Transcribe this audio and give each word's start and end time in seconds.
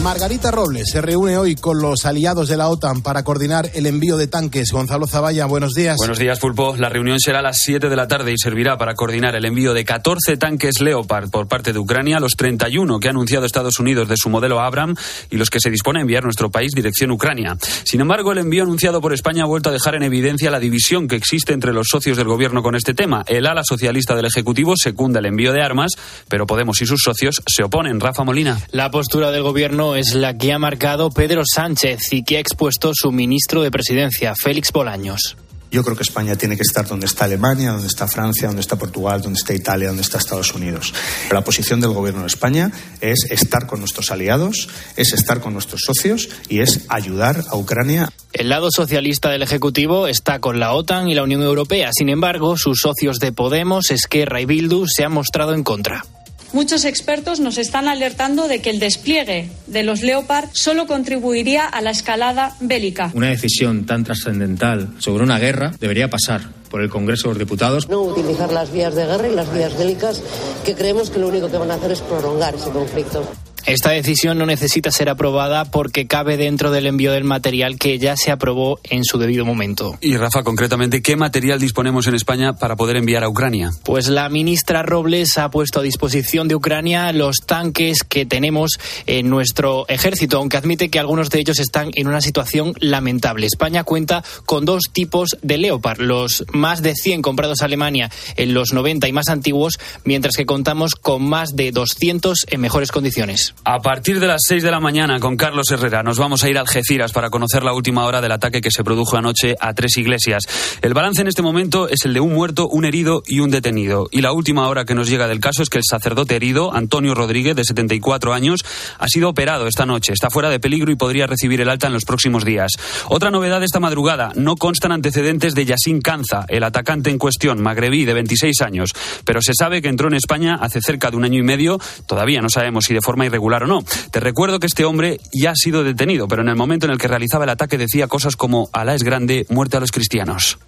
Margarita 0.00 0.50
Robles 0.52 0.88
se 0.90 1.02
reúne 1.02 1.36
hoy 1.36 1.56
con 1.56 1.80
los 1.80 2.06
aliados 2.06 2.48
de 2.48 2.56
la 2.56 2.68
OTAN 2.68 3.02
para 3.02 3.24
coordinar 3.24 3.70
el 3.74 3.86
envío 3.86 4.16
de 4.16 4.28
tanques. 4.28 4.70
Gonzalo 4.70 5.08
Zavalla, 5.08 5.46
buenos 5.46 5.74
días. 5.74 5.96
Buenos 5.98 6.18
días, 6.18 6.38
Pulpo. 6.38 6.76
La 6.76 6.88
reunión 6.88 7.18
será 7.18 7.40
a 7.40 7.42
las 7.42 7.58
7 7.62 7.88
de 7.88 7.96
la 7.96 8.06
tarde 8.06 8.32
y 8.32 8.38
servirá 8.38 8.78
para 8.78 8.94
coordinar 8.94 9.34
el 9.34 9.44
envío 9.44 9.74
de 9.74 9.84
14 9.84 10.36
tanques 10.36 10.80
Leopard 10.80 11.30
por 11.30 11.48
parte 11.48 11.72
de 11.72 11.80
Ucrania, 11.80 12.20
los 12.20 12.32
31 12.36 13.00
que 13.00 13.08
ha 13.08 13.10
anunciado 13.10 13.44
Estados 13.44 13.80
Unidos 13.80 14.08
de 14.08 14.16
su 14.16 14.30
modelo 14.30 14.60
Abram 14.60 14.94
y 15.30 15.36
los 15.36 15.50
que 15.50 15.58
se 15.58 15.70
dispone 15.70 15.98
a 15.98 16.02
enviar 16.02 16.22
nuestro 16.22 16.50
país 16.50 16.72
dirección 16.72 17.10
Ucrania. 17.10 17.56
Sin 17.84 18.00
embargo, 18.00 18.30
el 18.30 18.38
envío 18.38 18.62
anunciado 18.62 19.00
por 19.00 19.12
España 19.12 19.42
ha 19.42 19.46
vuelto 19.46 19.70
a 19.70 19.72
dejar 19.72 19.96
en 19.96 20.04
evidencia 20.04 20.50
la 20.50 20.60
división 20.60 21.08
que 21.08 21.16
existe 21.16 21.52
entre 21.52 21.72
los 21.72 21.88
socios 21.88 22.16
del 22.16 22.28
gobierno 22.28 22.62
con 22.62 22.76
este 22.76 22.94
tema. 22.94 23.24
El 23.26 23.46
ala 23.46 23.62
socialista 23.64 24.14
del 24.14 24.26
Ejecutivo 24.26 24.74
secunda 24.76 25.18
el 25.18 25.26
envío 25.26 25.52
de 25.52 25.62
armas, 25.62 25.92
pero 26.28 26.46
Podemos 26.52 26.82
y 26.82 26.86
sus 26.86 27.00
socios 27.02 27.40
se 27.46 27.64
oponen. 27.64 27.98
Rafa 27.98 28.24
Molina. 28.24 28.60
La 28.72 28.90
postura 28.90 29.30
del 29.30 29.42
gobierno 29.42 29.81
es 29.96 30.14
la 30.14 30.36
que 30.38 30.52
ha 30.52 30.58
marcado 30.58 31.10
Pedro 31.10 31.42
Sánchez 31.44 32.12
y 32.12 32.22
que 32.22 32.36
ha 32.36 32.40
expuesto 32.40 32.92
su 32.94 33.10
ministro 33.10 33.62
de 33.62 33.70
Presidencia, 33.70 34.34
Félix 34.40 34.70
Bolaños. 34.70 35.36
Yo 35.72 35.82
creo 35.82 35.96
que 35.96 36.02
España 36.02 36.36
tiene 36.36 36.56
que 36.56 36.62
estar 36.62 36.86
donde 36.86 37.06
está 37.06 37.24
Alemania, 37.24 37.72
donde 37.72 37.88
está 37.88 38.06
Francia, 38.06 38.46
donde 38.46 38.60
está 38.60 38.76
Portugal, 38.76 39.22
donde 39.22 39.38
está 39.38 39.54
Italia, 39.54 39.88
donde 39.88 40.02
está 40.02 40.18
Estados 40.18 40.54
Unidos. 40.54 40.92
La 41.30 41.42
posición 41.42 41.80
del 41.80 41.92
Gobierno 41.92 42.20
de 42.20 42.26
España 42.26 42.70
es 43.00 43.26
estar 43.30 43.66
con 43.66 43.80
nuestros 43.80 44.10
aliados, 44.10 44.68
es 44.96 45.14
estar 45.14 45.40
con 45.40 45.54
nuestros 45.54 45.80
socios 45.80 46.28
y 46.48 46.60
es 46.60 46.84
ayudar 46.88 47.42
a 47.48 47.56
Ucrania. 47.56 48.10
El 48.34 48.50
lado 48.50 48.68
socialista 48.70 49.30
del 49.30 49.42
Ejecutivo 49.42 50.06
está 50.06 50.38
con 50.40 50.60
la 50.60 50.74
OTAN 50.74 51.08
y 51.08 51.14
la 51.14 51.22
Unión 51.22 51.42
Europea. 51.42 51.90
Sin 51.92 52.10
embargo, 52.10 52.56
sus 52.56 52.80
socios 52.80 53.18
de 53.18 53.32
Podemos, 53.32 53.90
Esquerra 53.90 54.40
y 54.42 54.44
Bildu 54.44 54.86
se 54.86 55.04
han 55.04 55.12
mostrado 55.12 55.54
en 55.54 55.64
contra. 55.64 56.04
Muchos 56.52 56.84
expertos 56.84 57.40
nos 57.40 57.56
están 57.56 57.88
alertando 57.88 58.46
de 58.46 58.60
que 58.60 58.68
el 58.68 58.78
despliegue 58.78 59.50
de 59.66 59.82
los 59.82 60.02
Leopard 60.02 60.50
solo 60.52 60.86
contribuiría 60.86 61.64
a 61.64 61.80
la 61.80 61.90
escalada 61.90 62.56
bélica. 62.60 63.10
Una 63.14 63.28
decisión 63.28 63.86
tan 63.86 64.04
trascendental 64.04 64.90
sobre 64.98 65.24
una 65.24 65.38
guerra 65.38 65.72
debería 65.80 66.10
pasar 66.10 66.42
por 66.70 66.82
el 66.82 66.90
Congreso 66.90 67.28
de 67.28 67.34
los 67.34 67.38
Diputados. 67.38 67.88
No 67.88 68.02
utilizar 68.02 68.52
las 68.52 68.70
vías 68.70 68.94
de 68.94 69.06
guerra 69.06 69.28
y 69.28 69.34
las 69.34 69.52
vías 69.52 69.76
bélicas, 69.78 70.20
que 70.64 70.74
creemos 70.74 71.10
que 71.10 71.18
lo 71.18 71.28
único 71.28 71.50
que 71.50 71.56
van 71.56 71.70
a 71.70 71.74
hacer 71.74 71.92
es 71.92 72.00
prolongar 72.02 72.54
ese 72.54 72.70
conflicto. 72.70 73.26
Esta 73.66 73.90
decisión 73.90 74.38
no 74.38 74.46
necesita 74.46 74.90
ser 74.90 75.08
aprobada 75.08 75.64
porque 75.64 76.06
cabe 76.06 76.36
dentro 76.36 76.70
del 76.70 76.86
envío 76.86 77.12
del 77.12 77.24
material 77.24 77.78
que 77.78 77.98
ya 77.98 78.16
se 78.16 78.30
aprobó 78.30 78.80
en 78.84 79.04
su 79.04 79.18
debido 79.18 79.44
momento. 79.44 79.96
Y 80.00 80.16
Rafa, 80.16 80.42
concretamente, 80.42 81.00
¿qué 81.00 81.16
material 81.16 81.60
disponemos 81.60 82.06
en 82.06 82.14
España 82.14 82.54
para 82.54 82.76
poder 82.76 82.96
enviar 82.96 83.24
a 83.24 83.28
Ucrania? 83.28 83.70
Pues 83.84 84.08
la 84.08 84.28
ministra 84.28 84.82
Robles 84.82 85.38
ha 85.38 85.50
puesto 85.50 85.80
a 85.80 85.82
disposición 85.82 86.48
de 86.48 86.54
Ucrania 86.54 87.12
los 87.12 87.36
tanques 87.46 87.98
que 88.08 88.26
tenemos 88.26 88.72
en 89.06 89.28
nuestro 89.28 89.88
ejército, 89.88 90.38
aunque 90.38 90.56
admite 90.56 90.88
que 90.88 90.98
algunos 90.98 91.30
de 91.30 91.40
ellos 91.40 91.60
están 91.60 91.90
en 91.94 92.08
una 92.08 92.20
situación 92.20 92.74
lamentable. 92.80 93.46
España 93.46 93.84
cuenta 93.84 94.24
con 94.44 94.64
dos 94.64 94.84
tipos 94.92 95.36
de 95.42 95.58
Leopard, 95.58 96.00
los 96.00 96.44
más 96.52 96.82
de 96.82 96.94
100 96.94 97.22
comprados 97.22 97.62
a 97.62 97.66
Alemania 97.66 98.10
en 98.36 98.54
los 98.54 98.72
90 98.72 99.08
y 99.08 99.12
más 99.12 99.28
antiguos, 99.28 99.78
mientras 100.04 100.34
que 100.36 100.46
contamos 100.46 100.94
con 100.94 101.22
más 101.22 101.54
de 101.54 101.70
200 101.70 102.46
en 102.50 102.60
mejores 102.60 102.90
condiciones. 102.90 103.51
A 103.64 103.78
partir 103.78 104.18
de 104.18 104.26
las 104.26 104.40
6 104.48 104.64
de 104.64 104.72
la 104.72 104.80
mañana 104.80 105.20
con 105.20 105.36
Carlos 105.36 105.70
Herrera 105.70 106.02
nos 106.02 106.18
vamos 106.18 106.42
a 106.42 106.50
ir 106.50 106.58
a 106.58 106.62
Algeciras 106.62 107.12
para 107.12 107.30
conocer 107.30 107.62
la 107.62 107.72
última 107.72 108.04
hora 108.06 108.20
del 108.20 108.32
ataque 108.32 108.60
que 108.60 108.72
se 108.72 108.82
produjo 108.82 109.16
anoche 109.16 109.54
a 109.60 109.72
tres 109.72 109.96
iglesias. 109.98 110.42
El 110.82 110.94
balance 110.94 111.22
en 111.22 111.28
este 111.28 111.42
momento 111.42 111.88
es 111.88 112.04
el 112.04 112.12
de 112.12 112.18
un 112.18 112.32
muerto, 112.34 112.68
un 112.68 112.84
herido 112.84 113.22
y 113.24 113.38
un 113.38 113.50
detenido. 113.50 114.08
Y 114.10 114.20
la 114.20 114.32
última 114.32 114.66
hora 114.66 114.84
que 114.84 114.96
nos 114.96 115.08
llega 115.08 115.28
del 115.28 115.38
caso 115.38 115.62
es 115.62 115.68
que 115.68 115.78
el 115.78 115.84
sacerdote 115.88 116.34
herido, 116.34 116.74
Antonio 116.74 117.14
Rodríguez, 117.14 117.54
de 117.54 117.64
74 117.64 118.32
años, 118.32 118.64
ha 118.98 119.06
sido 119.06 119.28
operado 119.28 119.68
esta 119.68 119.86
noche. 119.86 120.12
Está 120.12 120.28
fuera 120.28 120.50
de 120.50 120.58
peligro 120.58 120.90
y 120.90 120.96
podría 120.96 121.28
recibir 121.28 121.60
el 121.60 121.68
alta 121.68 121.86
en 121.86 121.92
los 121.92 122.04
próximos 122.04 122.44
días. 122.44 122.72
Otra 123.10 123.30
novedad 123.30 123.62
esta 123.62 123.78
madrugada, 123.78 124.32
no 124.34 124.56
constan 124.56 124.90
antecedentes 124.90 125.54
de 125.54 125.66
Yassin 125.66 126.00
Canza, 126.00 126.46
el 126.48 126.64
atacante 126.64 127.10
en 127.10 127.18
cuestión, 127.18 127.62
magrebí 127.62 128.06
de 128.06 128.14
26 128.14 128.60
años, 128.62 128.92
pero 129.24 129.40
se 129.40 129.54
sabe 129.54 129.82
que 129.82 129.88
entró 129.88 130.08
en 130.08 130.14
España 130.14 130.58
hace 130.60 130.80
cerca 130.80 131.12
de 131.12 131.16
un 131.16 131.24
año 131.24 131.38
y 131.38 131.44
medio, 131.44 131.78
todavía 132.08 132.40
no 132.42 132.48
sabemos 132.48 132.86
si 132.86 132.94
de 132.94 133.00
forma 133.00 133.24
irregular 133.26 133.41
o 133.42 133.66
no. 133.66 133.82
Te 134.10 134.20
recuerdo 134.20 134.58
que 134.58 134.66
este 134.66 134.84
hombre 134.84 135.18
ya 135.32 135.50
ha 135.50 135.56
sido 135.56 135.84
detenido, 135.84 136.28
pero 136.28 136.42
en 136.42 136.48
el 136.48 136.56
momento 136.56 136.86
en 136.86 136.92
el 136.92 136.98
que 136.98 137.08
realizaba 137.08 137.44
el 137.44 137.50
ataque 137.50 137.78
decía 137.78 138.06
cosas 138.06 138.36
como 138.36 138.68
Alá 138.72 138.94
es 138.94 139.02
grande, 139.02 139.46
muerte 139.48 139.76
a 139.76 139.80
los 139.80 139.90
cristianos. 139.90 140.58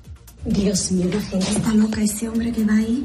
Dios 0.45 0.93
mío, 0.93 1.09
la 1.12 1.21
gente 1.21 1.51
está 1.51 1.75
loca. 1.75 2.03
Ese 2.03 2.29
hombre 2.29 2.53
que 2.53 2.65
va 2.65 2.75
ahí 2.75 3.03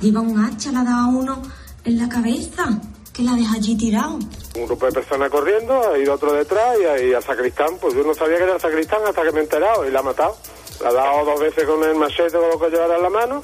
lleva 0.00 0.20
un 0.20 0.38
hacha, 0.38 0.72
la 0.72 0.84
da 0.84 1.04
a 1.04 1.06
uno 1.06 1.40
en 1.84 1.98
la 1.98 2.08
cabeza, 2.08 2.80
que 3.12 3.22
la 3.22 3.34
deja 3.34 3.54
allí 3.54 3.76
tirado. 3.76 4.18
Un 4.56 4.66
grupo 4.66 4.86
de 4.86 4.92
personas 4.92 5.30
corriendo, 5.30 5.92
ha 5.92 5.98
ido 5.98 6.14
otro 6.14 6.32
detrás 6.32 6.76
y, 6.78 7.06
y 7.06 7.14
al 7.14 7.22
sacristán, 7.22 7.78
pues 7.80 7.94
yo 7.94 8.02
no 8.02 8.12
sabía 8.12 8.36
que 8.36 8.44
era 8.44 8.54
el 8.54 8.60
sacristán 8.60 9.00
hasta 9.08 9.22
que 9.22 9.32
me 9.32 9.40
he 9.40 9.42
enterado 9.42 9.86
y 9.86 9.90
la 9.90 10.00
ha 10.00 10.02
matado. 10.02 10.36
La 10.82 10.90
ha 10.90 10.92
dado 10.92 11.24
dos 11.24 11.40
veces 11.40 11.64
con 11.64 11.82
el 11.82 11.94
machete 11.94 12.36
con 12.36 12.50
lo 12.50 12.58
que 12.58 12.68
llevara 12.68 12.96
en 12.96 13.02
la 13.02 13.10
mano 13.10 13.42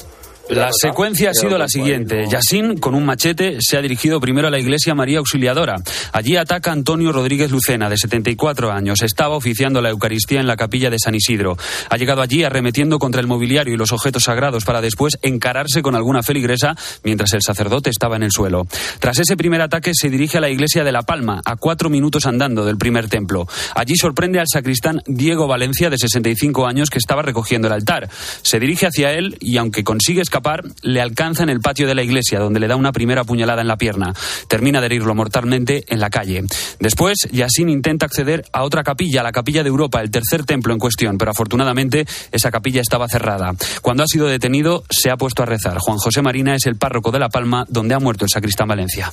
la 0.48 0.70
secuencia 0.72 1.30
ha 1.30 1.34
sido 1.34 1.56
la 1.56 1.68
siguiente. 1.68 2.26
Yassin, 2.28 2.78
con 2.78 2.94
un 2.94 3.04
machete, 3.04 3.58
se 3.60 3.76
ha 3.76 3.82
dirigido 3.82 4.20
primero 4.20 4.48
a 4.48 4.50
la 4.50 4.58
iglesia 4.58 4.94
María 4.94 5.18
Auxiliadora. 5.18 5.76
Allí 6.12 6.36
ataca 6.36 6.72
Antonio 6.72 7.12
Rodríguez 7.12 7.50
Lucena, 7.50 7.88
de 7.88 7.96
74 7.96 8.70
años. 8.72 9.02
Estaba 9.02 9.36
oficiando 9.36 9.80
la 9.80 9.90
Eucaristía 9.90 10.40
en 10.40 10.46
la 10.46 10.56
capilla 10.56 10.90
de 10.90 10.98
San 10.98 11.14
Isidro. 11.14 11.56
Ha 11.88 11.96
llegado 11.96 12.22
allí 12.22 12.44
arremetiendo 12.44 12.98
contra 12.98 13.20
el 13.20 13.26
mobiliario 13.26 13.74
y 13.74 13.76
los 13.76 13.92
objetos 13.92 14.24
sagrados 14.24 14.64
para 14.64 14.80
después 14.80 15.18
encararse 15.22 15.80
con 15.80 15.94
alguna 15.94 16.22
feligresa 16.22 16.76
mientras 17.04 17.32
el 17.34 17.42
sacerdote 17.42 17.90
estaba 17.90 18.16
en 18.16 18.24
el 18.24 18.32
suelo. 18.32 18.66
Tras 18.98 19.18
ese 19.20 19.36
primer 19.36 19.60
ataque 19.60 19.92
se 19.94 20.10
dirige 20.10 20.38
a 20.38 20.40
la 20.40 20.50
iglesia 20.50 20.84
de 20.84 20.92
La 20.92 21.02
Palma, 21.02 21.40
a 21.44 21.56
cuatro 21.56 21.88
minutos 21.88 22.26
andando 22.26 22.64
del 22.64 22.76
primer 22.76 23.08
templo. 23.08 23.46
Allí 23.74 23.96
sorprende 23.96 24.40
al 24.40 24.48
sacristán 24.48 25.02
Diego 25.06 25.46
Valencia, 25.46 25.88
de 25.88 25.98
65 25.98 26.66
años, 26.66 26.90
que 26.90 26.98
estaba 26.98 27.22
recogiendo 27.22 27.68
el 27.68 27.74
altar. 27.74 28.08
Se 28.42 28.58
dirige 28.58 28.86
hacia 28.86 29.12
él 29.12 29.36
y, 29.40 29.56
aunque 29.56 29.84
consigue 29.84 30.20
escapar, 30.32 30.62
le 30.80 31.02
alcanza 31.02 31.42
en 31.42 31.50
el 31.50 31.60
patio 31.60 31.86
de 31.86 31.94
la 31.94 32.02
iglesia, 32.02 32.38
donde 32.38 32.58
le 32.58 32.66
da 32.66 32.74
una 32.74 32.90
primera 32.90 33.22
puñalada 33.22 33.60
en 33.60 33.68
la 33.68 33.76
pierna. 33.76 34.14
Termina 34.48 34.80
de 34.80 34.86
herirlo 34.86 35.14
mortalmente 35.14 35.84
en 35.88 36.00
la 36.00 36.08
calle. 36.08 36.42
Después, 36.80 37.28
Yassin 37.30 37.68
intenta 37.68 38.06
acceder 38.06 38.46
a 38.50 38.64
otra 38.64 38.82
capilla, 38.82 39.22
la 39.22 39.30
capilla 39.30 39.62
de 39.62 39.68
Europa, 39.68 40.00
el 40.00 40.10
tercer 40.10 40.44
templo 40.46 40.72
en 40.72 40.78
cuestión, 40.78 41.18
pero 41.18 41.32
afortunadamente 41.32 42.06
esa 42.30 42.50
capilla 42.50 42.80
estaba 42.80 43.08
cerrada. 43.08 43.52
Cuando 43.82 44.04
ha 44.04 44.06
sido 44.06 44.26
detenido, 44.26 44.84
se 44.88 45.10
ha 45.10 45.18
puesto 45.18 45.42
a 45.42 45.46
rezar. 45.46 45.76
Juan 45.78 45.98
José 45.98 46.22
Marina 46.22 46.54
es 46.54 46.64
el 46.64 46.76
párroco 46.76 47.10
de 47.10 47.18
La 47.18 47.28
Palma, 47.28 47.66
donde 47.68 47.94
ha 47.94 47.98
muerto 47.98 48.24
el 48.24 48.30
sacristán 48.30 48.68
Valencia. 48.68 49.12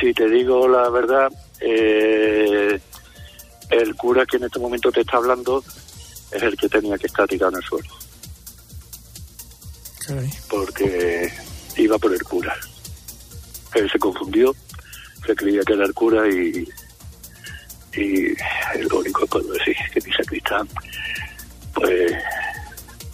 Si 0.00 0.14
te 0.14 0.26
digo 0.26 0.66
la 0.68 0.88
verdad, 0.88 1.28
eh, 1.60 2.80
el 3.68 3.94
cura 3.94 4.24
que 4.24 4.38
en 4.38 4.44
este 4.44 4.58
momento 4.58 4.90
te 4.90 5.02
está 5.02 5.18
hablando 5.18 5.62
es 6.32 6.42
el 6.42 6.56
que 6.56 6.68
tenía 6.70 6.96
que 6.96 7.08
estar 7.08 7.28
tirado 7.28 7.52
en 7.52 7.58
el 7.58 7.62
suelo 7.62 7.99
porque 10.48 11.32
iba 11.76 11.98
por 11.98 12.12
el 12.12 12.22
cura. 12.22 12.56
Él 13.74 13.90
se 13.90 13.98
confundió, 13.98 14.54
se 15.26 15.34
creía 15.34 15.62
que 15.62 15.72
era 15.74 15.84
el 15.84 15.94
cura 15.94 16.28
y, 16.28 16.68
y 17.96 18.34
lo 18.88 18.98
único 18.98 19.20
que 19.20 19.26
puedo 19.26 19.52
decir 19.52 19.76
es 19.84 19.90
que 19.92 20.08
mi 20.08 20.12
sacristán, 20.14 20.68
pues 21.74 22.12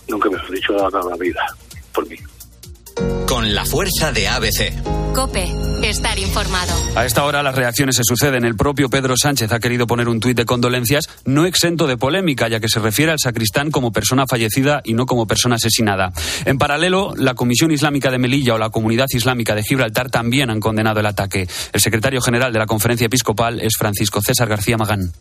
nunca 0.08 0.30
me 0.30 0.38
ha 0.38 0.50
dicho 0.50 0.72
nada 0.72 1.00
en 1.02 1.10
la 1.10 1.16
vida 1.16 1.46
por 1.92 2.08
mí. 2.08 2.16
Con 3.28 3.54
la 3.54 3.64
fuerza 3.64 4.12
de 4.12 4.28
ABC. 4.28 5.12
Cope, 5.14 5.46
estar 5.88 6.18
informado. 6.18 6.72
A 6.94 7.04
esta 7.04 7.24
hora 7.24 7.42
las 7.42 7.54
reacciones 7.54 7.96
se 7.96 8.02
suceden. 8.04 8.44
El 8.44 8.56
propio 8.56 8.88
Pedro 8.88 9.14
Sánchez 9.16 9.52
ha 9.52 9.60
querido 9.60 9.86
poner 9.86 10.08
un 10.08 10.20
tuit 10.20 10.36
de 10.36 10.44
condolencias 10.44 11.08
no 11.24 11.46
exento 11.46 11.86
de 11.86 11.96
polémica, 11.96 12.48
ya 12.48 12.60
que 12.60 12.68
se 12.68 12.80
refiere 12.80 13.12
al 13.12 13.18
sacristán 13.18 13.70
como 13.70 13.92
persona 13.92 14.26
fallecida 14.26 14.80
y 14.84 14.94
no 14.94 15.06
como 15.06 15.26
persona 15.26 15.56
asesinada. 15.56 16.12
En 16.44 16.58
paralelo, 16.58 17.14
la 17.16 17.34
Comisión 17.34 17.70
Islámica 17.70 18.10
de 18.10 18.18
Melilla 18.18 18.54
o 18.54 18.58
la 18.58 18.70
Comunidad 18.70 19.06
Islámica 19.10 19.54
de 19.54 19.62
Gibraltar 19.62 20.10
también 20.10 20.50
han 20.50 20.60
condenado 20.60 21.00
el 21.00 21.06
ataque. 21.06 21.48
El 21.72 21.80
secretario 21.80 22.20
general 22.20 22.52
de 22.52 22.58
la 22.58 22.66
Conferencia 22.66 23.06
Episcopal 23.06 23.60
es 23.60 23.76
Francisco 23.78 24.20
César 24.20 24.48
García 24.48 24.76
Magán. 24.76 25.12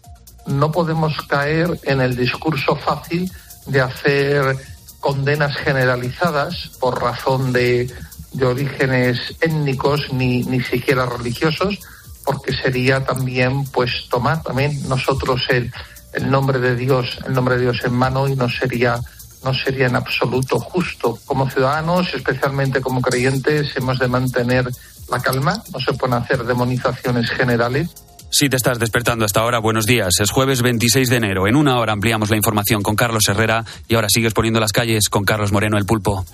No 0.48 0.72
podemos 0.72 1.16
caer 1.28 1.80
en 1.84 2.02
el 2.02 2.16
discurso 2.16 2.76
fácil 2.76 3.32
de 3.68 3.82
hacer 3.82 4.58
condenas 5.00 5.56
generalizadas 5.58 6.72
por 6.80 7.02
razón 7.02 7.54
de, 7.54 7.92
de 8.36 8.46
orígenes 8.46 9.36
étnicos 9.42 10.12
ni, 10.14 10.44
ni 10.44 10.62
siquiera 10.62 11.06
religiosos, 11.06 11.80
porque 12.24 12.54
sería 12.54 13.04
también 13.04 13.66
pues 13.66 14.08
tomar 14.10 14.42
también 14.44 14.88
nosotros 14.88 15.42
el, 15.50 15.72
el 16.14 16.30
nombre 16.30 16.60
de 16.60 16.76
Dios, 16.76 17.20
el 17.28 17.34
nombre 17.34 17.56
de 17.56 17.62
Dios 17.62 17.82
en 17.84 17.94
mano 17.94 18.28
y 18.28 18.36
no 18.36 18.50
sería 18.50 19.00
no 19.44 19.54
sería 19.54 19.86
en 19.86 19.96
absoluto 19.96 20.60
justo. 20.60 21.20
Como 21.26 21.48
ciudadanos, 21.50 22.12
especialmente 22.16 22.82
como 22.82 23.00
creyentes, 23.00 23.78
hemos 23.78 24.00
de 24.00 24.08
mantener 24.08 24.68
la 25.10 25.22
calma, 25.22 25.62
no 25.72 25.80
se 25.80 25.94
pueden 25.94 26.16
hacer 26.16 26.44
demonizaciones 26.44 27.30
generales 27.30 27.90
Si 28.32 28.50
te 28.50 28.58
estás 28.58 28.80
despertando 28.80 29.24
hasta 29.24 29.42
ahora, 29.42 29.60
buenos 29.60 29.86
días. 29.86 30.16
Es 30.20 30.32
jueves 30.32 30.62
26 30.64 31.10
de 31.10 31.16
enero. 31.18 31.48
En 31.48 31.56
una 31.56 31.78
hora 31.78 31.94
ampliamos 31.94 32.30
la 32.32 32.36
información 32.36 32.82
con 32.82 32.96
Carlos 32.96 33.24
Herrera 33.30 33.64
y 33.88 33.96
ahora 33.96 34.08
sigues 34.10 34.34
poniendo 34.34 34.60
las 34.60 34.72
calles 34.72 35.10
con 35.10 35.24
Carlos 35.24 35.52
Moreno 35.52 35.78
el 35.78 35.86
Pulpo. 35.86 36.26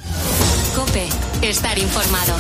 Cope, 0.74 1.07
estar 1.41 1.77
informado. 1.79 2.33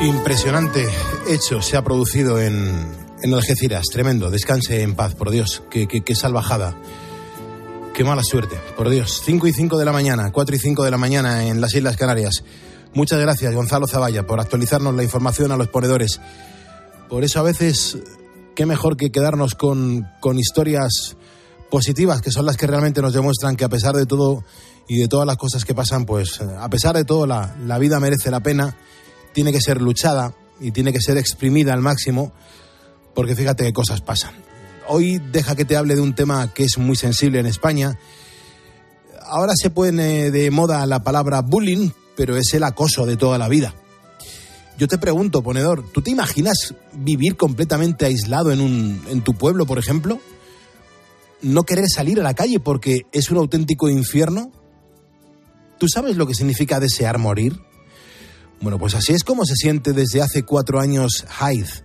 Impresionante 0.00 0.86
hecho 1.28 1.62
se 1.62 1.76
ha 1.76 1.82
producido 1.82 2.40
en, 2.40 2.94
en 3.22 3.34
Algeciras. 3.34 3.86
Tremendo. 3.90 4.30
Descanse 4.30 4.82
en 4.82 4.94
paz, 4.94 5.14
por 5.14 5.30
Dios. 5.30 5.62
Qué, 5.70 5.88
qué, 5.88 6.14
salvajada. 6.14 6.76
Qué 7.94 8.04
mala 8.04 8.22
suerte, 8.22 8.56
por 8.76 8.90
Dios. 8.90 9.22
5 9.24 9.46
y 9.46 9.52
5 9.52 9.78
de 9.78 9.84
la 9.84 9.92
mañana, 9.92 10.30
4 10.30 10.56
y 10.56 10.58
5 10.58 10.84
de 10.84 10.90
la 10.90 10.98
mañana 10.98 11.46
en 11.46 11.60
las 11.60 11.74
Islas 11.74 11.96
Canarias. 11.96 12.44
Muchas 12.92 13.18
gracias, 13.18 13.54
Gonzalo 13.54 13.86
Zavalla, 13.86 14.26
por 14.26 14.40
actualizarnos 14.40 14.94
la 14.94 15.02
información 15.02 15.52
a 15.52 15.56
los 15.56 15.68
ponedores. 15.68 16.20
Por 17.08 17.24
eso 17.24 17.40
a 17.40 17.42
veces, 17.42 17.98
qué 18.54 18.66
mejor 18.66 18.96
que 18.96 19.10
quedarnos 19.10 19.54
con, 19.54 20.08
con 20.20 20.38
historias 20.38 21.16
positivas, 21.74 22.22
que 22.22 22.30
son 22.30 22.46
las 22.46 22.56
que 22.56 22.68
realmente 22.68 23.02
nos 23.02 23.12
demuestran 23.12 23.56
que 23.56 23.64
a 23.64 23.68
pesar 23.68 23.96
de 23.96 24.06
todo 24.06 24.44
y 24.86 25.00
de 25.00 25.08
todas 25.08 25.26
las 25.26 25.36
cosas 25.36 25.64
que 25.64 25.74
pasan, 25.74 26.06
pues 26.06 26.40
a 26.40 26.70
pesar 26.70 26.94
de 26.94 27.04
todo 27.04 27.26
la, 27.26 27.56
la 27.66 27.80
vida 27.80 27.98
merece 27.98 28.30
la 28.30 28.38
pena, 28.38 28.76
tiene 29.32 29.50
que 29.50 29.60
ser 29.60 29.82
luchada 29.82 30.36
y 30.60 30.70
tiene 30.70 30.92
que 30.92 31.00
ser 31.00 31.18
exprimida 31.18 31.72
al 31.72 31.80
máximo, 31.80 32.30
porque 33.12 33.34
fíjate 33.34 33.64
qué 33.64 33.72
cosas 33.72 34.02
pasan. 34.02 34.36
Hoy 34.86 35.20
deja 35.32 35.56
que 35.56 35.64
te 35.64 35.76
hable 35.76 35.96
de 35.96 36.00
un 36.00 36.14
tema 36.14 36.54
que 36.54 36.62
es 36.62 36.78
muy 36.78 36.94
sensible 36.94 37.40
en 37.40 37.46
España. 37.46 37.98
Ahora 39.22 39.54
se 39.56 39.70
pone 39.70 40.30
de 40.30 40.52
moda 40.52 40.86
la 40.86 41.02
palabra 41.02 41.40
bullying, 41.40 41.90
pero 42.16 42.36
es 42.36 42.54
el 42.54 42.62
acoso 42.62 43.04
de 43.04 43.16
toda 43.16 43.36
la 43.36 43.48
vida. 43.48 43.74
Yo 44.78 44.86
te 44.86 44.98
pregunto, 44.98 45.42
ponedor, 45.42 45.84
¿tú 45.90 46.02
te 46.02 46.12
imaginas 46.12 46.72
vivir 46.92 47.36
completamente 47.36 48.06
aislado 48.06 48.52
en, 48.52 48.60
un, 48.60 49.02
en 49.08 49.22
tu 49.22 49.34
pueblo, 49.34 49.66
por 49.66 49.80
ejemplo? 49.80 50.20
¿No 51.44 51.64
querer 51.64 51.84
salir 51.94 52.18
a 52.20 52.22
la 52.22 52.32
calle 52.32 52.58
porque 52.58 53.02
es 53.12 53.30
un 53.30 53.36
auténtico 53.36 53.90
infierno? 53.90 54.50
¿Tú 55.78 55.88
sabes 55.88 56.16
lo 56.16 56.26
que 56.26 56.34
significa 56.34 56.80
desear 56.80 57.18
morir? 57.18 57.60
Bueno, 58.62 58.78
pues 58.78 58.94
así 58.94 59.12
es 59.12 59.24
como 59.24 59.44
se 59.44 59.54
siente 59.54 59.92
desde 59.92 60.22
hace 60.22 60.44
cuatro 60.44 60.80
años 60.80 61.26
Hyde, 61.38 61.84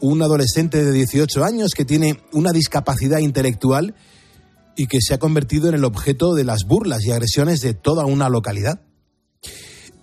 un 0.00 0.22
adolescente 0.22 0.82
de 0.82 0.92
18 0.92 1.44
años 1.44 1.72
que 1.76 1.84
tiene 1.84 2.22
una 2.32 2.52
discapacidad 2.52 3.18
intelectual 3.18 3.94
y 4.76 4.86
que 4.86 5.02
se 5.02 5.12
ha 5.12 5.18
convertido 5.18 5.68
en 5.68 5.74
el 5.74 5.84
objeto 5.84 6.32
de 6.32 6.44
las 6.44 6.64
burlas 6.64 7.04
y 7.04 7.10
agresiones 7.10 7.60
de 7.60 7.74
toda 7.74 8.06
una 8.06 8.30
localidad. 8.30 8.80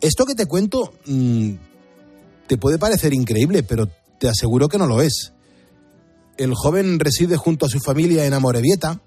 Esto 0.01 0.25
que 0.25 0.35
te 0.35 0.45
cuento 0.45 0.93
mmm, 1.07 1.53
te 2.45 2.57
puede 2.59 2.77
parecer 2.77 3.11
increíble, 3.15 3.63
pero 3.63 3.89
te 4.19 4.29
aseguro 4.29 4.67
que 4.67 4.77
no 4.77 4.85
lo 4.85 5.01
es. 5.01 5.33
El 6.37 6.53
joven 6.53 6.99
reside 6.99 7.35
junto 7.35 7.65
a 7.65 7.69
su 7.69 7.79
familia 7.79 8.25
en 8.25 8.33
Amorebieta, 8.33 9.01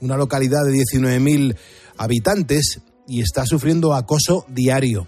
una 0.00 0.16
localidad 0.16 0.64
de 0.64 0.72
19.000 0.72 1.56
habitantes, 1.96 2.80
y 3.08 3.20
está 3.20 3.46
sufriendo 3.46 3.94
acoso 3.94 4.44
diario. 4.48 5.06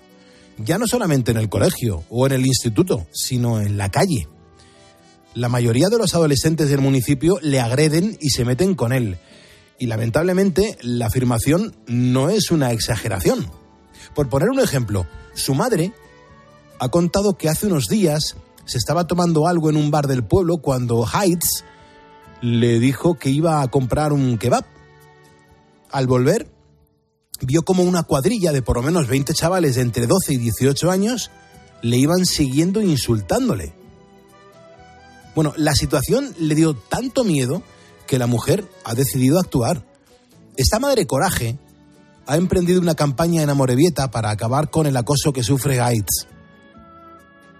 Ya 0.58 0.78
no 0.78 0.86
solamente 0.86 1.30
en 1.30 1.36
el 1.36 1.48
colegio 1.48 2.04
o 2.10 2.26
en 2.26 2.32
el 2.32 2.46
instituto, 2.46 3.06
sino 3.12 3.60
en 3.60 3.76
la 3.76 3.90
calle. 3.90 4.28
La 5.34 5.48
mayoría 5.48 5.88
de 5.88 5.98
los 5.98 6.14
adolescentes 6.14 6.68
del 6.68 6.80
municipio 6.80 7.38
le 7.42 7.60
agreden 7.60 8.16
y 8.20 8.30
se 8.30 8.44
meten 8.44 8.74
con 8.74 8.92
él. 8.92 9.18
Y 9.78 9.86
lamentablemente 9.86 10.76
la 10.82 11.06
afirmación 11.06 11.76
no 11.86 12.28
es 12.30 12.50
una 12.50 12.72
exageración. 12.72 13.48
Por 14.14 14.28
poner 14.28 14.50
un 14.50 14.58
ejemplo, 14.58 15.06
su 15.34 15.54
madre 15.54 15.92
ha 16.80 16.88
contado 16.88 17.36
que 17.36 17.48
hace 17.48 17.66
unos 17.66 17.86
días 17.86 18.36
se 18.68 18.76
estaba 18.76 19.06
tomando 19.06 19.48
algo 19.48 19.70
en 19.70 19.76
un 19.76 19.90
bar 19.90 20.06
del 20.06 20.24
pueblo 20.24 20.58
cuando 20.58 21.06
Heights 21.06 21.64
le 22.42 22.78
dijo 22.78 23.14
que 23.14 23.30
iba 23.30 23.62
a 23.62 23.68
comprar 23.68 24.12
un 24.12 24.36
kebab. 24.36 24.64
Al 25.90 26.06
volver, 26.06 26.52
vio 27.40 27.62
como 27.62 27.82
una 27.82 28.02
cuadrilla 28.02 28.52
de 28.52 28.60
por 28.60 28.76
lo 28.76 28.82
menos 28.82 29.08
20 29.08 29.32
chavales 29.32 29.76
de 29.76 29.80
entre 29.80 30.06
12 30.06 30.34
y 30.34 30.36
18 30.36 30.90
años 30.90 31.30
le 31.80 31.96
iban 31.96 32.26
siguiendo 32.26 32.82
insultándole. 32.82 33.72
Bueno, 35.34 35.54
la 35.56 35.74
situación 35.74 36.34
le 36.38 36.54
dio 36.54 36.74
tanto 36.74 37.24
miedo 37.24 37.62
que 38.06 38.18
la 38.18 38.26
mujer 38.26 38.68
ha 38.84 38.94
decidido 38.94 39.40
actuar. 39.40 39.82
Esta 40.58 40.78
madre 40.78 41.06
coraje 41.06 41.58
ha 42.26 42.36
emprendido 42.36 42.82
una 42.82 42.94
campaña 42.94 43.42
en 43.42 43.48
Amorebieta 43.48 44.10
para 44.10 44.28
acabar 44.28 44.68
con 44.68 44.86
el 44.86 44.96
acoso 44.98 45.32
que 45.32 45.42
sufre 45.42 45.76
Gaitz. 45.76 46.26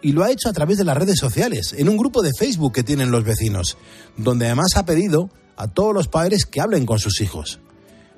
Y 0.03 0.13
lo 0.13 0.23
ha 0.23 0.31
hecho 0.31 0.49
a 0.49 0.53
través 0.53 0.79
de 0.79 0.85
las 0.85 0.97
redes 0.97 1.19
sociales, 1.19 1.75
en 1.77 1.89
un 1.89 1.97
grupo 1.97 2.23
de 2.23 2.33
Facebook 2.33 2.73
que 2.73 2.85
tienen 2.85 3.11
los 3.11 3.25
vecinos, 3.25 3.77
donde 4.17 4.47
además 4.47 4.77
ha 4.77 4.85
pedido 4.85 5.31
a 5.57 5.69
todos 5.69 5.93
los 5.93 6.09
padres 6.09 6.47
que 6.47 6.61
hablen 6.61 6.87
con 6.87 6.99
sus 6.99 7.21
hijos. 7.21 7.59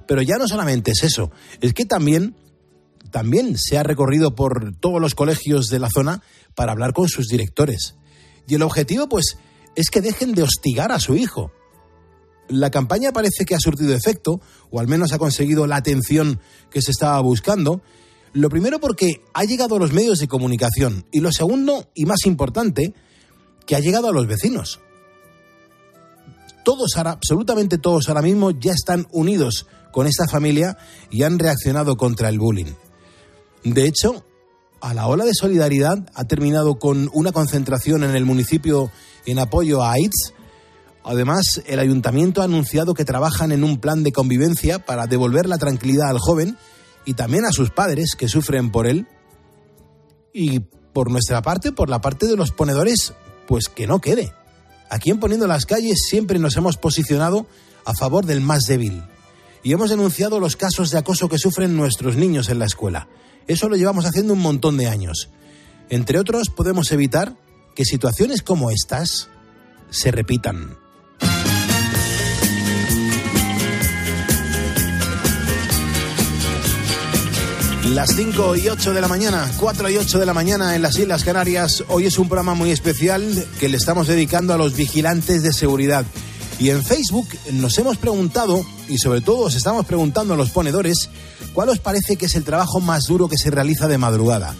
Pero 0.06 0.22
ya 0.22 0.36
no 0.36 0.46
solamente 0.46 0.90
es 0.90 1.02
eso, 1.04 1.30
es 1.60 1.72
que 1.72 1.86
también, 1.86 2.34
también 3.10 3.56
se 3.56 3.78
ha 3.78 3.82
recorrido 3.82 4.34
por 4.34 4.76
todos 4.76 5.00
los 5.00 5.14
colegios 5.14 5.68
de 5.68 5.78
la 5.78 5.88
zona 5.88 6.22
para 6.54 6.72
hablar 6.72 6.92
con 6.92 7.08
sus 7.08 7.28
directores. 7.28 7.94
Y 8.46 8.56
el 8.56 8.62
objetivo, 8.62 9.08
pues, 9.08 9.38
es 9.76 9.88
que 9.88 10.00
dejen 10.00 10.32
de 10.32 10.42
hostigar 10.42 10.92
a 10.92 11.00
su 11.00 11.14
hijo. 11.16 11.52
La 12.48 12.70
campaña 12.70 13.12
parece 13.12 13.44
que 13.44 13.54
ha 13.54 13.60
surtido 13.60 13.94
efecto, 13.94 14.40
o 14.70 14.80
al 14.80 14.88
menos 14.88 15.12
ha 15.12 15.18
conseguido 15.18 15.66
la 15.66 15.76
atención 15.76 16.40
que 16.70 16.82
se 16.82 16.90
estaba 16.90 17.20
buscando. 17.20 17.80
Lo 18.32 18.48
primero 18.48 18.78
porque 18.78 19.22
ha 19.34 19.44
llegado 19.44 19.76
a 19.76 19.78
los 19.78 19.92
medios 19.92 20.18
de 20.18 20.28
comunicación 20.28 21.04
y 21.10 21.20
lo 21.20 21.32
segundo, 21.32 21.88
y 21.94 22.06
más 22.06 22.26
importante, 22.26 22.94
que 23.66 23.74
ha 23.74 23.80
llegado 23.80 24.08
a 24.08 24.12
los 24.12 24.26
vecinos. 24.26 24.80
Todos, 26.64 26.96
absolutamente 26.96 27.78
todos 27.78 28.08
ahora 28.08 28.22
mismo 28.22 28.50
ya 28.52 28.72
están 28.72 29.06
unidos 29.10 29.66
con 29.92 30.06
esta 30.06 30.28
familia 30.28 30.78
y 31.10 31.24
han 31.24 31.38
reaccionado 31.38 31.96
contra 31.96 32.28
el 32.28 32.38
bullying. 32.38 32.72
De 33.64 33.86
hecho, 33.86 34.24
a 34.80 34.94
la 34.94 35.06
ola 35.06 35.24
de 35.24 35.34
solidaridad 35.34 36.08
ha 36.14 36.24
terminado 36.24 36.78
con 36.78 37.10
una 37.12 37.32
concentración 37.32 38.04
en 38.04 38.14
el 38.14 38.24
municipio 38.24 38.90
en 39.26 39.38
apoyo 39.38 39.82
a 39.82 39.92
AIDS. 39.92 40.34
Además, 41.02 41.62
el 41.66 41.80
ayuntamiento 41.80 42.42
ha 42.42 42.44
anunciado 42.44 42.94
que 42.94 43.04
trabajan 43.04 43.52
en 43.52 43.64
un 43.64 43.78
plan 43.78 44.02
de 44.04 44.12
convivencia 44.12 44.78
para 44.78 45.06
devolver 45.06 45.48
la 45.48 45.58
tranquilidad 45.58 46.08
al 46.08 46.18
joven 46.18 46.56
y 47.04 47.14
también 47.14 47.44
a 47.44 47.52
sus 47.52 47.70
padres 47.70 48.14
que 48.16 48.28
sufren 48.28 48.70
por 48.70 48.86
él. 48.86 49.06
Y 50.32 50.60
por 50.92 51.10
nuestra 51.10 51.42
parte, 51.42 51.72
por 51.72 51.88
la 51.88 52.00
parte 52.00 52.26
de 52.26 52.36
los 52.36 52.52
ponedores, 52.52 53.14
pues 53.46 53.68
que 53.68 53.86
no 53.86 54.00
quede. 54.00 54.32
Aquí 54.90 55.10
en 55.10 55.20
Poniendo 55.20 55.46
las 55.46 55.66
Calles 55.66 56.00
siempre 56.08 56.38
nos 56.38 56.56
hemos 56.56 56.76
posicionado 56.76 57.46
a 57.84 57.94
favor 57.94 58.26
del 58.26 58.40
más 58.40 58.64
débil. 58.64 59.02
Y 59.62 59.72
hemos 59.72 59.90
denunciado 59.90 60.40
los 60.40 60.56
casos 60.56 60.90
de 60.90 60.98
acoso 60.98 61.28
que 61.28 61.38
sufren 61.38 61.76
nuestros 61.76 62.16
niños 62.16 62.48
en 62.48 62.58
la 62.58 62.64
escuela. 62.64 63.08
Eso 63.46 63.68
lo 63.68 63.76
llevamos 63.76 64.04
haciendo 64.04 64.32
un 64.32 64.40
montón 64.40 64.76
de 64.76 64.88
años. 64.88 65.30
Entre 65.90 66.18
otros, 66.18 66.50
podemos 66.50 66.92
evitar 66.92 67.36
que 67.74 67.84
situaciones 67.84 68.42
como 68.42 68.70
estas 68.70 69.28
se 69.90 70.10
repitan. 70.10 70.79
Las 77.90 78.14
5 78.14 78.54
y 78.54 78.68
8 78.68 78.94
de 78.94 79.00
la 79.00 79.08
mañana, 79.08 79.50
4 79.58 79.90
y 79.90 79.96
8 79.96 80.20
de 80.20 80.26
la 80.26 80.32
mañana 80.32 80.76
en 80.76 80.82
las 80.82 80.96
Islas 80.96 81.24
Canarias. 81.24 81.82
Hoy 81.88 82.06
es 82.06 82.18
un 82.18 82.28
programa 82.28 82.54
muy 82.54 82.70
especial 82.70 83.44
que 83.58 83.68
le 83.68 83.76
estamos 83.76 84.06
dedicando 84.06 84.54
a 84.54 84.56
los 84.56 84.76
vigilantes 84.76 85.42
de 85.42 85.52
seguridad. 85.52 86.06
Y 86.60 86.70
en 86.70 86.84
Facebook 86.84 87.26
nos 87.52 87.76
hemos 87.78 87.96
preguntado, 87.96 88.64
y 88.88 88.98
sobre 88.98 89.22
todo 89.22 89.38
os 89.38 89.56
estamos 89.56 89.86
preguntando 89.86 90.34
a 90.34 90.36
los 90.36 90.50
ponedores, 90.50 91.10
¿cuál 91.52 91.70
os 91.70 91.80
parece 91.80 92.14
que 92.14 92.26
es 92.26 92.36
el 92.36 92.44
trabajo 92.44 92.78
más 92.78 93.06
duro 93.06 93.26
que 93.26 93.36
se 93.36 93.50
realiza 93.50 93.88
de 93.88 93.98
madrugada? 93.98 94.54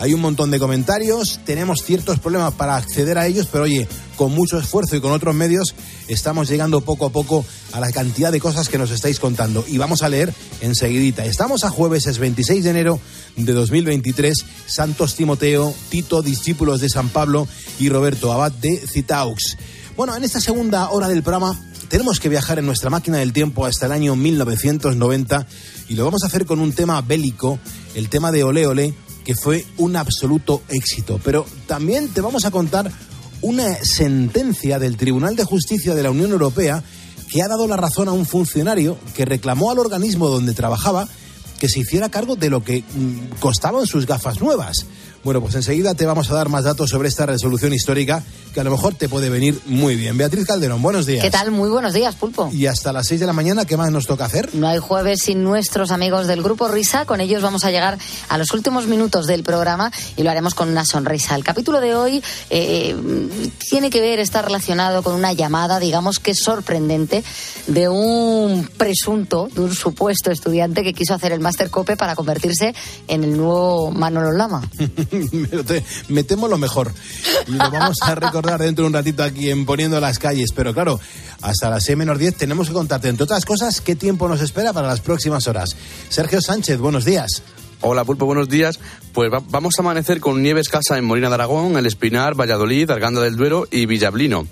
Hay 0.00 0.14
un 0.14 0.20
montón 0.20 0.52
de 0.52 0.60
comentarios, 0.60 1.40
tenemos 1.44 1.80
ciertos 1.84 2.20
problemas 2.20 2.54
para 2.54 2.76
acceder 2.76 3.18
a 3.18 3.26
ellos, 3.26 3.48
pero 3.50 3.64
oye, 3.64 3.88
con 4.16 4.32
mucho 4.32 4.56
esfuerzo 4.56 4.94
y 4.94 5.00
con 5.00 5.10
otros 5.10 5.34
medios 5.34 5.74
estamos 6.06 6.48
llegando 6.48 6.82
poco 6.82 7.06
a 7.06 7.10
poco 7.10 7.44
a 7.72 7.80
la 7.80 7.90
cantidad 7.90 8.30
de 8.30 8.38
cosas 8.38 8.68
que 8.68 8.78
nos 8.78 8.92
estáis 8.92 9.18
contando. 9.18 9.64
Y 9.66 9.76
vamos 9.76 10.02
a 10.02 10.08
leer 10.08 10.32
enseguidita. 10.60 11.24
Estamos 11.24 11.64
a 11.64 11.70
jueves, 11.70 12.06
es 12.06 12.18
26 12.18 12.62
de 12.62 12.70
enero 12.70 13.00
de 13.34 13.52
2023. 13.52 14.36
Santos 14.66 15.16
Timoteo, 15.16 15.74
Tito, 15.88 16.22
discípulos 16.22 16.80
de 16.80 16.90
San 16.90 17.08
Pablo 17.08 17.48
y 17.80 17.88
Roberto 17.88 18.32
Abad 18.32 18.52
de 18.52 18.76
Citaux. 18.86 19.56
Bueno, 19.96 20.16
en 20.16 20.22
esta 20.22 20.40
segunda 20.40 20.90
hora 20.90 21.08
del 21.08 21.24
programa 21.24 21.58
tenemos 21.88 22.20
que 22.20 22.28
viajar 22.28 22.60
en 22.60 22.66
nuestra 22.66 22.88
máquina 22.88 23.18
del 23.18 23.32
tiempo 23.32 23.66
hasta 23.66 23.86
el 23.86 23.92
año 23.92 24.14
1990 24.14 25.44
y 25.88 25.94
lo 25.94 26.04
vamos 26.04 26.22
a 26.22 26.28
hacer 26.28 26.46
con 26.46 26.60
un 26.60 26.72
tema 26.72 27.00
bélico, 27.00 27.58
el 27.96 28.08
tema 28.08 28.30
de 28.30 28.44
Ole 28.44 28.66
Ole 28.68 28.94
que 29.28 29.34
fue 29.34 29.66
un 29.76 29.94
absoluto 29.94 30.62
éxito. 30.70 31.20
Pero 31.22 31.44
también 31.66 32.08
te 32.08 32.22
vamos 32.22 32.46
a 32.46 32.50
contar 32.50 32.90
una 33.42 33.74
sentencia 33.84 34.78
del 34.78 34.96
Tribunal 34.96 35.36
de 35.36 35.44
Justicia 35.44 35.94
de 35.94 36.02
la 36.02 36.10
Unión 36.10 36.30
Europea 36.30 36.82
que 37.30 37.42
ha 37.42 37.46
dado 37.46 37.68
la 37.68 37.76
razón 37.76 38.08
a 38.08 38.12
un 38.12 38.24
funcionario 38.24 38.96
que 39.14 39.26
reclamó 39.26 39.70
al 39.70 39.80
organismo 39.80 40.28
donde 40.30 40.54
trabajaba 40.54 41.06
que 41.60 41.68
se 41.68 41.80
hiciera 41.80 42.08
cargo 42.08 42.36
de 42.36 42.48
lo 42.48 42.64
que 42.64 42.80
mm, 42.80 43.38
costaban 43.38 43.86
sus 43.86 44.06
gafas 44.06 44.40
nuevas. 44.40 44.86
Bueno, 45.28 45.42
pues 45.42 45.56
enseguida 45.56 45.92
te 45.92 46.06
vamos 46.06 46.30
a 46.30 46.34
dar 46.34 46.48
más 46.48 46.64
datos 46.64 46.88
sobre 46.88 47.10
esta 47.10 47.26
resolución 47.26 47.74
histórica 47.74 48.24
que 48.54 48.60
a 48.60 48.64
lo 48.64 48.70
mejor 48.70 48.94
te 48.94 49.10
puede 49.10 49.28
venir 49.28 49.60
muy 49.66 49.94
bien. 49.94 50.16
Beatriz 50.16 50.46
Calderón, 50.46 50.80
buenos 50.80 51.04
días. 51.04 51.22
¿Qué 51.22 51.30
tal? 51.30 51.50
Muy 51.50 51.68
buenos 51.68 51.92
días, 51.92 52.14
Pulpo. 52.14 52.48
Y 52.50 52.64
hasta 52.64 52.94
las 52.94 53.08
6 53.08 53.20
de 53.20 53.26
la 53.26 53.34
mañana, 53.34 53.66
¿qué 53.66 53.76
más 53.76 53.92
nos 53.92 54.06
toca 54.06 54.24
hacer? 54.24 54.54
No 54.54 54.66
hay 54.66 54.78
jueves 54.78 55.20
sin 55.20 55.44
nuestros 55.44 55.90
amigos 55.90 56.28
del 56.28 56.42
Grupo 56.42 56.66
Risa. 56.68 57.04
Con 57.04 57.20
ellos 57.20 57.42
vamos 57.42 57.64
a 57.64 57.70
llegar 57.70 57.98
a 58.30 58.38
los 58.38 58.52
últimos 58.52 58.86
minutos 58.86 59.26
del 59.26 59.42
programa 59.42 59.92
y 60.16 60.22
lo 60.22 60.30
haremos 60.30 60.54
con 60.54 60.70
una 60.70 60.86
sonrisa. 60.86 61.34
El 61.34 61.44
capítulo 61.44 61.82
de 61.82 61.94
hoy 61.94 62.22
eh, 62.48 62.96
tiene 63.68 63.90
que 63.90 64.00
ver, 64.00 64.20
está 64.20 64.40
relacionado 64.40 65.02
con 65.02 65.14
una 65.14 65.34
llamada, 65.34 65.78
digamos 65.78 66.20
que 66.20 66.34
sorprendente, 66.34 67.22
de 67.66 67.90
un 67.90 68.66
presunto, 68.78 69.50
de 69.54 69.60
un 69.60 69.74
supuesto 69.74 70.30
estudiante 70.30 70.82
que 70.82 70.94
quiso 70.94 71.12
hacer 71.12 71.32
el 71.32 71.40
máster 71.40 71.68
COPE 71.68 71.98
para 71.98 72.16
convertirse 72.16 72.74
en 73.08 73.24
el 73.24 73.36
nuevo 73.36 73.90
Manolo 73.90 74.32
Lama. 74.32 74.62
me 76.08 76.24
temo 76.24 76.48
lo 76.48 76.58
mejor. 76.58 76.92
Y 77.46 77.52
lo 77.52 77.70
vamos 77.70 77.96
a 78.02 78.14
recordar 78.14 78.60
dentro 78.60 78.84
de 78.84 78.88
un 78.88 78.94
ratito 78.94 79.22
aquí 79.22 79.50
en 79.50 79.66
Poniendo 79.66 80.00
las 80.00 80.18
Calles. 80.18 80.50
Pero 80.54 80.74
claro, 80.74 81.00
hasta 81.42 81.70
las 81.70 81.84
6 81.84 81.98
menos 81.98 82.18
10 82.18 82.36
tenemos 82.36 82.68
que 82.68 82.74
contarte, 82.74 83.08
entre 83.08 83.24
otras 83.24 83.44
cosas, 83.44 83.80
qué 83.80 83.94
tiempo 83.94 84.28
nos 84.28 84.40
espera 84.40 84.72
para 84.72 84.88
las 84.88 85.00
próximas 85.00 85.46
horas. 85.46 85.76
Sergio 86.08 86.40
Sánchez, 86.40 86.78
buenos 86.78 87.04
días. 87.04 87.42
Hola 87.80 88.04
Pulpo, 88.04 88.26
buenos 88.26 88.48
días. 88.48 88.80
Pues 89.12 89.30
vamos 89.30 89.74
a 89.78 89.82
amanecer 89.82 90.20
con 90.20 90.42
nieve 90.42 90.60
escasa 90.60 90.98
en 90.98 91.04
Molina 91.04 91.28
de 91.28 91.34
Aragón, 91.34 91.76
El 91.76 91.86
Espinar, 91.86 92.34
Valladolid, 92.34 92.90
Arganda 92.90 93.20
del 93.20 93.36
Duero 93.36 93.68
y 93.70 93.86
Villablino. 93.86 94.46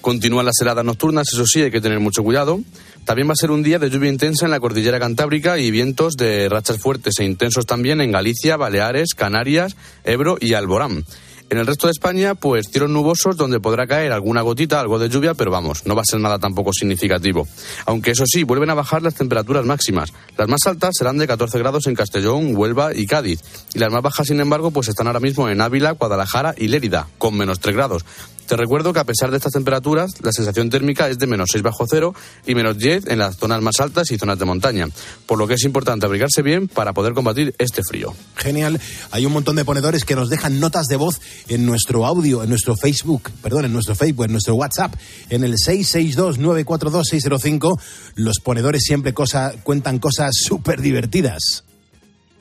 Continúan 0.00 0.44
las 0.44 0.60
heladas 0.60 0.84
nocturnas, 0.84 1.28
eso 1.32 1.46
sí, 1.46 1.62
hay 1.62 1.70
que 1.70 1.80
tener 1.80 2.00
mucho 2.00 2.22
cuidado. 2.22 2.60
También 3.04 3.28
va 3.28 3.32
a 3.32 3.36
ser 3.36 3.50
un 3.50 3.62
día 3.62 3.78
de 3.78 3.90
lluvia 3.90 4.10
intensa 4.10 4.46
en 4.46 4.50
la 4.50 4.60
cordillera 4.60 4.98
cantábrica 4.98 5.58
y 5.58 5.70
vientos 5.70 6.14
de 6.16 6.48
rachas 6.48 6.78
fuertes 6.78 7.18
e 7.18 7.24
intensos 7.24 7.66
también 7.66 8.00
en 8.00 8.12
Galicia, 8.12 8.56
Baleares, 8.56 9.14
Canarias, 9.14 9.76
Ebro 10.04 10.38
y 10.40 10.54
Alborán. 10.54 11.04
En 11.50 11.58
el 11.58 11.66
resto 11.66 11.86
de 11.86 11.90
España, 11.90 12.34
pues 12.34 12.68
cielos 12.70 12.88
nubosos 12.88 13.36
donde 13.36 13.60
podrá 13.60 13.86
caer 13.86 14.12
alguna 14.12 14.40
gotita, 14.40 14.80
algo 14.80 14.98
de 14.98 15.10
lluvia, 15.10 15.34
pero 15.34 15.50
vamos, 15.50 15.84
no 15.84 15.94
va 15.94 16.00
a 16.00 16.04
ser 16.04 16.18
nada 16.18 16.38
tampoco 16.38 16.72
significativo. 16.72 17.46
Aunque 17.84 18.12
eso 18.12 18.24
sí, 18.26 18.44
vuelven 18.44 18.70
a 18.70 18.74
bajar 18.74 19.02
las 19.02 19.14
temperaturas 19.14 19.66
máximas. 19.66 20.12
Las 20.38 20.48
más 20.48 20.66
altas 20.66 20.94
serán 20.98 21.18
de 21.18 21.26
14 21.26 21.58
grados 21.58 21.86
en 21.86 21.94
Castellón, 21.94 22.56
Huelva 22.56 22.94
y 22.94 23.06
Cádiz. 23.06 23.40
Y 23.74 23.78
las 23.78 23.92
más 23.92 24.02
bajas, 24.02 24.26
sin 24.28 24.40
embargo, 24.40 24.70
pues 24.70 24.88
están 24.88 25.06
ahora 25.06 25.20
mismo 25.20 25.48
en 25.50 25.60
Ávila, 25.60 25.90
Guadalajara 25.92 26.54
y 26.56 26.68
Lérida, 26.68 27.08
con 27.18 27.36
menos 27.36 27.60
3 27.60 27.76
grados. 27.76 28.04
Te 28.46 28.56
recuerdo 28.56 28.92
que 28.92 29.00
a 29.00 29.04
pesar 29.04 29.30
de 29.30 29.38
estas 29.38 29.52
temperaturas, 29.52 30.12
la 30.22 30.30
sensación 30.32 30.68
térmica 30.68 31.08
es 31.08 31.18
de 31.18 31.26
menos 31.26 31.48
6 31.52 31.62
bajo 31.62 31.86
cero 31.88 32.14
y 32.46 32.54
menos 32.54 32.76
10 32.76 33.06
en 33.06 33.18
las 33.18 33.36
zonas 33.36 33.62
más 33.62 33.80
altas 33.80 34.10
y 34.10 34.18
zonas 34.18 34.38
de 34.38 34.44
montaña, 34.44 34.86
por 35.26 35.38
lo 35.38 35.46
que 35.46 35.54
es 35.54 35.64
importante 35.64 36.04
abrigarse 36.04 36.42
bien 36.42 36.68
para 36.68 36.92
poder 36.92 37.14
combatir 37.14 37.54
este 37.58 37.82
frío. 37.82 38.12
Genial. 38.36 38.78
Hay 39.12 39.24
un 39.24 39.32
montón 39.32 39.56
de 39.56 39.64
ponedores 39.64 40.04
que 40.04 40.14
nos 40.14 40.28
dejan 40.28 40.60
notas 40.60 40.88
de 40.88 40.96
voz 40.96 41.22
en 41.48 41.64
nuestro 41.64 42.04
audio, 42.04 42.42
en 42.42 42.50
nuestro 42.50 42.76
Facebook, 42.76 43.30
perdón, 43.42 43.64
en 43.64 43.72
nuestro 43.72 43.94
Facebook, 43.94 44.26
en 44.26 44.32
nuestro 44.32 44.56
WhatsApp, 44.56 44.94
en 45.30 45.42
el 45.44 45.54
662-942-605. 45.54 47.80
Los 48.16 48.40
ponedores 48.40 48.82
siempre 48.84 49.14
cosa, 49.14 49.54
cuentan 49.62 49.98
cosas 49.98 50.32
súper 50.34 50.82
divertidas. 50.82 51.64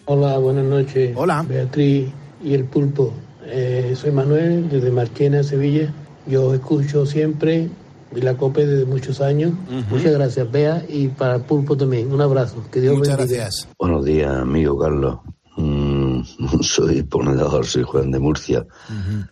Hola, 0.05 0.37
buenas 0.37 0.65
noches. 0.65 1.13
Hola. 1.15 1.45
Beatriz 1.47 2.09
y 2.43 2.53
el 2.53 2.65
pulpo. 2.65 3.13
Eh, 3.45 3.93
soy 3.95 4.11
Manuel, 4.11 4.69
desde 4.69 4.91
Marchena, 4.91 5.43
Sevilla. 5.43 5.93
Yo 6.27 6.53
escucho 6.53 7.05
siempre 7.05 7.69
de 8.11 8.21
la 8.21 8.35
COPE 8.35 8.65
desde 8.65 8.85
muchos 8.85 9.21
años. 9.21 9.53
Muchas 9.89 10.13
gracias, 10.13 10.51
Bea, 10.51 10.85
y 10.87 11.07
para 11.09 11.35
el 11.35 11.41
Pulpo 11.41 11.75
también. 11.75 12.11
Un 12.11 12.21
abrazo. 12.21 12.63
Que 12.71 12.79
Dios 12.79 12.97
Muchas 12.97 13.17
bendiga. 13.17 13.43
gracias. 13.43 13.67
Buenos 13.77 14.05
días, 14.05 14.31
amigo 14.31 14.77
Carlos. 14.77 15.19
Mm, 15.57 16.21
soy 16.61 17.03
ponedor, 17.03 17.65
soy 17.65 17.83
Juan 17.83 18.11
de 18.11 18.19
Murcia. 18.19 18.65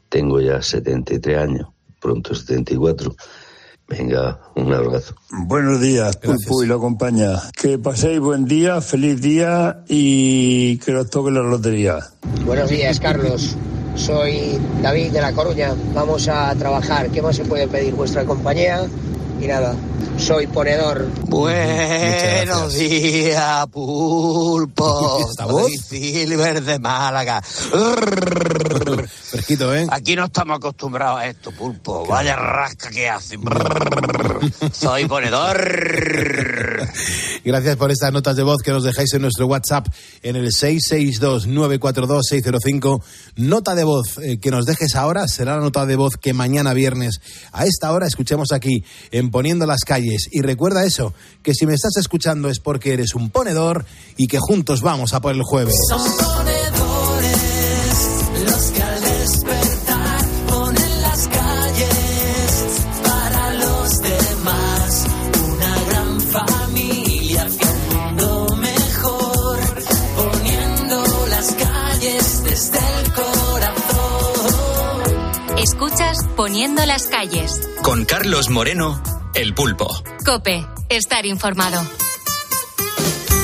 Tengo 0.09 0.39
ya 0.41 0.61
73 0.61 1.37
años, 1.37 1.67
pronto 1.99 2.35
74. 2.35 3.15
Venga, 3.87 4.39
un 4.55 4.73
abrazo. 4.73 5.15
Buenos 5.47 5.81
días, 5.81 6.15
Pulpo 6.17 6.63
y 6.63 6.67
la 6.67 6.77
compañía. 6.77 7.41
Que 7.61 7.77
paséis 7.77 8.21
buen 8.21 8.45
día, 8.45 8.79
feliz 8.79 9.21
día 9.21 9.83
y 9.87 10.77
que 10.77 10.95
os 10.95 11.09
toque 11.09 11.29
la 11.29 11.41
lotería. 11.41 11.99
Buenos 12.45 12.69
días, 12.69 12.99
Carlos. 13.01 13.57
Soy 13.95 14.59
David 14.81 15.11
de 15.11 15.21
La 15.21 15.33
Coruña. 15.33 15.73
Vamos 15.93 16.27
a 16.27 16.53
trabajar. 16.55 17.09
¿Qué 17.09 17.21
más 17.21 17.35
se 17.35 17.45
puede 17.45 17.67
pedir? 17.67 17.93
Vuestra 17.93 18.25
compañía. 18.25 18.87
Y 19.41 19.47
nada, 19.47 19.75
soy 20.17 20.45
ponedor. 20.45 21.07
Buenos 21.27 22.75
días, 22.75 23.65
pulpo. 23.67 25.27
Soy 25.35 25.77
Silver 25.77 26.61
de 26.61 26.77
Málaga. 26.77 27.41
Fresquito, 27.41 28.93
¿eh? 29.73 29.87
Aquí 29.89 30.15
no 30.15 30.25
estamos 30.25 30.57
acostumbrados 30.57 31.21
a 31.21 31.27
esto, 31.27 31.51
pulpo. 31.51 32.05
Vaya 32.05 32.35
rasca 32.35 32.91
que 32.91 33.09
hacen. 33.09 33.41
Soy 34.71 35.07
ponedor. 35.07 35.57
Gracias 37.43 37.75
por 37.75 37.91
estas 37.91 38.13
notas 38.13 38.35
de 38.35 38.43
voz 38.43 38.57
que 38.63 38.69
nos 38.71 38.83
dejáis 38.83 39.11
en 39.13 39.23
nuestro 39.23 39.47
WhatsApp 39.47 39.87
en 40.21 40.35
el 40.35 40.51
662-942-605. 40.51 43.01
Nota 43.37 43.73
de 43.75 43.83
voz 43.83 44.19
eh, 44.19 44.37
que 44.39 44.51
nos 44.51 44.65
dejes 44.65 44.95
ahora 44.95 45.27
será 45.27 45.55
la 45.55 45.61
nota 45.61 45.85
de 45.85 45.95
voz 45.95 46.17
que 46.17 46.33
mañana 46.33 46.73
viernes 46.73 47.21
a 47.51 47.65
esta 47.65 47.91
hora 47.91 48.07
escuchemos 48.07 48.51
aquí 48.51 48.83
en 49.11 49.29
Poniendo 49.31 49.65
las 49.65 49.81
Calles. 49.81 50.27
Y 50.31 50.41
recuerda 50.41 50.85
eso, 50.85 51.13
que 51.43 51.53
si 51.53 51.65
me 51.65 51.73
estás 51.73 51.97
escuchando 51.97 52.49
es 52.49 52.59
porque 52.59 52.93
eres 52.93 53.15
un 53.15 53.29
ponedor 53.29 53.85
y 54.17 54.27
que 54.27 54.37
juntos 54.39 54.81
vamos 54.81 55.13
a 55.13 55.21
por 55.21 55.33
el 55.33 55.43
jueves. 55.43 55.75
Son 55.89 56.01
corazón. 73.13 74.51
Escuchas 75.57 76.17
Poniendo 76.35 76.85
las 76.85 77.07
calles. 77.07 77.61
Con 77.83 78.05
Carlos 78.05 78.49
Moreno, 78.49 79.01
El 79.35 79.53
Pulpo. 79.53 79.87
Cope, 80.25 80.65
estar 80.89 81.25
informado. 81.25 81.81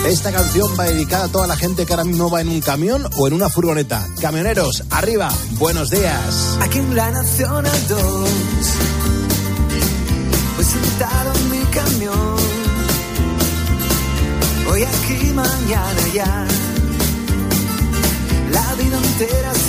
Esta 0.08 0.32
canción 0.32 0.68
va 0.80 0.86
dedicada 0.86 1.26
a 1.26 1.28
toda 1.28 1.48
la 1.48 1.58
gente 1.58 1.86
que 1.86 1.94
ahora 1.94 2.06
mismo 2.06 2.30
va 2.30 2.42
en 2.42 2.50
un 2.50 2.62
camión 2.62 3.08
o 3.18 3.28
en 3.28 3.34
una 3.34 3.50
furgoneta. 3.50 4.08
Camioneros, 4.22 4.86
arriba, 4.90 5.30
buenos 5.60 5.90
días. 5.90 6.58
Aquí 6.62 6.80
en 6.80 6.96
la 6.96 7.12
Nacional 7.12 7.88
2 7.90 8.30
Voy 10.56 10.66
sentado 10.66 11.34
en 11.36 11.52
mi 11.52 11.66
camión 11.66 12.38
Hoy 14.72 14.84
aquí, 14.84 15.32
mañana 15.34 16.02
ya 16.14 16.48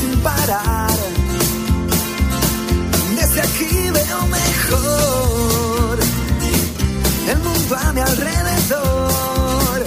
sin 0.00 0.20
parar. 0.20 0.98
Desde 3.16 3.40
aquí 3.40 3.90
veo 3.90 4.26
mejor. 4.26 5.98
El 7.28 7.38
mundo 7.38 7.76
a 7.76 7.92
mi 7.92 8.00
alrededor. 8.00 9.84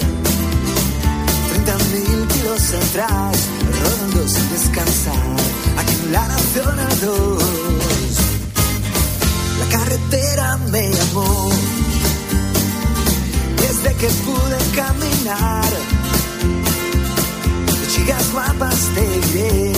30 1.50 1.78
mil 1.92 2.28
kilos 2.28 2.74
atrás 2.74 3.36
Rodando 3.80 4.28
sin 4.28 4.50
descansar. 4.50 5.36
Aquí 5.78 5.94
en 6.04 6.12
la 6.12 6.28
Nacional 6.28 7.00
2 7.00 7.42
La 9.60 9.78
carretera 9.78 10.56
me 10.70 10.90
llamó. 10.90 11.50
Desde 13.56 13.94
que 13.94 14.08
pude 14.08 14.58
caminar 14.76 16.01
De 18.02 18.08
chicas 18.08 18.32
guapas 18.32 18.88
te 18.94 19.00
diré 19.00 19.72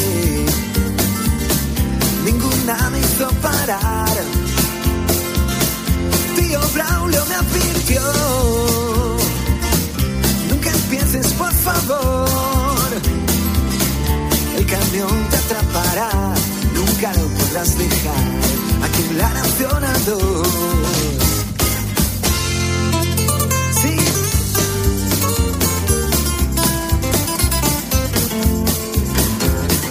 Ninguna 2.24 2.90
me 2.90 3.00
hizo 3.00 3.28
parar. 3.42 4.16
Tío 6.34 6.60
Braulio 6.72 7.22
me 7.26 7.34
advirtió. 7.34 8.00
Nunca 10.48 10.70
empieces, 10.70 11.32
por 11.34 11.52
favor. 11.52 12.88
El 14.56 14.66
camión 14.66 15.28
te 15.28 15.36
atrapará, 15.36 16.34
nunca 16.74 17.12
lo 17.20 17.28
podrás 17.28 17.76
dejar. 17.76 18.24
Aquí 18.84 19.02
la 19.18 19.34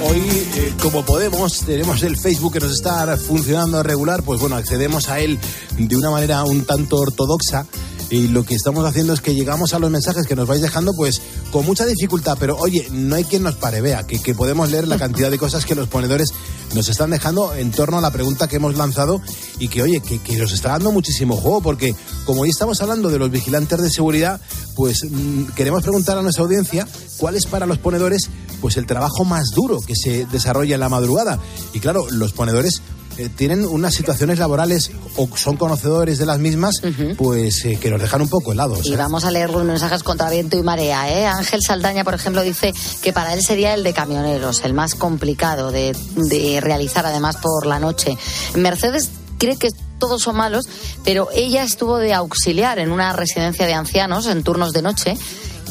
Hoy, 0.06 0.20
eh, 0.20 0.74
como 0.82 1.06
podemos, 1.06 1.60
tenemos 1.60 2.04
el 2.04 2.18
Facebook 2.18 2.54
que 2.54 2.60
nos 2.60 2.74
está 2.74 3.16
funcionando 3.16 3.82
regular, 3.84 4.22
pues 4.24 4.40
bueno, 4.42 4.58
accedemos 4.58 5.08
a 5.08 5.22
él 5.22 5.40
de 5.78 5.96
una 5.96 6.10
manera 6.10 6.44
un 6.44 6.66
tanto 6.66 6.98
ortodoxa. 6.98 7.66
Y 8.10 8.28
lo 8.28 8.44
que 8.44 8.54
estamos 8.54 8.86
haciendo 8.86 9.14
es 9.14 9.22
que 9.22 9.34
llegamos 9.34 9.74
a 9.74 9.80
los 9.80 9.90
mensajes 9.90 10.28
que 10.28 10.36
nos 10.36 10.48
vais 10.48 10.62
dejando 10.62 10.92
pues 10.94 11.22
con 11.52 11.66
mucha 11.66 11.86
dificultad, 11.86 12.38
pero 12.40 12.58
oye, 12.58 12.88
no 12.92 13.16
hay 13.16 13.24
quien 13.24 13.44
nos 13.44 13.56
pare, 13.56 13.82
vea, 13.82 14.04
que, 14.04 14.36
podemos 14.36 14.70
leer 14.70 14.88
la 14.88 15.00
cantidad 15.00 15.32
de 15.32 15.40
cosas 15.40 15.66
que 15.66 15.74
los 15.74 15.88
ponedores 15.88 16.32
nos 16.76 16.90
están 16.90 17.10
dejando 17.10 17.56
en 17.56 17.72
torno 17.72 17.98
a 17.98 18.02
la 18.02 18.12
pregunta 18.12 18.48
que 18.48 18.58
hemos 18.58 18.76
lanzado 18.76 19.22
y 19.58 19.70
que 19.70 19.82
oye, 19.82 20.02
que, 20.02 20.20
que 20.20 20.36
nos 20.36 20.52
está 20.52 20.70
dando 20.70 20.92
muchísimo 20.92 21.38
juego 21.38 21.62
porque 21.62 21.96
como 22.26 22.42
hoy 22.42 22.50
estamos 22.50 22.82
hablando 22.82 23.10
de 23.10 23.20
los 23.20 23.32
vigilantes 23.32 23.82
de 23.82 23.90
seguridad, 23.90 24.40
pues 24.76 25.06
mm, 25.10 25.54
queremos 25.56 25.82
preguntar 25.82 26.18
a 26.18 26.22
nuestra 26.22 26.44
audiencia 26.44 26.88
cuál 27.18 27.36
es 27.36 27.46
para 27.46 27.66
los 27.66 27.80
ponedores 27.80 28.30
pues 28.64 28.78
el 28.78 28.86
trabajo 28.86 29.26
más 29.26 29.50
duro 29.54 29.82
que 29.82 29.94
se 29.94 30.26
desarrolla 30.26 30.76
en 30.76 30.80
la 30.80 30.88
madrugada. 30.88 31.38
Y 31.74 31.82
claro, 31.82 32.08
los 32.10 32.32
ponedores 32.32 32.82
eh, 33.18 33.28
tienen 33.28 33.66
unas 33.66 33.94
situaciones 33.94 34.40
laborales 34.40 34.92
o 35.18 35.28
son 35.36 35.58
conocedores 35.58 36.18
de 36.18 36.26
las 36.26 36.40
mismas, 36.40 36.76
pues 37.18 37.66
eh, 37.66 37.76
que 37.76 37.90
nos 37.90 38.00
dejan 38.00 38.22
un 38.22 38.30
poco 38.30 38.54
helados. 38.54 38.86
Y 38.86 38.94
¿eh? 38.94 38.96
vamos 38.96 39.26
a 39.26 39.32
leer 39.32 39.50
los 39.50 39.66
mensajes 39.66 40.02
contra 40.02 40.30
viento 40.30 40.56
y 40.56 40.64
marea. 40.64 41.12
¿eh? 41.12 41.26
Ángel 41.26 41.62
Saldaña, 41.62 42.06
por 42.06 42.14
ejemplo, 42.14 42.42
dice 42.42 42.74
que 43.02 43.12
para 43.12 43.34
él 43.34 43.44
sería 43.44 43.74
el 43.74 43.84
de 43.84 43.92
camioneros, 43.92 44.64
el 44.64 44.74
más 44.74 44.96
complicado 44.96 45.70
de, 45.70 45.94
de 46.16 46.62
realizar 46.62 47.06
además 47.06 47.36
por 47.36 47.66
la 47.66 47.80
noche. 47.80 48.18
Mercedes 48.56 49.10
cree 49.40 49.58
que 49.58 49.72
todos 50.00 50.22
son 50.22 50.38
malos, 50.38 50.70
pero 51.04 51.28
ella 51.34 51.64
estuvo 51.64 51.98
de 51.98 52.14
auxiliar 52.14 52.80
en 52.80 52.94
una 52.94 53.12
residencia 53.12 53.66
de 53.66 53.74
ancianos 53.74 54.28
en 54.28 54.42
turnos 54.42 54.72
de 54.72 54.82
noche. 54.82 55.18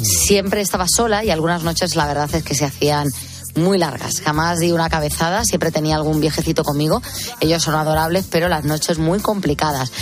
Siempre 0.02 0.61
estaba 0.61 0.87
sola 0.88 1.25
y 1.25 1.30
algunas 1.30 1.62
noches 1.62 1.97
la 1.97 2.06
verdad 2.06 2.28
es 2.35 2.42
que 2.42 2.54
se 2.54 2.64
hacían 2.64 3.09
muy 3.54 3.76
largas. 3.76 4.23
Jamás 4.23 4.61
di 4.61 4.73
una 4.73 4.88
cabezada, 4.88 5.44
siempre 5.44 5.71
tenía 5.71 5.97
algún 5.97 6.21
viejecito 6.23 6.64
conmigo. 6.64 7.02
Ellos 7.40 7.62
son 7.62 7.75
adorables, 7.75 8.25
pero 8.30 8.49
las 8.49 8.64
noches 8.64 8.99
muy 8.99 9.21
complicadas. 9.21 9.92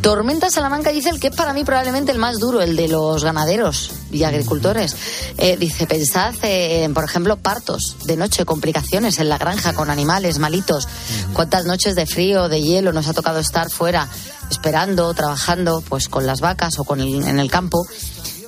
Tormenta 0.00 0.48
Salamanca 0.48 0.90
dice 0.90 1.08
el 1.10 1.18
que 1.18 1.26
es 1.28 1.34
para 1.34 1.52
mí 1.52 1.64
probablemente 1.64 2.12
el 2.12 2.18
más 2.18 2.38
duro, 2.38 2.62
el 2.62 2.76
de 2.76 2.86
los 2.86 3.24
ganaderos 3.24 3.90
y 4.12 4.22
agricultores. 4.22 4.94
Eh, 5.38 5.56
dice, 5.58 5.86
pensad 5.88 6.34
eh, 6.44 6.84
en, 6.84 6.94
por 6.94 7.02
ejemplo, 7.04 7.36
partos 7.36 7.96
de 8.04 8.16
noche, 8.16 8.44
complicaciones 8.44 9.18
en 9.18 9.28
la 9.28 9.38
granja 9.38 9.72
con 9.72 9.90
animales 9.90 10.38
malitos. 10.38 10.86
¿Cuántas 11.32 11.64
noches 11.66 11.96
de 11.96 12.06
frío, 12.06 12.48
de 12.48 12.62
hielo 12.62 12.92
nos 12.92 13.08
ha 13.08 13.12
tocado 13.12 13.40
estar 13.40 13.70
fuera, 13.70 14.08
esperando, 14.52 15.12
trabajando, 15.14 15.82
pues 15.88 16.08
con 16.08 16.26
las 16.26 16.40
vacas 16.40 16.78
o 16.78 16.84
con 16.84 17.00
el- 17.00 17.24
en 17.26 17.40
el 17.40 17.50
campo? 17.50 17.84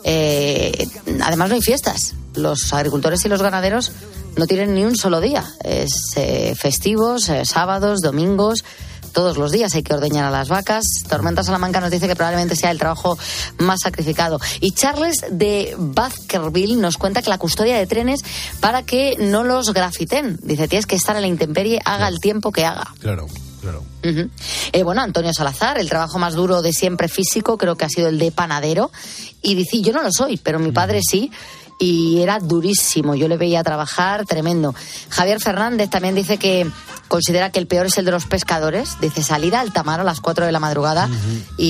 Eh, 0.05 0.87
además 1.23 1.49
no 1.49 1.55
hay 1.55 1.63
fiestas. 1.63 2.15
Los 2.35 2.73
agricultores 2.73 3.25
y 3.25 3.29
los 3.29 3.43
ganaderos 3.43 3.93
no 4.37 4.47
tienen 4.47 4.75
ni 4.75 4.85
un 4.85 4.97
solo 4.97 5.21
día. 5.21 5.45
Es 5.63 5.93
eh, 6.17 6.55
festivos, 6.57 7.29
eh, 7.29 7.45
sábados, 7.45 8.01
domingos. 8.01 8.65
Todos 9.13 9.37
los 9.37 9.53
días 9.53 9.75
hay 9.75 9.83
que 9.83 9.93
ordeñar 9.93 10.25
a 10.25 10.31
las 10.31 10.49
vacas. 10.49 10.87
Tormenta 11.07 11.43
Salamanca 11.43 11.81
nos 11.81 11.91
dice 11.91 12.09
que 12.09 12.17
probablemente 12.17 12.57
sea 12.57 12.71
el 12.71 12.79
trabajo 12.79 13.19
más 13.59 13.81
sacrificado. 13.83 14.41
Y 14.61 14.73
Charles 14.73 15.27
de 15.31 15.75
Baskerville 15.79 16.77
nos 16.77 16.97
cuenta 16.97 17.21
que 17.21 17.29
la 17.29 17.37
custodia 17.37 17.77
de 17.77 17.87
trenes 17.87 18.23
para 18.61 18.85
que 18.85 19.17
no 19.19 19.45
los 19.45 19.75
grafiten. 19.75 20.39
Dice, 20.43 20.67
tienes 20.67 20.87
que 20.87 20.97
estar 20.97 21.15
en 21.17 21.23
la 21.23 21.29
intemperie, 21.29 21.79
haga 21.85 22.09
el 22.09 22.21
tiempo 22.21 22.53
que 22.53 22.65
haga. 22.65 22.95
Claro, 23.01 23.27
claro. 23.63 23.83
Eh, 24.73 24.83
bueno, 24.83 25.01
Antonio 25.01 25.33
Salazar, 25.33 25.79
el 25.79 25.89
trabajo 25.89 26.19
más 26.19 26.35
duro 26.35 26.61
de 26.61 26.73
siempre 26.75 27.09
físico, 27.09 27.57
creo 27.57 27.77
que 27.77 27.87
ha 27.87 27.89
sido 27.89 28.09
el 28.09 28.19
de 28.19 28.31
panadero. 28.33 28.91
Y 29.41 29.55
dice, 29.55 29.81
yo 29.81 29.93
no 29.95 30.03
lo 30.03 30.13
soy, 30.13 30.37
pero 30.37 30.59
mi 30.59 30.73
padre 30.73 31.01
sí. 31.03 31.31
Y 31.79 32.21
era 32.21 32.39
durísimo, 32.39 33.15
yo 33.17 33.27
le 33.27 33.37
veía 33.37 33.65
trabajar 33.65 34.25
tremendo. 34.27 34.73
Javier 35.09 35.41
Fernández 35.41 35.91
también 35.91 36.15
dice 36.15 36.37
que 36.37 36.69
considera 37.09 37.51
que 37.51 37.59
el 37.59 37.67
peor 37.67 37.87
es 37.87 37.99
el 37.99 38.05
de 38.05 38.13
los 38.13 38.27
pescadores. 38.27 38.91
Dice 39.01 39.23
salir 39.25 39.57
al 39.57 39.73
tamar 39.73 39.99
a 39.99 40.05
las 40.05 40.21
4 40.21 40.47
de 40.47 40.53
la 40.53 40.61
madrugada 40.61 41.09
y, 41.57 41.67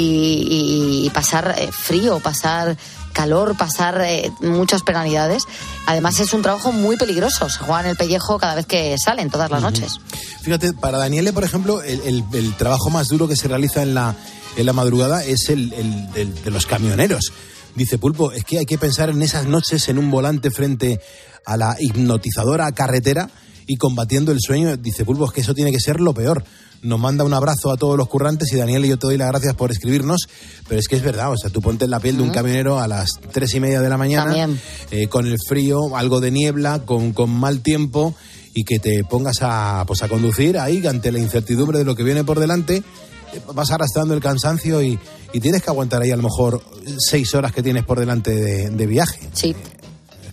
y- 0.50 1.06
y 1.06 1.10
pasar 1.10 1.54
eh, 1.56 1.70
frío, 1.72 2.18
pasar 2.20 2.76
calor, 3.12 3.56
pasar 3.56 4.00
eh, 4.04 4.30
muchas 4.40 4.82
penalidades. 4.82 5.44
Además 5.86 6.18
es 6.20 6.32
un 6.32 6.42
trabajo 6.42 6.72
muy 6.72 6.96
peligroso, 6.96 7.48
se 7.48 7.58
juegan 7.58 7.86
el 7.86 7.96
pellejo 7.96 8.38
cada 8.38 8.54
vez 8.54 8.66
que 8.66 8.96
salen, 8.98 9.30
todas 9.30 9.50
las 9.50 9.62
noches. 9.62 9.98
Fíjate, 10.42 10.72
para 10.72 10.98
Daniele, 10.98 11.32
por 11.32 11.44
ejemplo, 11.44 11.82
el, 11.82 12.00
el- 12.02 12.24
el 12.32 12.54
trabajo 12.56 12.90
más 12.90 13.08
duro 13.08 13.28
que 13.28 13.36
se 13.36 13.48
realiza 13.48 13.82
en 13.82 13.94
la, 13.94 14.14
en 14.56 14.66
la 14.66 14.72
madrugada 14.72 15.24
es 15.24 15.48
el, 15.48 15.72
el 16.14 16.42
de 16.44 16.50
los 16.50 16.66
camioneros. 16.66 17.32
Dice 17.74 17.96
Pulpo, 17.98 18.32
es 18.32 18.44
que 18.44 18.58
hay 18.58 18.66
que 18.66 18.76
pensar 18.76 19.08
en 19.08 19.22
esas 19.22 19.46
noches 19.46 19.88
en 19.88 19.96
un 19.98 20.10
volante 20.10 20.50
frente 20.50 21.00
a 21.46 21.56
la 21.56 21.74
hipnotizadora 21.78 22.70
carretera 22.72 23.30
y 23.66 23.76
combatiendo 23.76 24.30
el 24.32 24.38
sueño. 24.40 24.76
Dice 24.76 25.04
Pulpo, 25.06 25.24
es 25.26 25.32
que 25.32 25.40
eso 25.40 25.54
tiene 25.54 25.72
que 25.72 25.80
ser 25.80 26.00
lo 26.00 26.12
peor. 26.12 26.44
Nos 26.82 26.98
manda 26.98 27.24
un 27.24 27.32
abrazo 27.32 27.70
a 27.70 27.76
todos 27.76 27.96
los 27.96 28.08
currantes 28.08 28.52
y 28.52 28.56
Daniel, 28.56 28.84
yo 28.84 28.98
te 28.98 29.06
doy 29.06 29.16
las 29.16 29.28
gracias 29.28 29.54
por 29.54 29.70
escribirnos, 29.70 30.28
pero 30.68 30.80
es 30.80 30.88
que 30.88 30.96
es 30.96 31.02
verdad, 31.02 31.30
o 31.30 31.36
sea, 31.36 31.48
tú 31.48 31.60
ponte 31.60 31.84
en 31.84 31.92
la 31.92 32.00
piel 32.00 32.16
de 32.16 32.24
un 32.24 32.30
camionero 32.30 32.80
a 32.80 32.88
las 32.88 33.20
tres 33.30 33.54
y 33.54 33.60
media 33.60 33.80
de 33.80 33.88
la 33.88 33.96
mañana, 33.96 34.48
eh, 34.90 35.06
con 35.06 35.26
el 35.26 35.36
frío, 35.48 35.96
algo 35.96 36.20
de 36.20 36.32
niebla, 36.32 36.80
con, 36.84 37.12
con 37.12 37.30
mal 37.30 37.60
tiempo 37.60 38.14
y 38.52 38.64
que 38.64 38.80
te 38.80 39.04
pongas 39.04 39.38
a, 39.42 39.84
pues 39.86 40.02
a 40.02 40.08
conducir 40.08 40.58
ahí 40.58 40.84
ante 40.86 41.12
la 41.12 41.20
incertidumbre 41.20 41.78
de 41.78 41.84
lo 41.84 41.94
que 41.94 42.02
viene 42.02 42.24
por 42.24 42.40
delante, 42.40 42.76
eh, 42.78 43.40
vas 43.54 43.70
arrastrando 43.70 44.14
el 44.14 44.20
cansancio 44.20 44.82
y, 44.82 44.98
y 45.32 45.40
tienes 45.40 45.62
que 45.62 45.70
aguantar 45.70 46.02
ahí 46.02 46.10
a 46.10 46.16
lo 46.16 46.24
mejor 46.24 46.62
seis 46.98 47.32
horas 47.34 47.52
que 47.52 47.62
tienes 47.62 47.84
por 47.84 48.00
delante 48.00 48.34
de, 48.34 48.70
de 48.70 48.86
viaje. 48.86 49.20
Sí. 49.32 49.54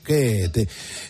Que 0.04 0.50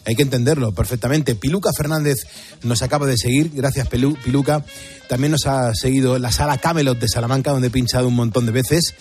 hay 0.06 0.16
que 0.16 0.24
entenderlo 0.24 0.74
perfectamente. 0.74 1.36
Piluca 1.36 1.72
Fernández 1.76 2.18
nos 2.64 2.82
acaba 2.82 3.06
de 3.06 3.18
seguir, 3.18 3.52
gracias 3.54 3.88
Piluca. 3.88 4.66
También 5.08 5.32
nos 5.32 5.46
ha 5.46 5.74
seguido 5.74 6.20
la 6.20 6.32
sala 6.32 6.58
Camelot 6.58 7.00
de 7.00 7.08
Salamanca, 7.08 7.52
donde 7.52 7.68
he 7.68 7.72
pinchado 7.72 8.08
un 8.08 8.16
montón 8.16 8.46
de 8.46 8.52
veces. 8.52 8.94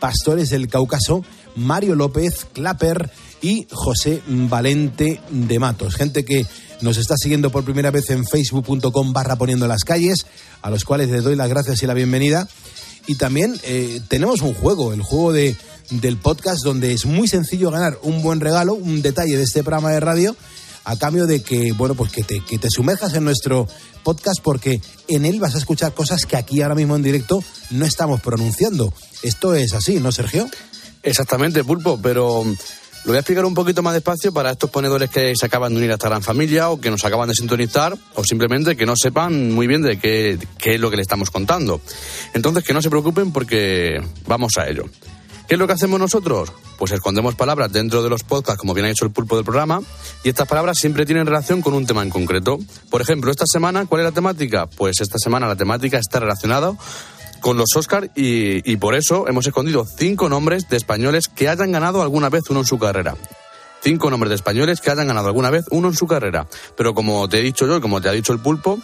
Pastores 0.00 0.50
del 0.50 0.66
Cáucaso, 0.66 1.24
Mario 1.54 1.94
López, 1.94 2.46
Clapper 2.52 3.10
y 3.40 3.68
José 3.70 4.20
Valente 4.26 5.20
de 5.30 5.58
Matos. 5.60 5.94
Gente 5.94 6.24
que 6.24 6.44
nos 6.80 6.96
está 6.96 7.14
siguiendo 7.16 7.50
por 7.50 7.64
primera 7.64 7.92
vez 7.92 8.10
en 8.10 8.26
facebook.com 8.26 9.12
barra 9.12 9.36
poniendo 9.36 9.68
las 9.68 9.84
calles, 9.84 10.26
a 10.60 10.70
los 10.70 10.84
cuales 10.84 11.10
les 11.10 11.22
doy 11.22 11.36
las 11.36 11.48
gracias 11.48 11.82
y 11.82 11.86
la 11.86 11.94
bienvenida. 11.94 12.48
Y 13.06 13.16
también 13.16 13.58
eh, 13.62 14.00
tenemos 14.08 14.42
un 14.42 14.54
juego, 14.54 14.92
el 14.92 15.02
juego 15.02 15.32
de, 15.32 15.56
del 16.00 16.16
podcast, 16.16 16.64
donde 16.64 16.92
es 16.92 17.06
muy 17.06 17.28
sencillo 17.28 17.70
ganar 17.70 17.98
un 18.02 18.22
buen 18.22 18.40
regalo, 18.40 18.74
un 18.74 19.02
detalle 19.02 19.36
de 19.36 19.44
este 19.44 19.62
programa 19.62 19.90
de 19.90 20.00
radio, 20.00 20.36
a 20.84 20.96
cambio 20.96 21.26
de 21.26 21.42
que, 21.42 21.72
bueno, 21.72 21.94
pues 21.94 22.10
que 22.10 22.22
te, 22.22 22.40
que 22.40 22.58
te 22.58 22.68
sumerjas 22.70 23.14
en 23.14 23.24
nuestro 23.24 23.68
podcast, 24.02 24.40
porque 24.42 24.80
en 25.08 25.24
él 25.24 25.38
vas 25.38 25.54
a 25.54 25.58
escuchar 25.58 25.94
cosas 25.94 26.26
que 26.26 26.36
aquí 26.36 26.62
ahora 26.62 26.74
mismo 26.74 26.96
en 26.96 27.02
directo 27.02 27.42
no 27.70 27.84
estamos 27.84 28.20
pronunciando. 28.20 28.92
Esto 29.22 29.54
es 29.54 29.74
así, 29.74 30.00
¿no, 30.00 30.12
Sergio? 30.12 30.48
Exactamente, 31.02 31.64
Pulpo, 31.64 32.00
pero 32.00 32.44
mm, 32.44 32.54
lo 33.04 33.10
voy 33.10 33.16
a 33.16 33.20
explicar 33.20 33.44
un 33.44 33.54
poquito 33.54 33.82
más 33.82 33.94
despacio 33.94 34.32
para 34.32 34.52
estos 34.52 34.70
ponedores 34.70 35.10
que 35.10 35.34
se 35.36 35.46
acaban 35.46 35.72
de 35.72 35.78
unir 35.78 35.90
a 35.90 35.94
esta 35.94 36.08
gran 36.08 36.22
familia 36.22 36.70
o 36.70 36.80
que 36.80 36.90
nos 36.90 37.04
acaban 37.04 37.28
de 37.28 37.34
sintonizar 37.34 37.96
o 38.14 38.24
simplemente 38.24 38.76
que 38.76 38.86
no 38.86 38.94
sepan 38.96 39.52
muy 39.52 39.66
bien 39.66 39.82
de 39.82 39.98
qué, 39.98 40.38
qué 40.58 40.74
es 40.74 40.80
lo 40.80 40.90
que 40.90 40.96
le 40.96 41.02
estamos 41.02 41.30
contando. 41.30 41.80
Entonces, 42.34 42.64
que 42.64 42.72
no 42.72 42.80
se 42.80 42.90
preocupen 42.90 43.32
porque 43.32 44.00
vamos 44.26 44.52
a 44.56 44.68
ello. 44.68 44.84
¿Qué 45.48 45.54
es 45.54 45.58
lo 45.58 45.66
que 45.66 45.74
hacemos 45.74 46.00
nosotros? 46.00 46.52
Pues 46.78 46.92
escondemos 46.92 47.34
palabras 47.34 47.70
dentro 47.72 48.02
de 48.02 48.08
los 48.08 48.22
podcasts, 48.22 48.58
como 48.58 48.74
bien 48.74 48.86
ha 48.86 48.88
dicho 48.88 49.04
el 49.04 49.10
pulpo 49.10 49.36
del 49.36 49.44
programa, 49.44 49.80
y 50.24 50.28
estas 50.28 50.48
palabras 50.48 50.78
siempre 50.78 51.04
tienen 51.04 51.26
relación 51.26 51.60
con 51.60 51.74
un 51.74 51.86
tema 51.86 52.02
en 52.02 52.10
concreto. 52.10 52.58
Por 52.90 53.02
ejemplo, 53.02 53.30
esta 53.30 53.44
semana, 53.46 53.86
¿cuál 53.86 54.00
es 54.00 54.06
la 54.06 54.12
temática? 54.12 54.66
Pues 54.66 55.00
esta 55.00 55.18
semana 55.18 55.46
la 55.46 55.56
temática 55.56 55.98
está 55.98 56.20
relacionada 56.20 56.74
con 57.40 57.56
los 57.56 57.74
Oscar 57.76 58.10
y, 58.14 58.70
y 58.70 58.76
por 58.76 58.94
eso 58.94 59.28
hemos 59.28 59.46
escondido 59.46 59.84
cinco 59.84 60.28
nombres 60.28 60.68
de 60.68 60.76
españoles 60.76 61.28
que 61.28 61.48
hayan 61.48 61.72
ganado 61.72 62.00
alguna 62.00 62.30
vez 62.30 62.44
uno 62.48 62.60
en 62.60 62.66
su 62.66 62.78
carrera. 62.78 63.16
Cinco 63.82 64.10
nombres 64.10 64.30
de 64.30 64.36
españoles 64.36 64.80
que 64.80 64.90
hayan 64.90 65.08
ganado 65.08 65.26
alguna 65.26 65.50
vez 65.50 65.64
uno 65.70 65.88
en 65.88 65.94
su 65.94 66.06
carrera. 66.06 66.46
Pero 66.76 66.94
como 66.94 67.28
te 67.28 67.40
he 67.40 67.42
dicho 67.42 67.66
yo 67.66 67.80
como 67.80 68.00
te 68.00 68.08
ha 68.08 68.12
dicho 68.12 68.32
el 68.32 68.38
pulpo, 68.38 68.78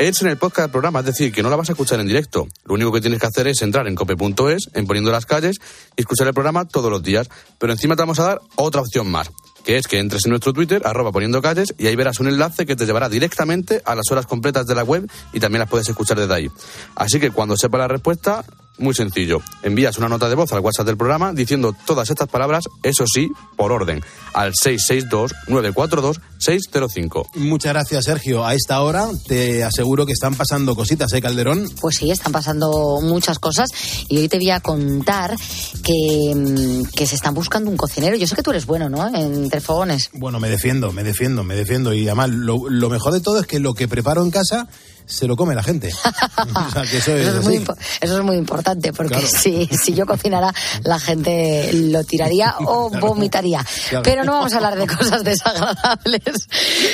es 0.00 0.22
en 0.22 0.28
el 0.28 0.38
podcast 0.38 0.64
del 0.64 0.70
programa, 0.70 1.00
es 1.00 1.04
decir, 1.04 1.30
que 1.30 1.42
no 1.42 1.50
la 1.50 1.56
vas 1.56 1.68
a 1.68 1.72
escuchar 1.72 2.00
en 2.00 2.06
directo. 2.06 2.48
Lo 2.64 2.72
único 2.72 2.90
que 2.90 3.02
tienes 3.02 3.20
que 3.20 3.26
hacer 3.26 3.46
es 3.48 3.60
entrar 3.60 3.86
en 3.86 3.94
cope.es, 3.94 4.70
en 4.72 4.86
poniendo 4.86 5.12
las 5.12 5.26
calles 5.26 5.58
y 5.94 6.00
escuchar 6.00 6.26
el 6.26 6.32
programa 6.32 6.64
todos 6.64 6.90
los 6.90 7.02
días. 7.02 7.28
Pero 7.58 7.74
encima 7.74 7.96
te 7.96 8.02
vamos 8.02 8.18
a 8.18 8.24
dar 8.24 8.40
otra 8.56 8.80
opción 8.80 9.10
más, 9.10 9.30
que 9.62 9.76
es 9.76 9.86
que 9.86 9.98
entres 9.98 10.24
en 10.24 10.30
nuestro 10.30 10.54
Twitter, 10.54 10.80
arroba 10.86 11.12
poniendo 11.12 11.42
calles, 11.42 11.74
y 11.76 11.86
ahí 11.86 11.96
verás 11.96 12.18
un 12.18 12.28
enlace 12.28 12.64
que 12.64 12.76
te 12.76 12.86
llevará 12.86 13.10
directamente 13.10 13.82
a 13.84 13.94
las 13.94 14.10
horas 14.10 14.24
completas 14.24 14.66
de 14.66 14.74
la 14.74 14.84
web 14.84 15.06
y 15.34 15.40
también 15.40 15.60
las 15.60 15.68
puedes 15.68 15.86
escuchar 15.86 16.18
desde 16.18 16.32
ahí. 16.32 16.50
Así 16.94 17.20
que 17.20 17.30
cuando 17.30 17.58
sepa 17.58 17.76
la 17.76 17.88
respuesta, 17.88 18.42
muy 18.80 18.94
sencillo. 18.94 19.40
Envías 19.62 19.98
una 19.98 20.08
nota 20.08 20.28
de 20.28 20.34
voz 20.34 20.52
al 20.52 20.58
WhatsApp 20.60 20.86
del 20.86 20.96
programa 20.96 21.32
diciendo 21.32 21.72
todas 21.86 22.10
estas 22.10 22.26
palabras, 22.28 22.64
eso 22.82 23.04
sí, 23.06 23.30
por 23.56 23.70
orden, 23.72 24.02
al 24.32 24.54
662-942-605. 24.54 27.26
Muchas 27.34 27.72
gracias, 27.72 28.06
Sergio. 28.06 28.44
A 28.44 28.54
esta 28.54 28.80
hora 28.80 29.06
te 29.28 29.62
aseguro 29.62 30.06
que 30.06 30.12
están 30.12 30.34
pasando 30.34 30.74
cositas, 30.74 31.12
¿eh, 31.12 31.20
Calderón? 31.20 31.68
Pues 31.80 31.96
sí, 31.96 32.10
están 32.10 32.32
pasando 32.32 32.98
muchas 33.02 33.38
cosas 33.38 33.68
y 34.08 34.16
hoy 34.18 34.28
te 34.28 34.38
voy 34.38 34.50
a 34.50 34.58
contar 34.60 35.36
que, 35.84 36.34
mm, 36.34 36.86
que 36.96 37.06
se 37.06 37.14
están 37.14 37.34
buscando 37.34 37.70
un 37.70 37.76
cocinero. 37.76 38.16
Yo 38.16 38.26
sé 38.26 38.34
que 38.34 38.42
tú 38.42 38.50
eres 38.50 38.66
bueno, 38.66 38.88
¿no? 38.88 39.06
Entre 39.14 39.60
fogones. 39.60 40.10
Bueno, 40.14 40.40
me 40.40 40.48
defiendo, 40.48 40.90
me 40.92 41.04
defiendo, 41.04 41.44
me 41.44 41.54
defiendo. 41.54 41.92
Y 41.92 42.08
además, 42.08 42.30
lo, 42.30 42.68
lo 42.68 42.88
mejor 42.88 43.12
de 43.12 43.20
todo 43.20 43.38
es 43.40 43.46
que 43.46 43.60
lo 43.60 43.74
que 43.74 43.86
preparo 43.88 44.22
en 44.22 44.30
casa 44.30 44.68
se 45.10 45.26
lo 45.26 45.36
come 45.36 45.54
la 45.54 45.62
gente. 45.62 45.92
o 46.54 46.70
sea, 46.70 46.82
que 46.82 46.98
eso 46.98 47.14
es, 47.16 47.26
Eso 47.26 47.38
es, 47.40 47.44
muy, 47.44 47.56
eso 48.00 48.18
es 48.18 48.24
muy 48.24 48.36
importante 48.36 48.92
porque 48.92 49.14
Claro. 49.16 49.26
si, 49.28 49.66
si 49.66 49.94
yo 49.94 50.06
cocinara 50.06 50.54
la 50.84 50.98
gente 50.98 51.70
lo 51.72 52.04
tiraría 52.04 52.54
o 52.66 52.90
vomitaría. 52.90 53.64
Claro. 53.88 54.02
Pero 54.04 54.24
no 54.24 54.32
vamos 54.32 54.52
a 54.52 54.56
hablar 54.56 54.78
de 54.78 54.86
cosas 54.86 55.24
desagradables. 55.24 56.20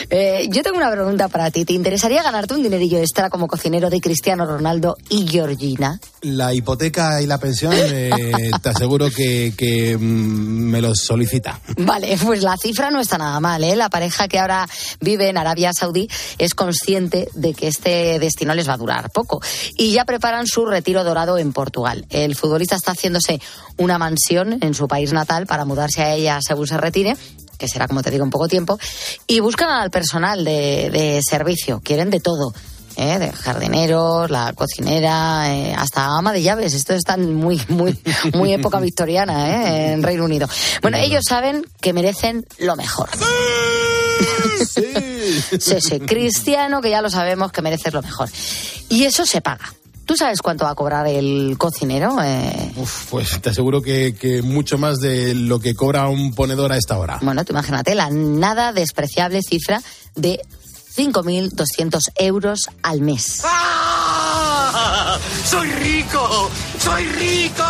Eh, 0.08 0.46
yo 0.50 0.62
tengo 0.62 0.76
una 0.76 0.90
pregunta 0.90 1.28
para 1.28 1.50
ti. 1.50 1.64
¿Te 1.64 1.72
interesaría 1.72 2.22
ganarte 2.22 2.54
un 2.54 2.62
dinerillo 2.62 2.98
extra 2.98 3.28
como 3.28 3.48
cocinero 3.48 3.90
de 3.90 4.00
Cristiano 4.00 4.46
Ronaldo 4.46 4.96
y 5.08 5.26
Georgina? 5.26 5.98
La 6.26 6.52
hipoteca 6.52 7.22
y 7.22 7.26
la 7.26 7.38
pensión, 7.38 7.72
eh, 7.76 8.10
te 8.62 8.68
aseguro 8.68 9.10
que, 9.10 9.54
que, 9.56 9.96
mm, 9.96 10.00
me 10.00 10.80
los 10.80 10.98
solicita. 11.00 11.60
Vale, 11.78 12.18
pues 12.24 12.42
la 12.42 12.56
cifra 12.56 12.90
no 12.90 13.00
está 13.00 13.16
nada 13.16 13.38
mal, 13.38 13.62
¿eh? 13.62 13.76
La 13.76 13.88
pareja 13.88 14.26
que 14.26 14.38
ahora 14.38 14.68
vive 15.00 15.28
en 15.28 15.38
Arabia 15.38 15.70
Saudí 15.72 16.08
es 16.38 16.54
consciente 16.54 17.28
de 17.34 17.54
que 17.54 17.68
este 17.68 18.18
destino 18.18 18.54
les 18.54 18.68
va 18.68 18.74
a 18.74 18.78
durar 18.78 19.10
poco 19.10 19.40
y 19.76 19.92
ya 19.92 20.04
preparan 20.04 20.46
su 20.46 20.66
retiro 20.66 21.04
dorado 21.04 21.38
en 21.38 21.52
Portugal. 21.52 22.06
El 22.10 22.34
futbolista 22.34 22.76
está 22.76 22.92
haciéndose 22.92 23.40
una 23.76 23.98
mansión 23.98 24.58
en 24.60 24.74
su 24.74 24.88
país 24.88 25.12
natal 25.12 25.46
para 25.46 25.64
mudarse 25.64 26.02
a 26.02 26.14
ella 26.14 26.40
según 26.42 26.66
se 26.66 26.76
retire 26.76 27.16
que 27.56 27.68
será, 27.68 27.88
como 27.88 28.02
te 28.02 28.10
digo, 28.10 28.24
en 28.24 28.30
poco 28.30 28.48
tiempo, 28.48 28.78
y 29.26 29.40
buscan 29.40 29.70
al 29.70 29.90
personal 29.90 30.44
de, 30.44 30.90
de 30.90 31.20
servicio, 31.26 31.80
quieren 31.82 32.10
de 32.10 32.20
todo. 32.20 32.52
¿Eh? 32.96 33.18
de 33.18 33.32
jardineros, 33.32 34.30
la 34.30 34.52
cocinera, 34.52 35.54
eh, 35.54 35.74
hasta 35.76 36.16
ama 36.16 36.32
de 36.32 36.42
llaves. 36.42 36.74
Esto 36.74 36.94
está 36.94 37.16
muy, 37.16 37.60
muy, 37.68 37.98
muy 38.34 38.52
época 38.52 38.80
victoriana 38.80 39.50
¿eh? 39.50 39.92
en 39.92 40.02
Reino 40.02 40.24
Unido. 40.24 40.48
Bueno, 40.82 40.96
ellos 40.98 41.24
saben 41.28 41.66
que 41.80 41.92
merecen 41.92 42.46
lo 42.58 42.76
mejor. 42.76 43.08
Sí, 44.58 45.80
sí, 45.80 46.00
Cristiano, 46.00 46.80
que 46.80 46.90
ya 46.90 47.02
lo 47.02 47.10
sabemos 47.10 47.52
que 47.52 47.62
mereces 47.62 47.92
lo 47.92 48.02
mejor. 48.02 48.28
Y 48.88 49.04
eso 49.04 49.26
se 49.26 49.40
paga. 49.40 49.74
¿Tú 50.06 50.16
sabes 50.16 50.40
cuánto 50.40 50.64
va 50.64 50.70
a 50.70 50.74
cobrar 50.76 51.08
el 51.08 51.56
cocinero? 51.58 52.16
Eh, 52.22 52.72
Uf, 52.76 53.10
pues 53.10 53.40
te 53.42 53.50
aseguro 53.50 53.82
que, 53.82 54.14
que 54.14 54.40
mucho 54.40 54.78
más 54.78 54.98
de 54.98 55.34
lo 55.34 55.58
que 55.58 55.74
cobra 55.74 56.08
un 56.08 56.32
ponedor 56.32 56.70
a 56.70 56.76
esta 56.76 56.96
hora. 56.96 57.18
bueno, 57.22 57.44
tú 57.44 57.52
imagínate 57.52 57.94
la 57.96 58.08
nada 58.08 58.72
despreciable 58.72 59.40
cifra 59.42 59.82
de 60.14 60.40
5.200 60.96 62.00
euros 62.16 62.68
al 62.82 63.00
mes. 63.00 63.42
¡Ah! 63.44 65.18
¡Soy 65.44 65.68
rico! 65.72 66.50
¡Soy 66.82 67.04
rico! 67.04 67.64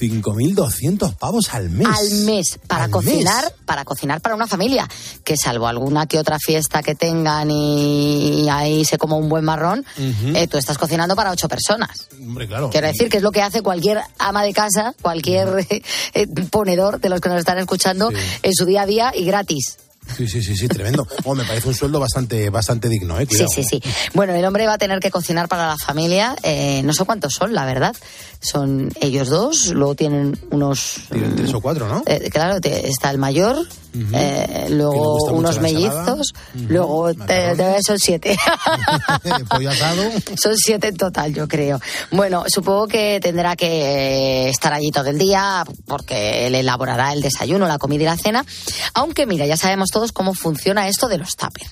5.200 0.00 1.14
pavos 1.16 1.54
al 1.54 1.70
mes. 1.70 1.86
al 1.86 2.10
mes 2.26 2.58
para 2.66 2.84
Al 2.84 2.90
cocinar, 2.90 3.44
mes. 3.44 3.52
para 3.64 3.84
cocinar 3.84 4.20
para 4.20 4.34
una 4.34 4.46
familia, 4.46 4.88
que 5.22 5.36
salvo 5.36 5.66
alguna 5.68 6.06
que 6.06 6.18
otra 6.18 6.38
fiesta 6.38 6.82
que 6.82 6.94
tengan 6.94 7.50
y 7.50 8.48
ahí 8.50 8.84
se 8.84 8.98
coma 8.98 9.16
un 9.16 9.28
buen 9.28 9.44
marrón, 9.44 9.84
eh, 10.34 10.46
tú 10.48 10.58
estás 10.58 10.78
cocinando 10.78 11.14
para 11.16 11.30
ocho 11.30 11.48
personas. 11.48 12.08
Hombre, 12.20 12.46
claro. 12.48 12.70
Quiero 12.70 12.86
decir 12.88 13.08
que 13.08 13.18
es 13.18 13.22
lo 13.22 13.30
que 13.30 13.40
hace 13.42 13.62
cualquier 13.62 14.00
ama 14.18 14.42
de 14.42 14.52
casa, 14.52 14.94
cualquier 15.00 15.66
eh, 16.14 16.26
ponedor 16.50 17.00
de 17.00 17.08
los 17.08 17.20
que 17.20 17.28
nos 17.28 17.38
están 17.38 17.58
escuchando 17.58 18.10
en 18.42 18.52
su 18.52 18.66
día 18.66 18.82
a 18.82 18.86
día 18.86 19.12
y 19.14 19.24
gratis. 19.24 19.76
Sí, 20.16 20.28
sí, 20.28 20.42
sí, 20.42 20.56
sí, 20.56 20.68
tremendo. 20.68 21.06
Oh, 21.24 21.34
me 21.34 21.44
parece 21.44 21.68
un 21.68 21.74
sueldo 21.74 21.98
bastante, 21.98 22.50
bastante 22.50 22.88
digno, 22.88 23.18
¿eh? 23.18 23.22
Sí, 23.22 23.36
Cuidado. 23.36 23.50
sí, 23.54 23.62
sí. 23.64 23.82
Bueno, 24.12 24.34
el 24.34 24.44
hombre 24.44 24.66
va 24.66 24.74
a 24.74 24.78
tener 24.78 25.00
que 25.00 25.10
cocinar 25.10 25.48
para 25.48 25.68
la 25.68 25.76
familia. 25.78 26.36
eh, 26.42 26.82
no 26.84 26.92
sé 26.92 27.04
cuántos 27.04 27.32
son, 27.34 27.54
la 27.54 27.64
verdad. 27.64 27.96
Son 28.40 28.90
ellos 29.00 29.28
dos, 29.28 29.68
luego 29.68 29.94
tienen 29.94 30.38
unos... 30.50 30.96
Tienen 31.10 31.34
tres 31.36 31.54
o 31.54 31.60
cuatro, 31.60 31.88
¿no? 31.88 32.02
eh, 32.06 32.28
claro, 32.30 32.58
está 32.62 33.10
el 33.10 33.18
mayor, 33.18 33.56
eh, 34.12 34.66
luego 34.70 35.16
unos 35.30 35.60
mellizos, 35.60 36.32
luego 36.54 37.14
te- 37.14 37.54
te- 37.56 37.82
son 37.82 37.98
siete. 37.98 38.36
Pollo 39.48 39.70
asado. 39.70 40.02
Son 40.40 40.56
siete 40.56 40.88
en 40.88 40.96
total, 40.96 41.32
yo 41.34 41.46
creo. 41.48 41.80
Bueno, 42.10 42.44
supongo 42.48 42.88
que 42.88 43.18
tendrá 43.22 43.56
que 43.56 44.48
estar 44.48 44.72
allí 44.72 44.90
todo 44.90 45.08
el 45.10 45.18
día 45.18 45.64
porque 45.86 46.46
él 46.46 46.54
elaborará 46.54 47.12
el 47.12 47.20
desayuno, 47.22 47.66
la 47.66 47.78
comida 47.78 48.02
y 48.02 48.06
la 48.06 48.16
cena. 48.16 48.44
Aunque, 48.94 49.26
mira, 49.26 49.46
ya 49.46 49.56
sabemos 49.56 49.90
todos 49.90 50.12
cómo 50.12 50.34
funciona 50.34 50.88
esto 50.88 51.08
de 51.08 51.18
los 51.18 51.36
tuppers. 51.36 51.70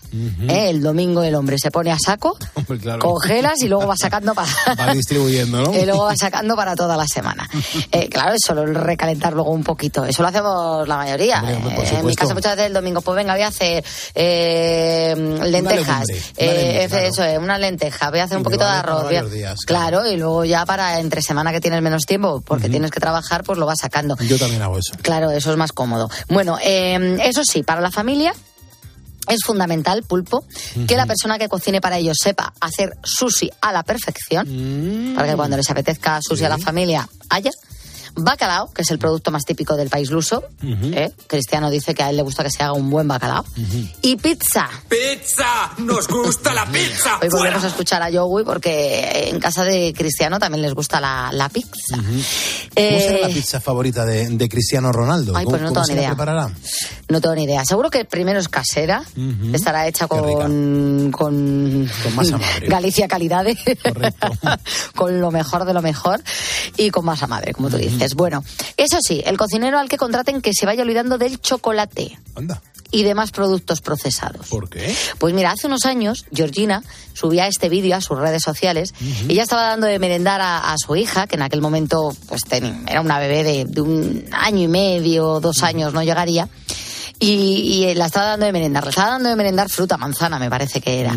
¿eh? 0.48 0.70
El 0.70 0.82
domingo 0.82 1.22
el 1.22 1.35
hombre 1.35 1.58
se 1.58 1.70
pone 1.70 1.90
a 1.90 1.98
saco, 1.98 2.37
Hombre, 2.54 2.78
claro. 2.78 3.00
congelas 3.00 3.61
y 3.62 3.68
luego 3.68 3.87
va 3.87 3.96
sacando 3.96 4.35
para... 4.35 4.48
Va 4.78 4.94
distribuyendo, 4.94 5.62
¿no? 5.62 5.72
Y 5.82 5.85
luego 5.87 6.04
va 6.04 6.16
sacando 6.16 6.54
para 6.56 6.74
toda 6.76 6.96
la 6.96 7.06
semana. 7.06 7.48
Eh, 7.90 8.08
claro, 8.08 8.32
es 8.35 8.40
solo 8.46 8.64
recalentar 8.66 9.32
luego 9.32 9.50
un 9.50 9.64
poquito. 9.64 10.04
Eso 10.04 10.22
lo 10.22 10.28
hacemos 10.28 10.87
la 10.88 10.96
mayoría. 10.96 11.40
Hombre, 11.40 11.56
hombre, 11.56 12.12
mi 12.12 12.16
casa 12.16 12.35
muchas 12.35 12.53
veces 12.57 12.66
el 12.68 12.72
domingo, 12.75 13.01
pues 13.01 13.16
venga, 13.16 13.33
voy 13.35 13.42
a 13.42 13.48
hacer 13.48 13.85
eh, 14.14 15.14
lentejas. 15.44 16.07
legumbre, 16.07 16.16
una 16.16 16.22
Eh, 16.37 16.46
legumbre, 16.46 16.88
claro. 16.88 17.07
Eso 17.07 17.25
es, 17.25 17.38
una 17.38 17.59
lenteja. 17.59 18.11
Voy 18.11 18.18
a 18.20 18.25
hacer 18.25 18.37
Y 18.37 18.38
un 18.38 18.42
poquito 18.44 18.64
de 18.64 18.70
vale 18.70 18.79
arroz. 18.81 19.03
voy 19.05 19.16
a- 19.16 19.22
varios 19.22 19.33
días, 19.33 19.59
claro. 19.66 20.07
y 20.07 20.16
luego 20.16 20.44
ya 20.44 20.64
para 20.66 20.98
entre 21.01 21.22
semana 21.22 21.53
que 21.53 21.61
tienes 21.61 21.83
menos 21.83 22.03
tiempo, 22.07 22.40
porque 22.46 22.68
tienes 22.68 22.90
que 22.90 23.01
trabajar, 23.01 23.44
pues 23.44 23.59
lo 23.59 23.66
vas 23.66 23.79
sacando. 23.81 24.16
Yo 24.20 24.38
también 24.38 24.62
hago 24.62 24.79
eso. 24.79 24.92
Claro, 25.03 25.31
eso 25.31 25.51
es 25.51 25.57
más 25.57 25.72
cómodo. 25.72 26.09
Bueno, 26.29 26.59
eh, 26.62 27.18
eso 27.25 27.42
sí, 27.44 27.62
para 27.62 27.81
la 27.81 27.90
familia 27.90 28.35
es 29.29 29.44
fundamental, 29.44 30.03
pulpo, 30.03 30.44
que 30.88 30.96
la 30.96 31.07
persona 31.07 31.38
que 31.38 31.48
cocine 31.48 31.81
para 31.81 31.96
ellos 31.98 32.16
sepa 32.20 32.53
hacer 32.61 32.96
sushi 33.05 33.51
a 33.61 33.72
la 33.72 33.85
perfección, 33.85 35.12
para 35.14 35.29
que 35.29 35.37
cuando 35.37 35.57
les 35.57 35.70
apetezca 35.70 36.18
sushi 36.20 36.44
a 36.44 36.48
la 36.48 36.59
familia 36.59 37.09
haya. 37.29 37.51
Bacalao, 38.14 38.72
que 38.72 38.83
es 38.83 38.90
el 38.90 38.98
producto 38.98 39.31
más 39.31 39.44
típico 39.44 39.77
del 39.77 39.88
país 39.88 40.11
luso. 40.11 40.42
¿eh? 40.62 41.11
Cristiano 41.27 41.70
dice 41.70 41.94
que 41.94 42.03
a 42.03 42.11
él 42.11 42.16
le 42.16 42.22
gusta 42.22 42.42
que 42.44 42.51
se 42.51 42.62
haga 42.62 42.72
un 42.75 42.90
buen 42.90 43.09
bacalao. 43.09 43.44
Y 44.03 44.16
pizza. 44.16 44.68
¡Pizza! 44.88 45.72
¡Nos 45.79 46.09
gusta 46.09 46.53
la 46.55 46.66
pizza! 46.66 47.18
Hoy 47.22 47.29
volvemos 47.31 47.64
a 47.64 47.68
escuchar 47.68 48.03
a 48.03 48.11
Joey 48.12 48.44
porque 48.44 49.29
en 49.31 49.40
casa 49.40 49.64
de 49.64 49.92
Cristiano 49.96 50.38
también 50.38 50.62
les 50.62 50.75
gusta 50.75 51.01
la, 51.01 51.31
la 51.33 51.48
pizza. 51.48 51.96
¿Cómo 51.96 52.09
Eh, 52.77 53.01
será 53.01 53.29
la 53.29 53.35
pizza 53.35 53.61
favorita 53.61 54.05
de, 54.05 54.29
de 54.29 54.48
Cristiano 54.48 54.92
Ronaldo? 54.92 55.37
Ay, 55.37 55.44
¿Cómo, 55.44 55.57
pues 55.59 55.62
no 55.62 55.68
cómo 55.72 55.83
tengo 55.87 55.94
ni 55.94 56.01
idea. 56.01 56.11
preparará? 56.11 56.51
No 57.09 57.20
tengo 57.20 57.35
ni 57.35 57.44
idea. 57.44 57.64
Seguro 57.64 57.90
que 57.90 58.05
primero 58.05 58.38
es 58.40 58.48
casera. 58.48 59.03
Estará 59.53 59.87
hecha 59.88 60.07
con, 60.07 61.11
con, 61.12 61.88
Con 62.03 62.14
masa 62.16 62.38
madre. 62.38 62.68
Galicia 62.68 63.09
calidad, 63.09 63.44
con 64.94 65.20
lo 65.20 65.31
mejor 65.31 65.64
de 65.64 65.75
lo 65.75 65.83
mejor 65.83 66.22
y 66.77 66.90
con 66.90 67.05
masa 67.05 67.27
madre, 67.27 67.53
como 67.53 67.70
tú 67.70 67.77
dices. 67.77 68.02
Bueno, 68.15 68.45
eso 68.77 68.99
sí, 69.03 69.23
el 69.25 69.37
cocinero 69.37 69.79
al 69.79 69.88
que 69.88 69.97
contraten 69.97 70.41
que 70.43 70.53
se 70.53 70.67
vaya 70.67 70.83
olvidando 70.83 71.19
del 71.19 71.41
chocolate 71.41 72.19
Anda. 72.35 72.61
y 72.91 73.03
demás 73.05 73.31
productos 73.31 73.81
procesados. 73.81 74.49
¿Por 74.49 74.69
qué? 74.69 74.95
Pues 75.19 75.33
mira, 75.35 75.53
hace 75.53 75.67
unos 75.67 75.85
años 75.87 76.25
Georgina 76.35 76.83
subía 77.15 77.47
este 77.47 77.69
vídeo 77.69 77.97
a 77.97 78.01
sus 78.01 78.19
redes 78.19 78.43
sociales. 78.43 78.93
Ella 79.29 79.43
estaba 79.45 79.62
dando 79.69 79.87
de 79.87 79.99
merendar 79.99 80.41
a, 80.41 80.73
a 80.73 80.77
su 80.79 80.97
hija, 80.97 81.27
que 81.27 81.37
en 81.37 81.43
aquel 81.43 81.61
momento 81.61 82.15
pues 82.29 82.43
ten- 82.45 82.85
era 82.88 83.01
una 83.01 83.19
bebé 83.19 83.43
de, 83.45 83.65
de 83.65 83.81
un 83.81 84.25
año 84.33 84.62
y 84.62 84.69
medio, 84.69 85.41
dos 85.41 85.62
años, 85.62 85.93
no 85.95 86.03
llegaría. 86.03 86.49
Y, 87.19 87.85
y 87.88 87.95
la 87.95 88.07
estaba 88.07 88.27
dando 88.31 88.47
de 88.47 88.53
merendar. 88.53 88.83
Le 88.83 88.91
estaba 88.91 89.11
dando 89.11 89.29
de 89.29 89.37
merendar 89.37 89.69
fruta, 89.69 89.97
manzana, 89.97 90.41
me 90.41 90.51
parece 90.51 90.81
que 90.81 90.99
era. 91.01 91.17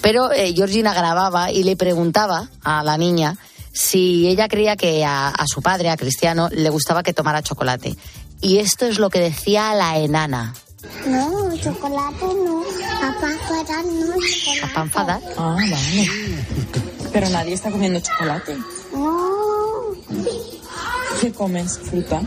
Pero 0.00 0.30
eh, 0.30 0.52
Georgina 0.54 0.94
grababa 0.94 1.50
y 1.50 1.64
le 1.64 1.74
preguntaba 1.74 2.48
a 2.62 2.84
la 2.84 2.96
niña 2.96 3.36
si 3.72 4.28
ella 4.28 4.48
creía 4.48 4.76
que 4.76 5.04
a, 5.04 5.28
a 5.28 5.46
su 5.46 5.62
padre, 5.62 5.90
a 5.90 5.96
Cristiano, 5.96 6.48
le 6.50 6.70
gustaba 6.70 7.02
que 7.02 7.12
tomara 7.12 7.42
chocolate. 7.42 7.96
Y 8.40 8.58
esto 8.58 8.86
es 8.86 8.98
lo 8.98 9.10
que 9.10 9.20
decía 9.20 9.74
la 9.74 9.98
enana. 9.98 10.54
No, 11.06 11.56
chocolate 11.58 12.24
no. 12.24 12.62
Papá 13.00 13.28
fuera 13.46 13.82
no, 13.82 14.14
chocolate. 14.14 14.60
Papá 14.62 14.80
enfada. 14.82 15.20
Ah, 15.36 15.56
vale. 15.58 16.10
Pero 17.12 17.28
nadie 17.28 17.54
está 17.54 17.70
comiendo 17.70 18.00
chocolate. 18.00 18.56
No. 18.92 19.30
¿Qué 21.20 21.32
comes? 21.32 21.78
¿Fruta? 21.78 22.22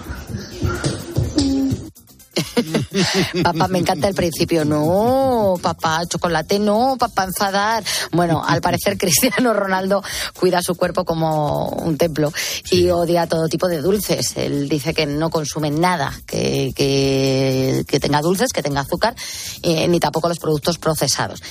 Papá, 3.43 3.67
me 3.67 3.79
encanta 3.79 4.07
el 4.07 4.15
principio. 4.15 4.65
No, 4.65 5.55
papá, 5.61 6.01
chocolate, 6.07 6.59
no, 6.59 6.95
papá, 6.97 7.25
enfadar. 7.25 7.83
Bueno, 8.11 8.43
al 8.45 8.61
parecer 8.61 8.97
Cristiano 9.03 9.53
Ronaldo 9.53 10.03
cuida 10.33 10.61
su 10.61 10.75
cuerpo 10.75 11.05
como 11.05 11.69
un 11.69 11.97
templo 11.97 12.31
y 12.71 12.89
odia 12.89 13.27
todo 13.27 13.47
tipo 13.47 13.67
de 13.67 13.81
dulces. 13.81 14.35
Él 14.37 14.67
dice 14.69 14.93
que 14.93 15.05
no 15.05 15.29
consume 15.29 15.71
nada 15.71 16.13
que, 16.25 16.73
que, 16.75 17.85
que 17.87 17.99
tenga 17.99 18.21
dulces, 18.21 18.51
que 18.51 18.63
tenga 18.63 18.81
azúcar, 18.81 19.15
eh, 19.61 19.87
ni 19.87 19.99
tampoco 19.99 20.29
los 20.29 20.39
productos 20.39 20.77
procesados. 20.77 21.41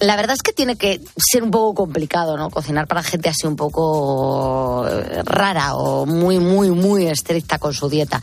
La 0.00 0.16
verdad 0.16 0.34
es 0.34 0.42
que 0.42 0.52
tiene 0.52 0.76
que 0.76 1.00
ser 1.16 1.42
un 1.42 1.50
poco 1.50 1.74
complicado, 1.74 2.36
¿no? 2.36 2.50
Cocinar 2.50 2.86
para 2.86 3.02
gente 3.02 3.28
así 3.30 3.46
un 3.46 3.56
poco 3.56 4.86
eh, 4.86 5.22
rara 5.24 5.74
o 5.74 6.04
muy, 6.04 6.38
muy, 6.38 6.70
muy 6.70 7.06
estricta 7.06 7.58
con 7.58 7.72
su 7.72 7.88
dieta. 7.88 8.20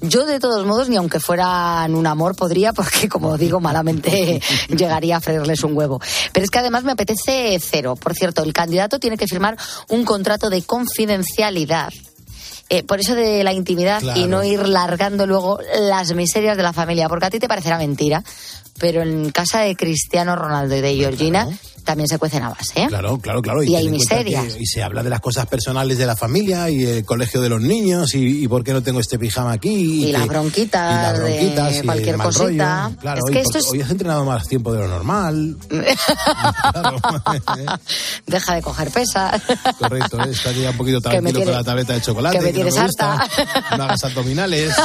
Yo, 0.00 0.24
de 0.24 0.38
todos 0.38 0.64
modos, 0.66 0.88
ni 0.88 0.96
aunque 0.96 1.18
fueran 1.18 1.94
un 1.94 2.06
amor, 2.06 2.36
podría, 2.36 2.72
porque, 2.74 3.08
como 3.08 3.36
digo, 3.36 3.60
malamente 3.60 4.40
llegaría 4.68 5.16
a 5.16 5.20
freírles 5.20 5.64
un 5.64 5.76
huevo. 5.76 6.00
Pero 6.32 6.44
es 6.44 6.50
que 6.50 6.58
además 6.58 6.84
me 6.84 6.92
apetece 6.92 7.58
cero. 7.60 7.96
Por 7.96 8.14
cierto, 8.14 8.42
el 8.42 8.52
candidato 8.52 8.98
tiene 9.00 9.16
que 9.16 9.26
firmar 9.26 9.56
un 9.88 10.04
contrato 10.04 10.48
de 10.48 10.62
confidencialidad. 10.62 11.92
Eh, 12.68 12.82
por 12.82 12.98
eso 13.00 13.14
de 13.14 13.44
la 13.44 13.52
intimidad 13.52 14.00
Claro. 14.00 14.20
y 14.20 14.26
no 14.26 14.42
ir 14.42 14.66
largando 14.66 15.26
luego 15.26 15.60
las 15.88 16.12
miserias 16.14 16.56
de 16.56 16.62
la 16.64 16.72
familia, 16.72 17.08
porque 17.08 17.26
a 17.26 17.30
ti 17.30 17.38
te 17.38 17.46
parecerá 17.48 17.78
mentira, 17.78 18.24
pero 18.78 19.02
en 19.02 19.30
casa 19.30 19.60
de 19.60 19.76
Cristiano 19.76 20.34
Ronaldo 20.36 20.74
y 20.76 20.80
de 20.80 20.94
Georgina 20.96 21.48
también 21.86 22.06
se 22.08 22.18
cuecen 22.18 22.42
habas, 22.42 22.68
¿eh? 22.74 22.84
Claro, 22.88 23.18
claro, 23.18 23.40
claro. 23.40 23.62
Y 23.62 23.74
hay 23.76 23.88
miserias. 23.88 24.54
que- 24.54 24.62
y 24.62 24.66
se 24.66 24.82
habla 24.82 25.02
de 25.02 25.08
las 25.08 25.20
cosas 25.20 25.46
personales 25.46 25.96
de 25.96 26.04
la 26.04 26.16
familia 26.16 26.68
y 26.68 26.84
el 26.84 27.04
colegio 27.06 27.40
de 27.40 27.48
los 27.48 27.60
niños 27.62 28.14
y, 28.14 28.42
y 28.44 28.48
por 28.48 28.62
qué 28.64 28.72
no 28.74 28.82
tengo 28.82 29.00
este 29.00 29.18
pijama 29.18 29.52
aquí. 29.52 30.06
Y, 30.08 30.12
las 30.12 30.22
que- 30.22 30.28
bronquitas, 30.28 30.92
y 30.92 30.96
las 31.02 31.18
bronquitas 31.18 31.72
de 31.72 31.78
y 31.78 31.82
cualquier 31.82 32.16
cosita. 32.18 32.44
rollo. 32.88 32.96
Claro, 33.00 33.20
es 33.26 33.32
que 33.32 33.38
esto 33.38 33.52
porque 33.52 33.58
es... 33.66 33.72
hoy 33.72 33.80
has 33.82 33.90
entrenado 33.90 34.24
más 34.24 34.46
tiempo 34.48 34.72
de 34.72 34.80
lo 34.80 34.88
normal. 34.88 35.56
Deja 38.26 38.54
de 38.54 38.62
coger 38.62 38.90
pesas. 38.90 39.40
Correcto, 39.78 40.18
¿eh? 40.20 40.30
estás 40.32 40.56
ya 40.56 40.70
un 40.70 40.76
poquito 40.76 40.98
Que 41.00 41.08
tranquilo 41.08 41.30
tiene- 41.30 41.44
con 41.46 41.54
la 41.54 41.64
tableta 41.64 41.92
de 41.94 42.00
chocolate. 42.00 42.36
que 42.38 42.42
me 42.44 42.50
no 42.50 42.54
tienes 42.56 42.74
gusta. 42.82 43.14
harta. 43.14 43.76
No 43.76 43.84
hagas 43.84 44.04
abdominales. 44.04 44.74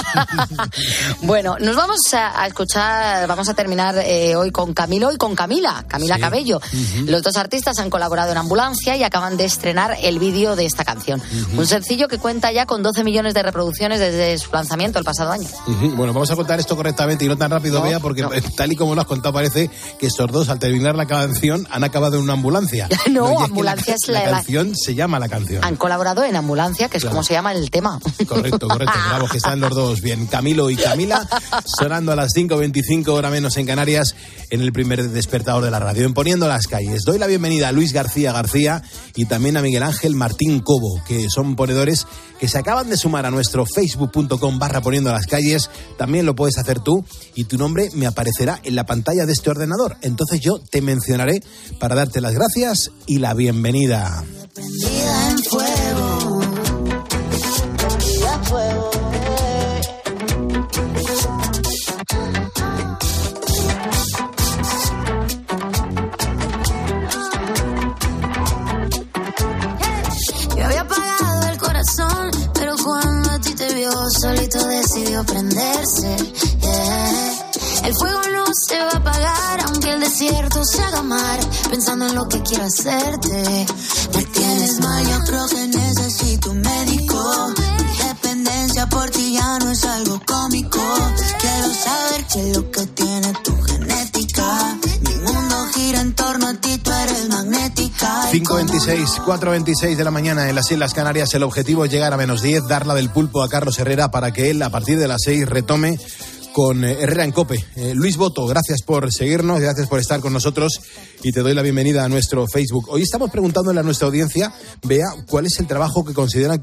Bueno, 1.23 1.57
nos 1.59 1.75
vamos 1.75 1.97
a, 2.13 2.41
a 2.41 2.47
escuchar, 2.47 3.27
vamos 3.27 3.47
a 3.47 3.53
terminar 3.53 3.95
eh, 3.99 4.35
hoy 4.35 4.51
con 4.51 4.73
Camilo 4.73 5.11
y 5.11 5.17
con 5.17 5.35
Camila, 5.35 5.85
Camila 5.87 6.15
Sí. 6.15 6.21
Cabello. 6.21 6.59
Los 7.05 7.21
dos 7.23 7.37
artistas 7.37 7.79
han 7.79 7.89
colaborado 7.89 8.31
en 8.31 8.37
Ambulancia 8.37 8.95
y 8.95 9.03
acaban 9.03 9.37
de 9.37 9.45
estrenar 9.45 9.97
el 10.01 10.19
vídeo 10.19 10.55
de 10.55 10.65
esta 10.65 10.83
canción. 10.85 11.21
Un 11.57 11.67
sencillo 11.67 12.07
que 12.07 12.17
cuenta 12.17 12.51
ya 12.51 12.65
con 12.65 12.83
12 12.83 13.03
millones 13.03 13.33
de 13.33 13.43
reproducciones 13.43 13.99
desde 13.99 14.37
su 14.37 14.51
lanzamiento 14.51 14.99
el 14.99 15.05
pasado 15.05 15.31
año. 15.31 15.47
Bueno, 15.95 16.13
vamos 16.13 16.29
a 16.31 16.35
contar 16.35 16.59
esto 16.59 16.75
correctamente 16.75 17.25
y 17.25 17.27
no 17.27 17.37
tan 17.37 17.51
rápido, 17.51 17.79
No, 17.79 17.85
Bea, 17.85 17.99
porque 17.99 18.23
tal 18.55 18.71
y 18.71 18.75
como 18.75 18.95
lo 18.95 19.01
has 19.01 19.07
contado 19.07 19.33
parece 19.33 19.69
que 19.99 20.07
estos 20.07 20.31
dos 20.31 20.49
al 20.49 20.59
terminar 20.59 20.95
la 20.95 21.05
canción 21.05 21.67
han 21.71 21.83
acabado 21.83 22.17
en 22.17 22.23
una 22.23 22.33
ambulancia. 22.33 22.87
No, 23.11 23.29
es 23.31 23.37
que 23.37 23.43
Ambulancia 23.45 23.91
la, 23.91 23.95
es 23.95 24.07
la- 24.07 24.19
la 24.19 24.25
la- 24.31 24.37
canción 24.37 24.75
se 24.75 24.95
llama 24.95 25.19
la 25.19 25.27
canción. 25.27 25.63
Han 25.63 25.75
colaborado 25.75 26.23
en 26.23 26.35
Ambulancia, 26.35 26.87
que 26.89 26.97
es 26.97 27.03
Claro. 27.03 27.15
como 27.15 27.23
se 27.23 27.33
llama 27.33 27.51
el 27.51 27.69
tema. 27.71 27.99
Correcto, 28.27 28.67
correcto. 28.67 28.93
Bravo, 29.09 29.27
que 29.27 29.37
están 29.37 29.59
los 29.59 29.71
dos 29.75 30.01
bien. 30.01 30.27
Camilo 30.27 30.69
y 30.69 30.75
Camila 30.75 31.27
sonando 31.65 32.11
a 32.11 32.15
las 32.15 32.31
5.25 32.33 33.07
hora 33.09 33.29
menos 33.29 33.57
en 33.57 33.65
Canarias 33.65 34.15
en 34.49 34.61
el 34.61 34.71
primer 34.71 35.09
despertador 35.09 35.63
de 35.63 35.71
la 35.71 35.79
radio, 35.79 36.05
en 36.05 36.13
Poniendo 36.13 36.47
las 36.47 36.67
calles. 36.67 36.80
Doy 37.05 37.19
la 37.19 37.27
bienvenida 37.27 37.69
a 37.69 37.71
Luis 37.71 37.93
García 37.93 38.31
García 38.31 38.81
y 39.15 39.25
también 39.25 39.57
a 39.57 39.61
Miguel 39.61 39.83
Ángel 39.83 40.15
Martín 40.15 40.59
Cobo, 40.59 41.01
que 41.07 41.27
son 41.29 41.55
ponedores 41.55 42.07
que 42.39 42.47
se 42.47 42.57
acaban 42.57 42.89
de 42.89 42.97
sumar 42.97 43.25
a 43.25 43.31
nuestro 43.31 43.65
facebook.com 43.65 44.57
barra 44.57 44.81
Poniendo 44.81 45.11
las 45.11 45.27
calles. 45.27 45.69
También 45.97 46.25
lo 46.25 46.35
puedes 46.35 46.57
hacer 46.57 46.79
tú 46.79 47.05
y 47.35 47.43
tu 47.43 47.57
nombre 47.57 47.89
me 47.93 48.07
aparecerá 48.07 48.59
en 48.63 48.75
la 48.75 48.85
pantalla 48.85 49.25
de 49.25 49.33
este 49.33 49.49
ordenador. 49.49 49.97
Entonces 50.01 50.39
yo 50.39 50.59
te 50.59 50.81
mencionaré 50.81 51.43
para 51.79 51.95
darte 51.95 52.19
las 52.19 52.33
gracias 52.33 52.91
y 53.05 53.19
la 53.19 53.33
bienvenida. 53.33 54.23
Solito 74.11 74.67
decidió 74.67 75.23
prenderse. 75.23 76.15
El 77.83 77.93
fuego 77.95 78.21
no 78.33 78.45
se 78.67 78.77
va 78.77 78.89
a 78.91 78.97
apagar, 78.97 79.65
aunque 79.67 79.91
el 79.91 79.99
desierto 79.99 80.63
se 80.63 80.81
haga 80.81 81.01
mar. 81.01 81.39
Pensando 81.69 82.07
en 82.07 82.15
lo 82.15 82.27
que 82.27 82.41
quiero 82.41 82.65
hacerte. 82.65 83.65
Me 84.15 84.23
tienes 84.25 84.79
mal, 84.79 85.07
yo 85.07 85.19
creo 85.25 85.47
que 85.47 85.67
necesito 85.67 86.51
un 86.51 86.61
médico. 86.61 87.53
Mi 87.79 88.07
dependencia 88.07 88.87
por 88.87 89.09
ti 89.09 89.33
ya 89.33 89.59
no 89.59 89.71
es 89.71 89.83
algo 89.85 90.21
cómico. 90.25 90.79
Quiero 91.39 91.73
saber 91.73 92.27
qué 92.31 92.49
es 92.49 92.57
lo 92.57 92.71
que 92.71 92.85
tiene 92.87 93.33
tu 93.43 93.60
5.26, 98.31 99.25
4.26 99.25 99.97
de 99.97 100.03
la 100.05 100.09
mañana 100.09 100.47
en 100.47 100.55
las 100.55 100.71
Islas 100.71 100.93
Canarias. 100.93 101.33
El 101.33 101.43
objetivo 101.43 101.83
es 101.83 101.91
llegar 101.91 102.13
a 102.13 102.17
menos 102.17 102.41
10, 102.41 102.65
darla 102.65 102.95
del 102.95 103.09
pulpo 103.09 103.43
a 103.43 103.49
Carlos 103.49 103.77
Herrera 103.77 104.09
para 104.09 104.31
que 104.31 104.49
él 104.49 104.61
a 104.61 104.69
partir 104.69 104.97
de 104.97 105.09
las 105.09 105.23
6 105.25 105.49
retome 105.49 105.99
con 106.53 106.85
eh, 106.85 106.95
Herrera 107.01 107.25
en 107.25 107.33
Cope. 107.33 107.65
Eh, 107.75 107.91
Luis 107.93 108.15
Boto, 108.15 108.45
gracias 108.45 108.83
por 108.83 109.11
seguirnos, 109.11 109.59
gracias 109.59 109.89
por 109.89 109.99
estar 109.99 110.21
con 110.21 110.31
nosotros 110.31 110.79
y 111.21 111.33
te 111.33 111.41
doy 111.41 111.53
la 111.53 111.61
bienvenida 111.61 112.05
a 112.05 112.07
nuestro 112.07 112.47
Facebook. 112.47 112.87
Hoy 112.89 113.01
estamos 113.01 113.31
preguntándole 113.31 113.81
a 113.81 113.83
nuestra 113.83 114.07
audiencia, 114.07 114.53
vea, 114.83 115.07
cuál 115.27 115.45
es 115.47 115.59
el 115.59 115.67
trabajo 115.67 116.05
que 116.05 116.13
consideran 116.13 116.61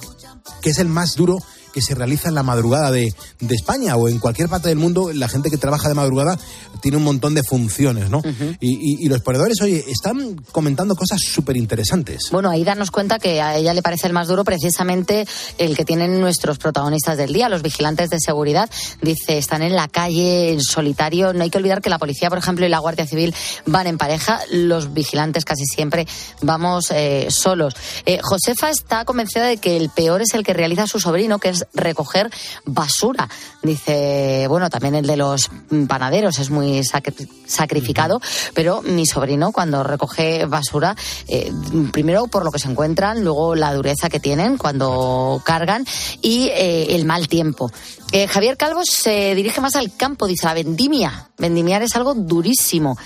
que 0.63 0.71
es 0.71 0.79
el 0.79 0.89
más 0.89 1.17
duro 1.17 1.37
que 1.79 1.83
se 1.83 1.95
realiza 1.95 2.29
en 2.29 2.35
la 2.35 2.43
madrugada 2.43 2.91
de, 2.91 3.15
de 3.41 3.55
España 3.55 3.95
o 3.97 4.09
en 4.09 4.19
cualquier 4.19 4.49
parte 4.49 4.69
del 4.69 4.79
mundo. 4.79 5.13
La 5.13 5.29
gente 5.29 5.49
que 5.51 5.57
trabaja 5.59 5.89
de 5.89 5.95
madrugada 5.95 6.37
tiene 6.83 6.97
un 6.97 7.05
montón 7.05 7.35
de 7.35 7.43
funciones, 7.43 8.11
¿no? 8.11 8.21
y, 8.61 8.69
y- 8.71 9.05
y 9.05 9.09
los 9.09 9.21
ponedores, 9.21 9.61
oye, 9.63 9.85
están 9.89 10.37
comentando 10.53 10.95
cosas 10.97 11.21
súper 11.21 11.57
interesantes. 11.57 12.29
Bueno, 12.33 12.51
ahí 12.51 12.65
darnos 12.65 12.91
cuenta 12.91 13.19
que 13.19 13.41
a 13.41 13.57
ella 13.57 13.75
le 13.75 13.83
parece 13.83 14.07
el 14.07 14.13
más 14.13 14.29
duro 14.29 14.45
precisamente 14.45 15.27
el 15.59 15.77
que 15.77 15.85
tienen 15.85 16.21
nuestros 16.21 16.59
protagonistas 16.59 17.17
del 17.17 17.33
día, 17.33 17.49
los 17.49 17.63
vigilantes 17.63 18.11
de 18.11 18.19
seguridad. 18.21 18.69
Dice, 19.03 19.39
están 19.39 19.63
en 19.63 19.75
la 19.77 19.87
calle, 19.89 20.53
en 20.53 20.61
solitario. 20.63 21.33
No 21.33 21.43
hay 21.45 21.51
que 21.51 21.59
olvidar 21.59 21.81
que 21.81 21.91
la 21.91 21.99
policía, 21.99 22.29
por 22.29 22.39
ejemplo, 22.39 22.67
y 22.67 22.69
la 22.69 22.79
Guardia 22.81 23.07
Civil 23.07 23.35
van 23.67 23.87
en 23.87 23.99
pareja. 23.99 24.41
Los 24.51 24.93
vigilantes 24.95 25.45
casi 25.45 25.65
siempre 25.65 26.07
vamos 26.43 26.91
eh, 26.91 27.29
solos. 27.31 27.75
Eh, 28.07 28.19
Josefa 28.23 28.71
está 28.71 29.05
convencida 29.05 29.45
de 29.47 29.57
que 29.59 29.77
el 29.77 29.91
peor 29.91 30.23
es 30.23 30.35
el 30.35 30.45
que 30.45 30.55
realiza 30.55 30.87
su 30.87 30.99
sobrino, 31.01 31.39
que 31.39 31.51
es 31.51 31.67
recoger 31.75 32.31
basura. 32.65 33.29
Dice, 33.63 34.47
bueno, 34.49 34.71
también 34.71 34.95
el 34.95 35.07
de 35.07 35.17
los 35.17 35.51
panaderos 35.89 36.39
es 36.39 36.51
muy 36.51 36.81
sacri- 36.81 37.29
sacrificado, 37.47 38.21
pero 38.55 38.83
mi 38.83 39.07
sobrino 39.07 39.53
cuando 39.53 39.83
recoge 39.83 40.47
basura, 40.47 40.97
eh, 41.29 41.53
primero 41.93 42.27
por 42.27 42.45
lo 42.45 42.51
que 42.51 42.59
se 42.59 42.69
encuentran, 42.69 43.23
luego 43.25 43.55
la 43.55 43.75
dureza 43.75 44.09
que 44.09 44.21
tienen 44.21 44.57
cuando 44.57 45.43
cargan 45.45 45.85
y 46.23 46.49
eh, 46.49 46.95
el 46.97 47.05
mal 47.05 47.29
tiempo. 47.29 47.71
Eh, 48.11 48.27
Javier 48.27 48.57
Calvo 48.57 48.83
se 48.85 49.35
dirige 49.35 49.61
más 49.61 49.77
al 49.77 49.95
campo, 49.95 50.27
dice 50.27 50.47
la 50.47 50.55
vendimia. 50.55 51.29
Vendimiar 51.37 51.83
es 51.83 51.95
algo 51.95 52.15
durísimo. 52.15 52.97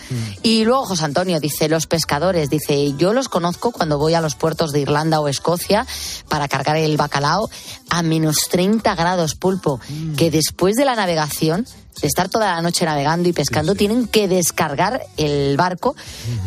Y 0.43 0.65
luego 0.65 0.85
José 0.87 1.05
Antonio 1.05 1.41
dice, 1.41 1.69
los 1.69 1.87
pescadores, 1.87 2.49
dice, 2.51 2.95
yo 2.97 3.13
los 3.13 3.29
conozco 3.29 3.73
cuando 3.73 3.99
voy 3.99 4.15
a 4.15 4.21
los 4.21 4.37
puertos 4.37 4.73
de 4.73 4.81
Irlanda 4.81 5.21
o 5.21 5.29
Escocia 5.29 5.87
para 6.29 6.47
cargar 6.49 6.77
el 6.77 6.97
bacalao 6.97 7.51
a 7.91 8.03
menos 8.03 8.49
30 8.51 8.95
grados 8.95 9.35
pulpo, 9.35 9.81
que 10.17 10.31
después 10.31 10.77
de 10.77 10.85
la 10.85 10.95
navegación, 10.95 11.67
de 12.01 12.09
estar 12.09 12.29
toda 12.29 12.55
la 12.55 12.63
noche 12.63 12.85
navegando 12.85 13.29
y 13.29 13.33
pescando, 13.33 13.75
tienen 13.75 14.07
que 14.07 14.27
descargar 14.29 15.03
el 15.17 15.57
barco 15.57 15.95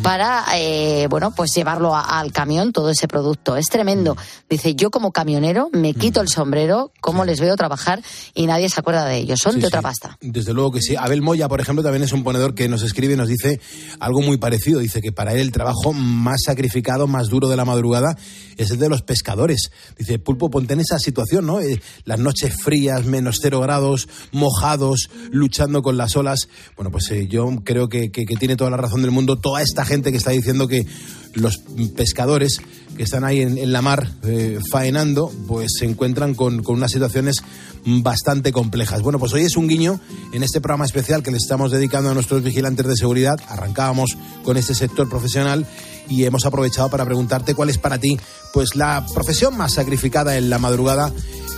para, 0.02 0.44
eh, 0.56 1.08
bueno, 1.10 1.32
pues 1.36 1.54
llevarlo 1.54 1.96
a- 1.96 2.20
al 2.20 2.32
camión, 2.32 2.72
todo 2.74 2.90
ese 2.90 3.08
producto. 3.08 3.56
Es 3.56 3.68
tremendo. 3.68 4.18
Dice, 4.50 4.76
yo 4.76 4.92
como 4.92 5.12
camionero 5.12 5.70
me 5.72 5.94
quito 5.94 6.22
el 6.22 6.30
sombrero, 6.30 6.92
como 7.02 7.26
les 7.26 7.40
veo 7.40 7.56
trabajar 7.56 8.02
y 8.34 8.48
nadie 8.48 8.70
se 8.70 8.80
acuerda 8.80 9.06
de 9.06 9.18
ellos. 9.18 9.40
Son 9.42 9.60
de 9.60 9.68
otra 9.68 9.82
pasta. 9.82 10.18
Desde 10.22 10.54
luego 10.54 10.72
que 10.72 10.82
sí. 10.82 10.96
Abel 10.96 11.22
Moya, 11.22 11.48
por 11.48 11.62
ejemplo, 11.62 11.84
también 11.84 12.04
es 12.04 12.12
un 12.12 12.24
ponedor 12.24 12.56
que 12.56 12.68
nos 12.68 12.82
escribe 12.84 13.14
y 13.14 13.18
nos 13.18 13.28
dice 13.28 13.60
algo 14.00 14.22
muy 14.22 14.38
parecido. 14.38 14.80
Dice 14.80 15.02
que 15.02 15.12
para 15.12 15.34
él 15.34 15.40
el 15.40 15.52
trabajo 15.52 15.94
más 15.94 16.42
sacrificado, 16.46 17.08
más 17.08 17.28
duro 17.30 17.48
de 17.50 17.56
la 17.56 17.66
madrugada 17.66 18.18
es 18.58 18.72
el 18.72 18.80
de 18.80 18.90
los 18.90 19.02
pescadores. 19.02 19.72
Dice, 19.98 20.20
Pulpo, 20.20 20.50
ponte 20.50 20.74
en 20.74 20.80
esa 20.80 21.00
situación, 21.00 21.46
¿no? 21.46 21.60
Eh, 21.62 21.82
las 22.04 22.20
noches 22.20 22.56
frías, 22.62 23.06
menos 23.06 23.40
cero 23.42 23.60
grados, 23.62 24.08
mojados, 24.32 25.10
luchando 25.36 25.82
con 25.82 25.98
las 25.98 26.16
olas. 26.16 26.48
Bueno, 26.76 26.92
pues 26.92 27.12
eh, 27.12 27.28
yo 27.28 27.50
creo 27.64 27.90
que, 27.90 28.10
tiene 28.10 28.56
toda 28.56 28.70
la 28.70 28.78
razón 28.78 29.02
del 29.02 29.12
mundo 29.12 29.38
toda 29.38 29.62
esta 29.62 29.86
gente 29.86 30.12
que 30.12 30.18
está 30.18 30.32
diciendo 30.32 30.68
que 30.68 30.86
los 31.34 31.58
pescadores 31.96 32.62
que 32.96 33.04
están 33.04 33.24
ahí 33.26 33.42
en, 33.42 33.58
en 33.58 33.74
la 33.74 33.82
mar 33.82 34.10
eh, 34.24 34.60
faenando, 34.72 35.32
pues 35.48 35.74
se 35.80 35.86
encuentran 35.86 36.34
con, 36.34 36.64
con 36.64 36.78
unas 36.78 36.92
situaciones 36.92 37.44
bastante 37.86 38.52
complejas. 38.52 39.02
Bueno, 39.02 39.20
pues 39.20 39.34
hoy 39.34 39.44
es 39.44 39.58
un 39.58 39.68
guiño 39.68 40.00
en 40.34 40.44
este 40.44 40.62
programa 40.62 40.86
especial 40.86 41.22
que 41.22 41.32
le 41.32 41.38
estamos 41.38 41.72
dedicando 41.72 42.10
a 42.10 42.14
nuestros 42.14 42.42
vigilantes 42.42 42.88
de 42.88 42.96
seguridad. 42.96 43.40
Arrancábamos 43.50 44.18
con 44.44 44.58
este 44.58 44.74
sector 44.74 45.10
profesional 45.10 45.68
y 46.10 46.24
hemos 46.24 46.46
aprovechado 46.46 46.90
para 46.90 47.06
preguntarte 47.06 47.54
cuál 47.54 47.70
es 47.70 47.78
para 47.78 48.00
ti 48.00 48.18
pues 48.54 48.76
la 48.76 49.06
profesión 49.14 49.58
más 49.58 49.74
sacrificada 49.74 50.38
en 50.38 50.50
la 50.50 50.60
madrugada 50.60 51.12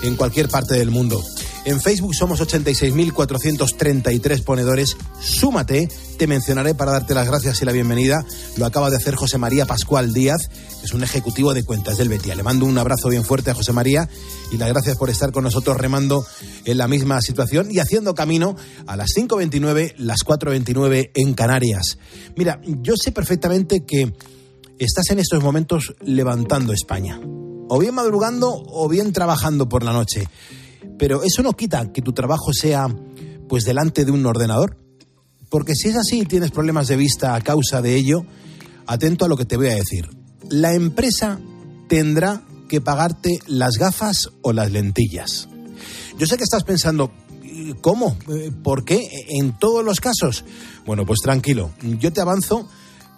en 0.04 0.16
cualquier 0.16 0.50
parte 0.50 0.76
del 0.76 0.92
mundo. 0.92 1.24
En 1.67 1.80
Facebook 1.82 2.15
somos 2.15 2.39
86.433 2.39 4.41
ponedores. 4.41 4.95
Súmate, 5.19 5.89
te 6.17 6.25
mencionaré 6.25 6.73
para 6.75 6.93
darte 6.93 7.13
las 7.13 7.27
gracias 7.27 7.62
y 7.62 7.65
la 7.65 7.73
bienvenida. 7.73 8.23
Lo 8.56 8.65
acaba 8.65 8.89
de 8.89 8.95
hacer 8.95 9.15
José 9.15 9.38
María 9.38 9.65
Pascual 9.65 10.13
Díaz, 10.13 10.47
que 10.47 10.86
es 10.86 10.93
un 10.93 11.03
ejecutivo 11.03 11.53
de 11.53 11.65
cuentas 11.65 11.97
del 11.97 12.08
Betia. 12.08 12.36
Le 12.36 12.43
mando 12.43 12.65
un 12.65 12.77
abrazo 12.77 13.10
bien 13.10 13.25
fuerte 13.25 13.51
a 13.51 13.53
José 13.53 13.73
María 13.73 14.08
y 14.49 14.56
las 14.56 14.69
gracias 14.69 14.95
por 14.95 15.10
estar 15.10 15.34
con 15.34 15.43
nosotros 15.43 15.75
remando 15.75 16.25
en 16.63 16.77
la 16.77 16.88
misma 16.88 17.19
situación 17.19 17.67
y 17.69 17.80
haciendo 17.80 18.15
camino 18.15 18.56
a 18.86 18.95
las 18.95 19.10
5.29, 19.17 19.95
las 19.97 20.19
4.29 20.19 21.12
en 21.15 21.34
Canarias. 21.34 21.97
Mira, 22.38 22.62
yo 22.65 22.93
sé 22.95 23.12
perfectamente 23.12 23.84
que 23.86 24.13
estás 24.80 25.10
en 25.10 25.19
estos 25.19 25.43
momentos 25.43 25.95
levantando 25.99 26.71
España. 26.71 27.19
O 27.67 27.77
bien 27.77 27.93
madrugando 27.93 28.53
o 28.56 28.88
bien 28.88 29.12
trabajando 29.12 29.67
por 29.67 29.84
la 29.84 29.91
noche. 29.91 30.30
Pero 30.97 31.23
eso 31.23 31.43
no 31.43 31.53
quita 31.53 31.91
que 31.91 32.01
tu 32.01 32.13
trabajo 32.13 32.53
sea 32.53 32.88
pues 33.47 33.63
delante 33.63 34.05
de 34.05 34.12
un 34.12 34.25
ordenador. 34.25 34.77
Porque 35.49 35.75
si 35.75 35.89
es 35.89 35.95
así 35.95 36.21
y 36.21 36.25
tienes 36.25 36.51
problemas 36.51 36.88
de 36.88 36.97
vista 36.97 37.36
a 37.36 37.41
causa 37.41 37.81
de 37.81 37.95
ello, 37.95 38.25
atento 38.86 39.25
a 39.25 39.27
lo 39.27 39.38
que 39.38 39.45
te 39.45 39.57
voy 39.57 39.67
a 39.67 39.75
decir. 39.75 40.10
La 40.49 40.73
empresa 40.73 41.39
tendrá 41.88 42.43
que 42.67 42.81
pagarte 42.81 43.39
las 43.47 43.77
gafas 43.77 44.29
o 44.41 44.51
las 44.51 44.71
lentillas. 44.71 45.47
Yo 46.17 46.25
sé 46.25 46.38
que 46.38 46.43
estás 46.43 46.63
pensando, 46.63 47.12
¿cómo? 47.81 48.17
¿Por 48.63 48.83
qué? 48.83 49.07
¿En 49.29 49.57
todos 49.57 49.86
los 49.86 49.99
casos? 49.99 50.43
Bueno, 50.86 51.05
pues 51.05 51.19
tranquilo, 51.21 51.71
yo 51.99 52.12
te 52.12 52.21
avanzo 52.21 52.67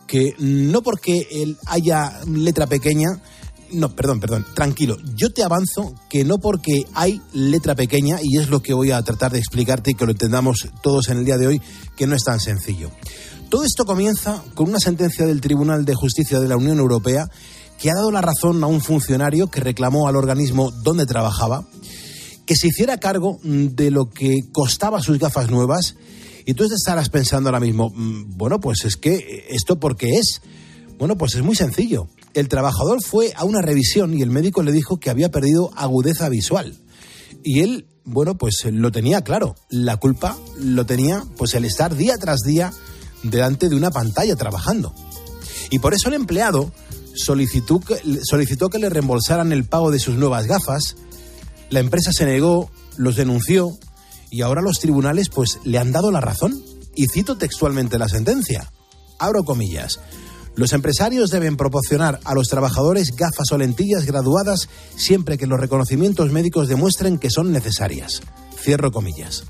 que 0.05 0.33
no 0.39 0.81
porque 0.81 1.55
haya 1.67 2.19
letra 2.27 2.67
pequeña, 2.67 3.21
no, 3.71 3.95
perdón, 3.95 4.19
perdón, 4.19 4.45
tranquilo, 4.53 4.97
yo 5.15 5.32
te 5.32 5.43
avanzo 5.43 5.93
que 6.10 6.23
no 6.23 6.38
porque 6.39 6.84
hay 6.93 7.21
letra 7.34 7.75
pequeña, 7.75 8.19
y 8.21 8.38
es 8.38 8.49
lo 8.49 8.62
que 8.62 8.73
voy 8.73 8.91
a 8.91 9.01
tratar 9.03 9.32
de 9.32 9.39
explicarte 9.39 9.91
y 9.91 9.93
que 9.93 10.05
lo 10.05 10.12
entendamos 10.12 10.67
todos 10.82 11.10
en 11.10 11.19
el 11.19 11.25
día 11.25 11.38
de 11.38 11.47
hoy, 11.47 11.62
que 11.95 12.08
no 12.08 12.15
es 12.15 12.23
tan 12.23 12.39
sencillo. 12.39 12.91
Todo 13.49 13.63
esto 13.63 13.86
comienza 13.86 14.43
con 14.53 14.69
una 14.69 14.79
sentencia 14.79 15.25
del 15.25 15.41
Tribunal 15.41 15.84
de 15.86 15.95
Justicia 15.95 16.39
de 16.39 16.47
la 16.47 16.58
Unión 16.58 16.77
Europea 16.77 17.29
que 17.79 17.89
ha 17.89 17.95
dado 17.95 18.12
la 18.12 18.21
razón 18.21 18.63
a 18.63 18.67
un 18.67 18.82
funcionario 18.82 19.47
que 19.47 19.62
reclamó 19.62 20.08
al 20.08 20.17
organismo 20.17 20.69
donde 20.69 21.05
trabajaba 21.05 21.65
que 22.49 22.55
se 22.55 22.67
hiciera 22.67 22.97
cargo 22.97 23.39
de 23.43 23.91
lo 23.91 24.10
que 24.10 24.38
costaba 24.51 25.01
sus 25.01 25.19
gafas 25.19 25.51
nuevas. 25.51 25.95
Y 26.47 26.55
tú 26.55 26.63
estarás 26.63 27.10
pensando 27.10 27.49
ahora 27.49 27.60
mismo, 27.60 27.91
mm, 27.91 28.38
bueno, 28.38 28.60
pues 28.60 28.86
es 28.86 28.97
que 28.97 29.45
esto 29.51 29.79
porque 29.79 30.15
es. 30.15 30.41
Bueno, 30.97 31.15
pues 31.15 31.36
es 31.36 31.43
muy 31.43 31.55
sencillo. 31.55 32.08
El 32.39 32.47
trabajador 32.47 33.04
fue 33.04 33.34
a 33.36 33.43
una 33.43 33.62
revisión 33.62 34.17
y 34.17 34.21
el 34.21 34.30
médico 34.30 34.63
le 34.63 34.71
dijo 34.71 34.97
que 34.97 35.10
había 35.10 35.30
perdido 35.30 35.71
agudeza 35.75 36.30
visual. 36.30 36.73
Y 37.43 37.60
él, 37.60 37.86
bueno, 38.06 38.38
pues 38.38 38.63
lo 38.71 38.93
tenía 38.93 39.23
claro. 39.25 39.56
La 39.69 39.97
culpa 39.97 40.38
lo 40.58 40.86
tenía 40.86 41.25
pues 41.36 41.54
el 41.54 41.65
estar 41.65 41.97
día 41.97 42.15
tras 42.17 42.39
día 42.39 42.71
delante 43.23 43.67
de 43.67 43.75
una 43.75 43.91
pantalla 43.91 44.38
trabajando. 44.38 44.95
Y 45.69 45.80
por 45.80 45.93
eso 45.93 46.08
el 46.08 46.13
empleado 46.13 46.71
solicitó 47.13 47.82
que, 47.82 48.02
solicitó 48.23 48.69
que 48.69 48.80
le 48.80 48.88
reembolsaran 48.88 49.52
el 49.52 49.65
pago 49.65 49.91
de 49.91 49.99
sus 49.99 50.15
nuevas 50.15 50.47
gafas. 50.47 50.95
La 51.69 51.82
empresa 51.82 52.13
se 52.13 52.23
negó, 52.23 52.71
los 52.95 53.17
denunció 53.17 53.78
y 54.30 54.43
ahora 54.43 54.62
los 54.62 54.80
tribunales 54.80 55.28
pues 55.28 55.60
le 55.65 55.78
han 55.78 55.91
dado 55.91 56.10
la 56.10 56.21
razón. 56.21 56.63
Y 56.95 57.08
cito 57.13 57.38
textualmente 57.38 57.99
la 57.99 58.08
sentencia. 58.08 58.71
Abro 59.17 59.43
comillas. 59.43 59.99
Los 60.55 60.73
empresarios 60.73 61.29
deben 61.29 61.57
proporcionar 61.57 62.19
a 62.23 62.33
los 62.33 62.47
trabajadores 62.47 63.15
gafas 63.15 63.51
o 63.51 63.57
lentillas 63.57 64.05
graduadas 64.05 64.69
siempre 64.95 65.38
que 65.38 65.47
los 65.47 65.59
reconocimientos 65.59 66.31
médicos 66.31 66.67
demuestren 66.67 67.17
que 67.17 67.29
son 67.29 67.51
necesarias. 67.51 68.21
Cierro 68.62 68.91
comillas. 68.91 69.45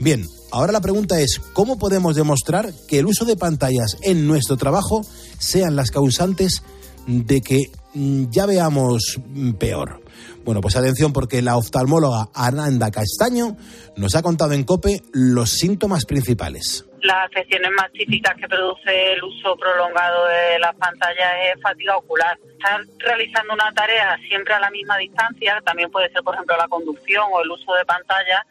Bien, 0.00 0.26
ahora 0.50 0.72
la 0.72 0.80
pregunta 0.80 1.20
es, 1.20 1.40
¿cómo 1.52 1.78
podemos 1.78 2.16
demostrar 2.16 2.72
que 2.88 2.98
el 2.98 3.06
uso 3.06 3.24
de 3.24 3.36
pantallas 3.36 3.98
en 4.02 4.26
nuestro 4.26 4.56
trabajo 4.56 5.04
sean 5.38 5.76
las 5.76 5.90
causantes 5.90 6.62
de 7.06 7.42
que 7.42 7.70
mm, 7.94 8.30
ya 8.30 8.46
veamos 8.46 9.20
mm, 9.28 9.52
peor? 9.52 10.00
Bueno, 10.44 10.62
pues 10.62 10.74
atención 10.76 11.12
porque 11.12 11.42
la 11.42 11.56
oftalmóloga 11.56 12.30
Ananda 12.32 12.90
Castaño 12.90 13.56
nos 13.96 14.14
ha 14.14 14.22
contado 14.22 14.52
en 14.52 14.64
COPE 14.64 15.02
los 15.12 15.50
síntomas 15.50 16.06
principales. 16.06 16.86
Las 17.02 17.26
afecciones 17.26 17.70
más 17.76 17.90
típicas 17.92 18.34
que 18.36 18.48
produce 18.48 19.12
el 19.12 19.24
uso 19.24 19.56
prolongado 19.56 20.26
de 20.26 20.58
las 20.58 20.74
pantallas 20.76 21.32
es 21.44 21.62
fatiga 21.62 21.96
ocular. 21.96 22.36
Estar 22.52 22.80
realizando 22.98 23.54
una 23.54 23.72
tarea 23.72 24.18
siempre 24.28 24.54
a 24.54 24.60
la 24.60 24.70
misma 24.70 24.98
distancia, 24.98 25.60
también 25.64 25.90
puede 25.90 26.10
ser, 26.10 26.22
por 26.22 26.34
ejemplo, 26.34 26.56
la 26.56 26.68
conducción 26.68 27.24
o 27.32 27.42
el 27.42 27.50
uso 27.50 27.72
de 27.74 27.84
pantalla, 27.84 28.44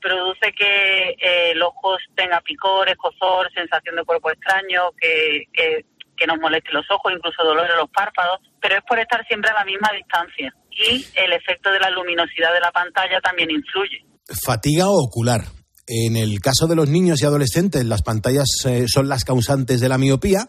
produce 0.00 0.52
que 0.52 1.10
eh, 1.10 1.50
el 1.50 1.62
ojo 1.62 1.96
tenga 2.14 2.40
picor, 2.42 2.88
escozor, 2.88 3.50
sensación 3.52 3.96
de 3.96 4.04
cuerpo 4.04 4.30
extraño, 4.30 4.90
que 5.00 6.26
nos 6.26 6.38
moleste 6.38 6.72
los 6.72 6.88
ojos, 6.90 7.12
incluso 7.12 7.42
dolor 7.44 7.68
en 7.70 7.76
los 7.76 7.90
párpados, 7.90 8.40
pero 8.60 8.76
es 8.76 8.82
por 8.88 8.98
estar 8.98 9.26
siempre 9.26 9.50
a 9.50 9.54
la 9.54 9.64
misma 9.64 9.90
distancia. 9.94 10.52
Y 10.70 11.04
el 11.14 11.32
efecto 11.32 11.70
de 11.70 11.80
la 11.80 11.90
luminosidad 11.90 12.52
de 12.52 12.60
la 12.60 12.70
pantalla 12.70 13.20
también 13.20 13.50
influye. 13.50 14.04
Fatiga 14.44 14.84
ocular. 14.88 15.40
En 15.86 16.16
el 16.16 16.40
caso 16.40 16.66
de 16.66 16.74
los 16.74 16.88
niños 16.88 17.22
y 17.22 17.26
adolescentes, 17.26 17.84
las 17.84 18.02
pantallas 18.02 18.48
eh, 18.64 18.86
son 18.88 19.08
las 19.08 19.24
causantes 19.24 19.80
de 19.80 19.88
la 19.88 19.98
miopía, 19.98 20.48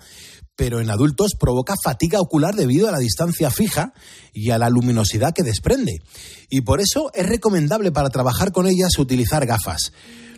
pero 0.56 0.82
en 0.82 0.90
adultos 0.90 1.36
provoca 1.40 1.76
fatiga 1.82 2.20
ocular 2.20 2.56
debido 2.56 2.88
a 2.88 2.92
la 2.92 2.98
distancia 2.98 3.52
fija 3.52 3.94
y 4.34 4.50
a 4.50 4.58
la 4.58 4.72
luminosidad 4.72 5.34
que 5.34 5.44
desprende. 5.44 6.02
Y 6.50 6.62
por 6.62 6.82
eso 6.82 7.12
es 7.14 7.28
recomendable 7.28 7.92
para 7.92 8.10
trabajar 8.10 8.52
con 8.52 8.66
ellas 8.66 8.98
utilizar 8.98 9.46
gafas. 9.46 9.92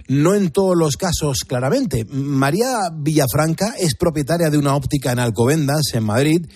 No 0.09 0.35
en 0.35 0.49
todos 0.49 0.75
los 0.75 0.97
casos, 0.97 1.45
claramente. 1.47 2.03
María 2.03 2.89
Villafranca 2.93 3.75
es 3.79 3.95
propietaria 3.95 4.49
de 4.49 4.57
una 4.57 4.75
óptica 4.75 5.11
en 5.13 5.19
Alcobendas, 5.19 5.93
en 5.93 6.03
Madrid, 6.03 6.47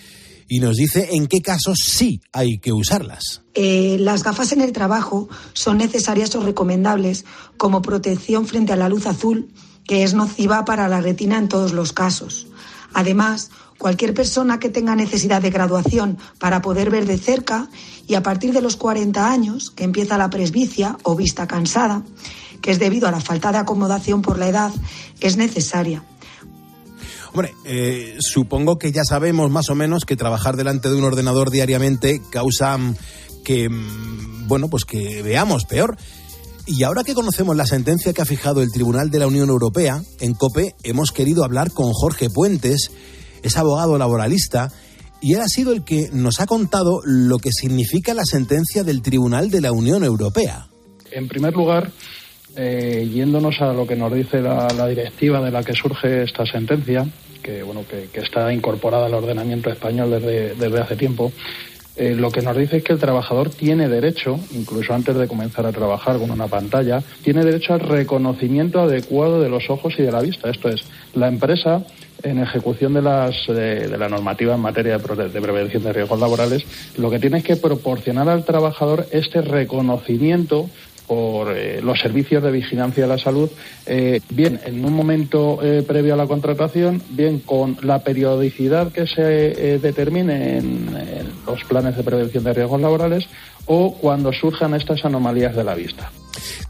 y 0.48 0.60
nos 0.60 0.76
dice 0.76 1.10
en 1.12 1.26
qué 1.26 1.40
casos 1.40 1.78
sí 1.84 2.20
hay 2.32 2.58
que 2.58 2.72
usarlas. 2.72 3.42
Eh, 3.54 3.96
las 4.00 4.22
gafas 4.22 4.52
en 4.52 4.60
el 4.60 4.72
trabajo 4.72 5.28
son 5.52 5.78
necesarias 5.78 6.34
o 6.34 6.42
recomendables 6.42 7.24
como 7.56 7.82
protección 7.82 8.46
frente 8.46 8.72
a 8.72 8.76
la 8.76 8.88
luz 8.88 9.06
azul, 9.06 9.48
que 9.86 10.02
es 10.02 10.14
nociva 10.14 10.64
para 10.64 10.88
la 10.88 11.00
retina 11.00 11.38
en 11.38 11.48
todos 11.48 11.72
los 11.72 11.92
casos. 11.92 12.46
Además, 12.94 13.50
cualquier 13.78 14.14
persona 14.14 14.58
que 14.58 14.68
tenga 14.68 14.94
necesidad 14.96 15.42
de 15.42 15.50
graduación 15.50 16.18
para 16.38 16.62
poder 16.62 16.90
ver 16.90 17.06
de 17.06 17.18
cerca 17.18 17.68
y 18.06 18.14
a 18.14 18.22
partir 18.22 18.52
de 18.52 18.62
los 18.62 18.76
40 18.76 19.30
años, 19.30 19.70
que 19.70 19.84
empieza 19.84 20.18
la 20.18 20.30
presbicia 20.30 20.96
o 21.02 21.16
vista 21.16 21.46
cansada, 21.46 22.02
que 22.62 22.70
es 22.70 22.78
debido 22.78 23.08
a 23.08 23.10
la 23.10 23.20
falta 23.20 23.52
de 23.52 23.58
acomodación 23.58 24.22
por 24.22 24.38
la 24.38 24.48
edad, 24.48 24.72
es 25.20 25.36
necesaria. 25.36 26.02
Hombre, 27.34 27.52
eh, 27.64 28.16
supongo 28.20 28.78
que 28.78 28.92
ya 28.92 29.02
sabemos 29.02 29.50
más 29.50 29.68
o 29.68 29.74
menos 29.74 30.04
que 30.04 30.14
trabajar 30.14 30.54
delante 30.54 30.88
de 30.88 30.94
un 30.94 31.02
ordenador 31.02 31.50
diariamente 31.50 32.22
causa 32.30 32.78
que, 33.44 33.68
mm, 33.68 34.46
bueno, 34.46 34.68
pues 34.68 34.84
que 34.84 35.20
veamos 35.20 35.64
peor. 35.64 35.96
Y 36.64 36.84
ahora 36.84 37.02
que 37.02 37.12
conocemos 37.12 37.56
la 37.56 37.66
sentencia 37.66 38.12
que 38.12 38.22
ha 38.22 38.24
fijado 38.24 38.62
el 38.62 38.70
Tribunal 38.70 39.10
de 39.10 39.18
la 39.18 39.26
Unión 39.26 39.48
Europea, 39.48 40.00
en 40.20 40.34
COPE 40.34 40.76
hemos 40.84 41.10
querido 41.10 41.42
hablar 41.42 41.72
con 41.72 41.90
Jorge 41.92 42.30
Puentes, 42.30 42.92
es 43.42 43.56
abogado 43.56 43.98
laboralista, 43.98 44.70
y 45.20 45.34
él 45.34 45.40
ha 45.40 45.48
sido 45.48 45.72
el 45.72 45.82
que 45.82 46.10
nos 46.12 46.38
ha 46.38 46.46
contado 46.46 47.00
lo 47.04 47.38
que 47.38 47.50
significa 47.50 48.14
la 48.14 48.24
sentencia 48.24 48.84
del 48.84 49.02
Tribunal 49.02 49.50
de 49.50 49.60
la 49.60 49.72
Unión 49.72 50.04
Europea. 50.04 50.68
En 51.10 51.26
primer 51.26 51.52
lugar, 51.52 51.90
eh, 52.56 53.08
yéndonos 53.12 53.60
a 53.60 53.72
lo 53.72 53.86
que 53.86 53.96
nos 53.96 54.12
dice 54.12 54.40
la, 54.40 54.68
directiva 54.88 55.40
de 55.40 55.50
la 55.50 55.62
que 55.62 55.74
surge 55.74 56.22
esta 56.22 56.46
sentencia, 56.46 57.06
que 57.42 57.62
bueno 57.62 57.84
que, 57.88 58.08
está 58.20 58.52
incorporada 58.52 59.06
al 59.06 59.14
ordenamiento 59.14 59.70
español 59.70 60.10
desde, 60.10 60.54
desde 60.54 60.80
hace 60.80 60.96
tiempo, 60.96 61.32
eh, 61.96 62.16
lo 62.16 62.30
que 62.30 62.42
nos 62.42 62.56
dice 62.56 62.78
es 62.78 62.84
que 62.84 62.92
el 62.92 62.98
trabajador 62.98 63.50
tiene 63.50 63.88
derecho, 63.88 64.40
incluso 64.52 64.92
antes 64.94 65.16
de 65.16 65.28
comenzar 65.28 65.64
a 65.64 65.72
trabajar 65.72 66.18
con 66.18 66.30
una 66.30 66.48
pantalla, 66.48 67.02
tiene 67.22 67.44
derecho 67.44 67.74
al 67.74 67.80
reconocimiento 67.80 68.80
adecuado 68.80 69.40
de 69.40 69.48
los 69.48 69.70
ojos 69.70 69.94
y 69.98 70.02
de 70.02 70.10
la 70.10 70.20
vista. 70.20 70.50
Esto 70.50 70.70
es, 70.70 70.82
la 71.14 71.28
empresa, 71.28 71.84
en 72.24 72.40
ejecución 72.40 72.94
de, 72.94 73.02
las, 73.02 73.48
eh, 73.48 73.86
de 73.88 73.96
la 73.96 74.08
normativa 74.08 74.56
en 74.56 74.60
materia 74.60 74.98
de, 74.98 75.28
de 75.28 75.40
prevención 75.40 75.84
de 75.84 75.92
riesgos 75.92 76.18
laborales, 76.18 76.64
lo 76.96 77.10
que 77.10 77.20
tiene 77.20 77.38
es 77.38 77.44
que 77.44 77.56
proporcionar 77.56 78.28
al 78.28 78.44
trabajador 78.44 79.06
este 79.12 79.40
reconocimiento 79.40 80.68
por 81.06 81.56
eh, 81.56 81.80
los 81.82 82.00
servicios 82.00 82.42
de 82.42 82.50
vigilancia 82.50 83.04
de 83.04 83.08
la 83.08 83.18
salud, 83.18 83.50
eh, 83.86 84.20
bien 84.30 84.60
en 84.64 84.84
un 84.84 84.92
momento 84.92 85.62
eh, 85.62 85.82
previo 85.82 86.14
a 86.14 86.16
la 86.16 86.26
contratación, 86.26 87.02
bien 87.10 87.40
con 87.40 87.76
la 87.82 88.02
periodicidad 88.02 88.92
que 88.92 89.06
se 89.06 89.78
determine 89.78 90.58
en, 90.58 90.94
los 91.46 91.62
planes 91.64 91.96
de 91.96 92.02
prevención 92.02 92.42
de 92.44 92.54
riesgos 92.54 92.80
laborales 92.80 93.24
o 93.66 93.94
cuando 93.94 94.32
surjan 94.32 94.74
estas 94.74 95.04
anomalías 95.04 95.54
de 95.54 95.64
la 95.64 95.74
vista. 95.74 96.10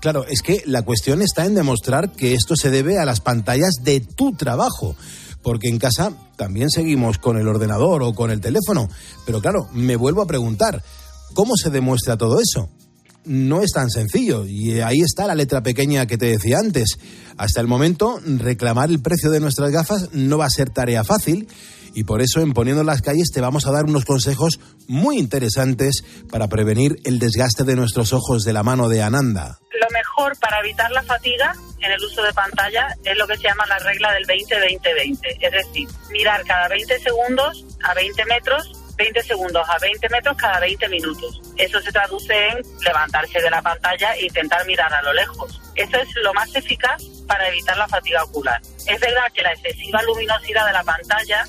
Claro, 0.01 0.27
es 0.27 0.43
que 0.43 0.63
la 0.67 0.83
cuestión 0.83 1.23
está 1.23 1.45
en 1.45 1.55
demostrar 1.55 2.13
que 2.13 2.35
esto 2.35 2.57
se 2.57 2.71
debe 2.71 2.99
a 2.99 3.05
las 3.05 3.21
pantallas 3.21 3.75
de 3.83 4.01
tu 4.01 4.33
trabajo 4.33 4.97
porque 5.43 5.69
en 5.69 5.79
casa 5.79 6.13
también 6.37 6.71
seguimos 6.71 7.19
con 7.19 7.39
el 7.39 7.47
ordenador 7.47 8.03
o 8.03 8.15
con 8.15 8.31
el 8.31 8.41
teléfono. 8.41 8.89
Pero 9.27 9.41
claro, 9.41 9.69
me 9.73 9.95
vuelvo 9.95 10.23
a 10.23 10.27
preguntar, 10.27 10.83
¿cómo 11.35 11.55
se 11.57 11.71
demuestra 11.71 12.17
todo 12.17 12.41
eso? 12.41 12.69
No 13.25 13.63
es 13.63 13.73
tan 13.73 13.91
sencillo. 13.91 14.47
Y 14.47 14.81
ahí 14.81 15.01
está 15.01 15.27
la 15.27 15.35
letra 15.35 15.63
pequeña 15.63 16.07
que 16.07 16.19
te 16.19 16.27
decía 16.27 16.59
antes. 16.59 16.99
Hasta 17.37 17.61
el 17.61 17.67
momento, 17.67 18.21
reclamar 18.25 18.91
el 18.91 19.01
precio 19.01 19.31
de 19.31 19.41
nuestras 19.41 19.71
gafas 19.71 20.11
no 20.13 20.39
va 20.39 20.47
a 20.47 20.51
ser 20.51 20.71
tarea 20.71 21.05
fácil. 21.05 21.49
Y 21.95 22.05
por 22.05 22.23
eso, 22.23 22.41
en 22.41 22.53
Poniendo 22.53 22.83
las 22.83 23.03
calles, 23.03 23.31
te 23.33 23.41
vamos 23.41 23.67
a 23.67 23.73
dar 23.73 23.85
unos 23.85 24.05
consejos 24.05 24.59
muy 24.89 25.17
interesantes 25.17 26.05
para 26.31 26.49
prevenir 26.49 26.97
el 27.05 27.21
desgaste 27.21 27.63
de 27.63 27.77
nuestros 27.77 28.13
ojos 28.13 28.43
de 28.43 28.53
la 28.53 28.65
mano 28.65 28.89
de 28.89 29.03
Ananda. 29.03 29.59
Lo 29.81 29.89
mejor 29.91 30.37
para 30.41 30.61
evitar 30.61 30.91
la 30.91 31.03
fatiga 31.05 31.55
en 31.81 31.93
el 31.93 32.03
uso 32.03 32.23
de 32.23 32.33
pantalla 32.33 32.89
es 33.05 33.17
lo 33.17 33.27
que 33.27 33.37
se 33.37 33.45
llama 33.45 33.65
la 33.67 33.79
regla 33.79 34.13
del 34.13 34.25
20-20-20. 34.27 35.19
Es 35.41 35.53
decir, 35.53 35.89
mirar 36.11 36.43
cada 36.45 36.69
20 36.69 36.99
segundos 36.99 37.65
a 37.85 37.95
20 37.95 38.25
metros 38.27 38.84
20 38.97 39.23
segundos 39.23 39.67
a 39.69 39.79
20 39.79 40.09
metros 40.09 40.37
cada 40.37 40.61
20 40.61 40.89
minutos. 40.89 41.41
Eso 41.57 41.81
se 41.81 41.93
traduce 41.93 42.33
en 42.49 42.63
levantarse 42.85 43.41
de 43.41 43.51
la 43.51 43.63
pantalla 43.63 44.15
e 44.15 44.27
intentar 44.27 44.65
mirar 44.67 44.93
a 44.93 45.03
lo 45.03 45.13
lejos. 45.13 45.61
Eso 45.75 45.97
es 45.97 46.09
lo 46.23 46.33
más 46.35 46.55
eficaz 46.55 47.03
para 47.27 47.49
evitar 47.49 47.77
la 47.77 47.89
fatiga 47.89 48.23
ocular. 48.25 48.61
Es 48.87 49.01
verdad 49.01 49.25
que 49.33 49.43
la 49.43 49.53
excesiva 49.53 50.03
luminosidad 50.03 50.67
de 50.67 50.73
la 50.73 50.85
pantalla 50.85 51.45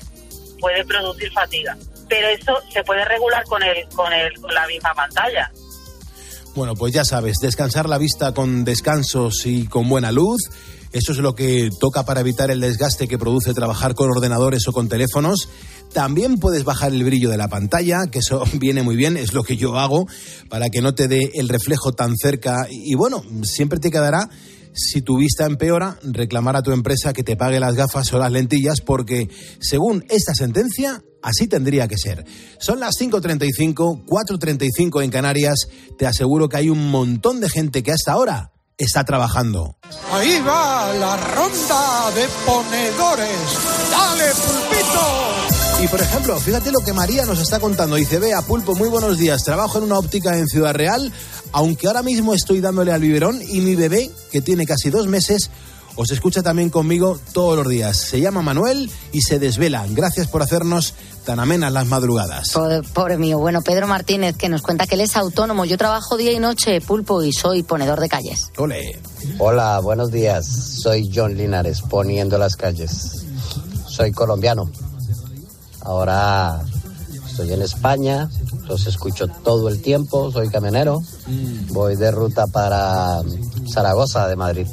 puede 0.60 0.84
producir 0.84 1.32
fatiga. 1.32 1.76
Pero 2.08 2.28
eso 2.28 2.60
se 2.72 2.82
puede 2.84 3.04
regular 3.04 3.44
con, 3.44 3.62
el, 3.62 3.86
con, 3.88 4.12
el, 4.12 4.32
con 4.40 4.54
la 4.54 4.66
misma 4.66 4.94
pantalla. 4.94 5.50
Bueno, 6.54 6.74
pues 6.74 6.94
ya 6.94 7.04
sabes, 7.04 7.36
descansar 7.42 7.88
la 7.88 7.98
vista 7.98 8.32
con 8.32 8.64
descansos 8.64 9.44
y 9.44 9.66
con 9.66 9.88
buena 9.88 10.10
luz. 10.10 10.40
Eso 10.92 11.12
es 11.12 11.18
lo 11.18 11.34
que 11.34 11.68
toca 11.78 12.04
para 12.04 12.20
evitar 12.20 12.50
el 12.50 12.60
desgaste 12.60 13.08
que 13.08 13.18
produce 13.18 13.52
trabajar 13.52 13.94
con 13.94 14.10
ordenadores 14.10 14.66
o 14.66 14.72
con 14.72 14.88
teléfonos. 14.88 15.50
También 15.92 16.38
puedes 16.38 16.64
bajar 16.64 16.92
el 16.92 17.04
brillo 17.04 17.30
de 17.30 17.36
la 17.36 17.48
pantalla, 17.48 18.06
que 18.10 18.18
eso 18.18 18.44
viene 18.54 18.82
muy 18.82 18.96
bien, 18.96 19.16
es 19.16 19.32
lo 19.32 19.42
que 19.42 19.56
yo 19.56 19.78
hago, 19.78 20.06
para 20.48 20.70
que 20.70 20.82
no 20.82 20.94
te 20.94 21.08
dé 21.08 21.30
el 21.34 21.48
reflejo 21.48 21.92
tan 21.92 22.16
cerca. 22.16 22.66
Y 22.70 22.94
bueno, 22.94 23.22
siempre 23.42 23.78
te 23.78 23.90
quedará 23.90 24.28
si 24.76 25.00
tu 25.00 25.16
vista 25.16 25.46
empeora, 25.46 25.98
reclamar 26.02 26.54
a 26.54 26.62
tu 26.62 26.72
empresa 26.72 27.14
que 27.14 27.22
te 27.22 27.36
pague 27.36 27.58
las 27.58 27.74
gafas 27.74 28.12
o 28.12 28.18
las 28.18 28.30
lentillas, 28.30 28.82
porque 28.82 29.30
según 29.58 30.04
esta 30.10 30.34
sentencia, 30.34 31.02
así 31.22 31.48
tendría 31.48 31.88
que 31.88 31.96
ser. 31.96 32.24
Son 32.60 32.78
las 32.78 32.94
5.35, 33.00 34.04
4.35 34.04 35.02
en 35.02 35.10
Canarias. 35.10 35.68
Te 35.98 36.06
aseguro 36.06 36.48
que 36.48 36.58
hay 36.58 36.68
un 36.68 36.90
montón 36.90 37.40
de 37.40 37.48
gente 37.48 37.82
que 37.82 37.92
hasta 37.92 38.12
ahora 38.12 38.52
está 38.76 39.04
trabajando. 39.04 39.78
Ahí 40.12 40.40
va 40.46 40.92
la 40.92 41.16
ronda 41.16 42.10
de 42.14 42.28
ponedores. 42.44 43.38
¡Dale, 43.90 44.30
pulpito! 44.34 45.45
Y 45.78 45.88
por 45.88 46.00
ejemplo, 46.00 46.38
fíjate 46.40 46.72
lo 46.72 46.78
que 46.78 46.94
María 46.94 47.26
nos 47.26 47.38
está 47.38 47.60
contando. 47.60 47.96
Dice, 47.96 48.18
vea, 48.18 48.40
Pulpo, 48.40 48.74
muy 48.74 48.88
buenos 48.88 49.18
días. 49.18 49.44
Trabajo 49.44 49.76
en 49.76 49.84
una 49.84 49.98
óptica 49.98 50.36
en 50.38 50.46
Ciudad 50.46 50.72
Real, 50.72 51.12
aunque 51.52 51.86
ahora 51.86 52.02
mismo 52.02 52.32
estoy 52.32 52.60
dándole 52.62 52.92
al 52.92 53.02
biberón 53.02 53.42
y 53.46 53.60
mi 53.60 53.76
bebé, 53.76 54.10
que 54.32 54.40
tiene 54.40 54.64
casi 54.64 54.88
dos 54.88 55.06
meses, 55.06 55.50
os 55.94 56.10
escucha 56.10 56.42
también 56.42 56.70
conmigo 56.70 57.18
todos 57.34 57.56
los 57.58 57.68
días. 57.68 57.98
Se 57.98 58.22
llama 58.22 58.40
Manuel 58.40 58.90
y 59.12 59.20
se 59.20 59.38
desvela. 59.38 59.84
Gracias 59.90 60.28
por 60.28 60.42
hacernos 60.42 60.94
tan 61.26 61.40
amenas 61.40 61.70
las 61.72 61.86
madrugadas. 61.86 62.52
Pobre, 62.52 62.82
pobre 62.82 63.18
mío. 63.18 63.38
Bueno, 63.38 63.60
Pedro 63.60 63.86
Martínez, 63.86 64.34
que 64.34 64.48
nos 64.48 64.62
cuenta 64.62 64.86
que 64.86 64.94
él 64.94 65.02
es 65.02 65.14
autónomo. 65.14 65.66
Yo 65.66 65.76
trabajo 65.76 66.16
día 66.16 66.32
y 66.32 66.38
noche, 66.38 66.80
pulpo, 66.80 67.22
y 67.22 67.34
soy 67.34 67.62
ponedor 67.62 68.00
de 68.00 68.08
calles. 68.08 68.50
Ole. 68.56 68.98
Hola, 69.38 69.78
buenos 69.80 70.10
días. 70.10 70.46
Soy 70.46 71.10
John 71.14 71.36
Linares, 71.36 71.82
poniendo 71.82 72.38
las 72.38 72.56
calles. 72.56 73.26
Soy 73.86 74.12
colombiano. 74.12 74.70
Ahora 75.86 76.60
estoy 77.24 77.52
en 77.52 77.62
España, 77.62 78.28
los 78.66 78.88
escucho 78.88 79.28
todo 79.28 79.68
el 79.68 79.80
tiempo, 79.80 80.32
soy 80.32 80.48
camionero. 80.48 81.00
Voy 81.68 81.94
de 81.94 82.10
ruta 82.10 82.48
para 82.48 83.22
Zaragoza 83.72 84.26
de 84.26 84.34
Madrid. 84.34 84.66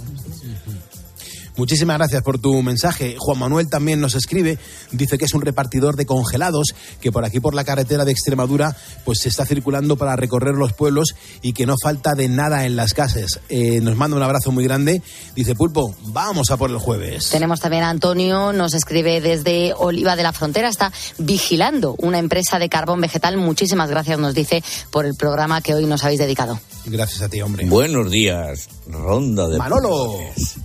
Muchísimas 1.55 1.97
gracias 1.97 2.23
por 2.23 2.39
tu 2.39 2.61
mensaje. 2.61 3.15
Juan 3.19 3.37
Manuel 3.37 3.69
también 3.69 4.01
nos 4.01 4.15
escribe, 4.15 4.57
dice 4.91 5.17
que 5.17 5.25
es 5.25 5.33
un 5.33 5.41
repartidor 5.41 5.95
de 5.95 6.05
congelados, 6.05 6.73
que 6.99 7.11
por 7.11 7.25
aquí 7.25 7.39
por 7.39 7.53
la 7.53 7.63
carretera 7.63 8.05
de 8.05 8.11
Extremadura 8.11 8.75
pues 9.05 9.19
se 9.19 9.29
está 9.29 9.45
circulando 9.45 9.95
para 9.95 10.15
recorrer 10.15 10.55
los 10.55 10.73
pueblos 10.73 11.15
y 11.41 11.53
que 11.53 11.65
no 11.65 11.75
falta 11.81 12.15
de 12.15 12.27
nada 12.27 12.65
en 12.65 12.75
las 12.75 12.93
casas. 12.93 13.39
Eh, 13.49 13.81
nos 13.81 13.95
manda 13.95 14.17
un 14.17 14.23
abrazo 14.23 14.51
muy 14.51 14.63
grande. 14.63 15.01
Dice 15.35 15.53
Pulpo, 15.55 15.95
vamos 16.05 16.49
a 16.49 16.57
por 16.57 16.71
el 16.71 16.77
jueves. 16.77 17.29
Tenemos 17.29 17.59
también 17.59 17.83
a 17.83 17.89
Antonio, 17.89 18.51
nos 18.51 18.73
escribe 18.73 19.21
desde 19.21 19.73
Oliva 19.77 20.15
de 20.15 20.23
la 20.23 20.33
Frontera, 20.33 20.69
está 20.69 20.91
vigilando 21.17 21.95
una 21.99 22.17
empresa 22.17 22.57
de 22.57 22.69
carbón 22.69 23.01
vegetal. 23.01 23.37
Muchísimas 23.37 23.89
gracias, 23.89 24.17
nos 24.17 24.33
dice, 24.33 24.63
por 24.89 25.05
el 25.05 25.15
programa 25.15 25.61
que 25.61 25.73
hoy 25.75 25.85
nos 25.85 26.03
habéis 26.03 26.19
dedicado. 26.19 26.59
Gracias 26.85 27.21
a 27.21 27.29
ti, 27.29 27.41
hombre. 27.41 27.65
Buenos 27.65 28.11
días, 28.11 28.67
ronda 28.87 29.47
de 29.47 29.57
Manolo. 29.57 30.17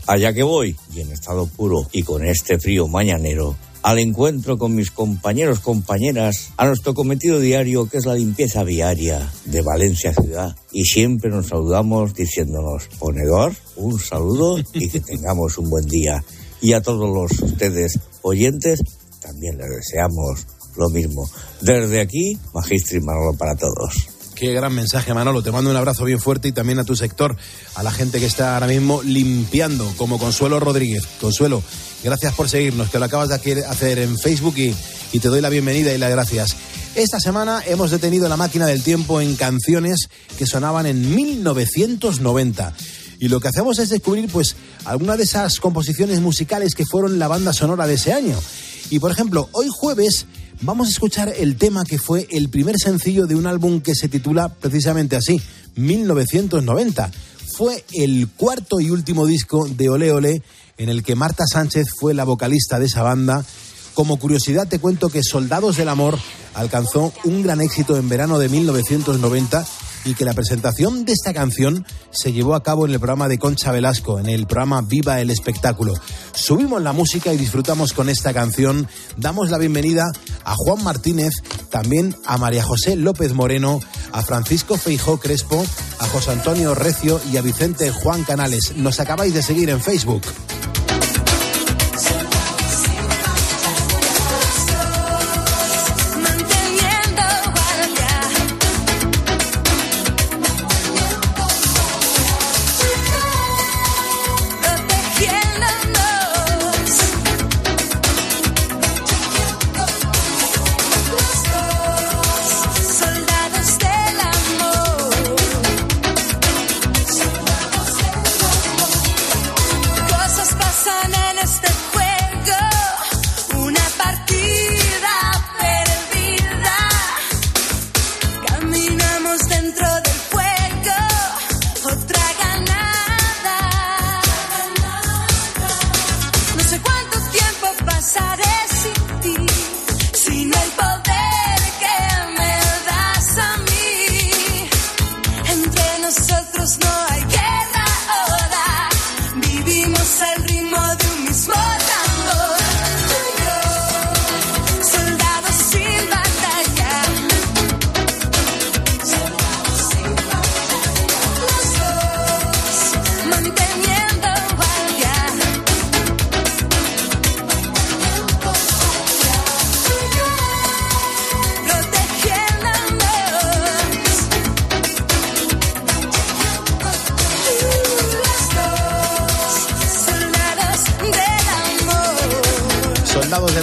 Allá 0.06 0.32
que 0.32 0.42
voy, 0.42 0.76
y 0.94 1.00
en 1.00 1.12
estado 1.12 1.46
puro, 1.46 1.86
y 1.92 2.02
con 2.02 2.24
este 2.24 2.58
frío 2.58 2.88
mañanero, 2.88 3.56
al 3.82 4.00
encuentro 4.00 4.58
con 4.58 4.74
mis 4.74 4.90
compañeros, 4.90 5.60
compañeras, 5.60 6.50
a 6.56 6.66
nuestro 6.66 6.94
cometido 6.94 7.38
diario 7.38 7.88
que 7.88 7.98
es 7.98 8.06
la 8.06 8.14
limpieza 8.14 8.64
viaria 8.64 9.32
de 9.44 9.62
Valencia 9.62 10.12
ciudad. 10.12 10.56
Y 10.72 10.84
siempre 10.84 11.30
nos 11.30 11.48
saludamos 11.48 12.14
diciéndonos, 12.14 12.88
ponedor, 12.98 13.54
un 13.76 13.98
saludo 14.00 14.58
y 14.72 14.88
que 14.88 15.00
tengamos 15.00 15.56
un 15.58 15.70
buen 15.70 15.86
día. 15.86 16.24
Y 16.60 16.72
a 16.72 16.82
todos 16.82 17.08
los 17.08 17.40
ustedes 17.40 17.98
oyentes, 18.22 18.80
también 19.20 19.56
les 19.56 19.70
deseamos 19.70 20.46
lo 20.76 20.88
mismo. 20.90 21.28
Desde 21.60 22.00
aquí, 22.00 22.36
Magistri 22.52 23.00
Manolo 23.00 23.36
para 23.38 23.54
todos. 23.54 24.17
Qué 24.38 24.52
gran 24.52 24.72
mensaje, 24.72 25.12
Manolo. 25.14 25.42
Te 25.42 25.50
mando 25.50 25.68
un 25.68 25.76
abrazo 25.76 26.04
bien 26.04 26.20
fuerte 26.20 26.46
y 26.46 26.52
también 26.52 26.78
a 26.78 26.84
tu 26.84 26.94
sector, 26.94 27.36
a 27.74 27.82
la 27.82 27.90
gente 27.90 28.20
que 28.20 28.26
está 28.26 28.54
ahora 28.54 28.68
mismo 28.68 29.02
limpiando, 29.02 29.92
como 29.96 30.20
Consuelo 30.20 30.60
Rodríguez. 30.60 31.08
Consuelo, 31.20 31.60
gracias 32.04 32.34
por 32.34 32.48
seguirnos, 32.48 32.88
que 32.88 33.00
lo 33.00 33.06
acabas 33.06 33.30
de 33.30 33.64
hacer 33.64 33.98
en 33.98 34.16
Facebook 34.16 34.54
y, 34.56 34.72
y 35.10 35.18
te 35.18 35.26
doy 35.26 35.40
la 35.40 35.48
bienvenida 35.48 35.92
y 35.92 35.98
las 35.98 36.12
gracias. 36.12 36.54
Esta 36.94 37.18
semana 37.18 37.64
hemos 37.66 37.90
detenido 37.90 38.28
la 38.28 38.36
máquina 38.36 38.66
del 38.66 38.84
tiempo 38.84 39.20
en 39.20 39.34
canciones 39.34 40.08
que 40.38 40.46
sonaban 40.46 40.86
en 40.86 41.16
1990. 41.16 42.74
Y 43.18 43.26
lo 43.26 43.40
que 43.40 43.48
hacemos 43.48 43.80
es 43.80 43.88
descubrir, 43.88 44.28
pues, 44.30 44.54
alguna 44.84 45.16
de 45.16 45.24
esas 45.24 45.58
composiciones 45.58 46.20
musicales 46.20 46.76
que 46.76 46.86
fueron 46.86 47.18
la 47.18 47.26
banda 47.26 47.52
sonora 47.52 47.88
de 47.88 47.94
ese 47.94 48.12
año. 48.12 48.38
Y, 48.88 49.00
por 49.00 49.10
ejemplo, 49.10 49.48
hoy 49.50 49.66
jueves 49.68 50.26
vamos 50.60 50.88
a 50.88 50.90
escuchar 50.90 51.32
el 51.36 51.56
tema 51.56 51.84
que 51.84 51.98
fue 51.98 52.26
el 52.30 52.48
primer 52.48 52.76
sencillo 52.78 53.26
de 53.26 53.34
un 53.34 53.46
álbum 53.46 53.80
que 53.80 53.94
se 53.94 54.08
titula 54.08 54.48
precisamente 54.48 55.16
así, 55.16 55.40
1990. 55.76 57.10
Fue 57.56 57.84
el 57.92 58.28
cuarto 58.28 58.80
y 58.80 58.90
último 58.90 59.26
disco 59.26 59.66
de 59.68 59.88
Ole 59.88 60.12
Ole 60.12 60.42
en 60.76 60.88
el 60.88 61.02
que 61.02 61.16
Marta 61.16 61.44
Sánchez 61.46 61.86
fue 61.98 62.14
la 62.14 62.24
vocalista 62.24 62.78
de 62.78 62.86
esa 62.86 63.02
banda. 63.02 63.44
Como 63.94 64.18
curiosidad 64.18 64.68
te 64.68 64.78
cuento 64.78 65.08
que 65.08 65.22
Soldados 65.22 65.76
del 65.76 65.88
Amor 65.88 66.18
alcanzó 66.54 67.12
un 67.24 67.42
gran 67.42 67.60
éxito 67.60 67.96
en 67.96 68.08
verano 68.08 68.38
de 68.38 68.48
1990 68.48 69.66
y 70.04 70.14
que 70.14 70.24
la 70.24 70.34
presentación 70.34 71.04
de 71.04 71.12
esta 71.12 71.32
canción 71.32 71.84
se 72.10 72.32
llevó 72.32 72.54
a 72.54 72.62
cabo 72.62 72.86
en 72.86 72.92
el 72.92 72.98
programa 72.98 73.28
de 73.28 73.38
Concha 73.38 73.72
Velasco, 73.72 74.18
en 74.18 74.28
el 74.28 74.46
programa 74.46 74.82
Viva 74.82 75.20
el 75.20 75.30
Espectáculo. 75.30 75.94
Subimos 76.32 76.82
la 76.82 76.92
música 76.92 77.32
y 77.32 77.36
disfrutamos 77.36 77.92
con 77.92 78.08
esta 78.08 78.32
canción. 78.32 78.88
Damos 79.16 79.50
la 79.50 79.58
bienvenida 79.58 80.04
a 80.44 80.54
Juan 80.54 80.82
Martínez, 80.82 81.34
también 81.70 82.16
a 82.26 82.38
María 82.38 82.62
José 82.62 82.96
López 82.96 83.32
Moreno, 83.32 83.80
a 84.12 84.22
Francisco 84.22 84.76
Feijó 84.76 85.18
Crespo, 85.18 85.64
a 85.98 86.06
José 86.06 86.32
Antonio 86.32 86.74
Recio 86.74 87.20
y 87.32 87.36
a 87.36 87.42
Vicente 87.42 87.90
Juan 87.90 88.24
Canales. 88.24 88.76
Nos 88.76 89.00
acabáis 89.00 89.34
de 89.34 89.42
seguir 89.42 89.70
en 89.70 89.80
Facebook. 89.80 90.22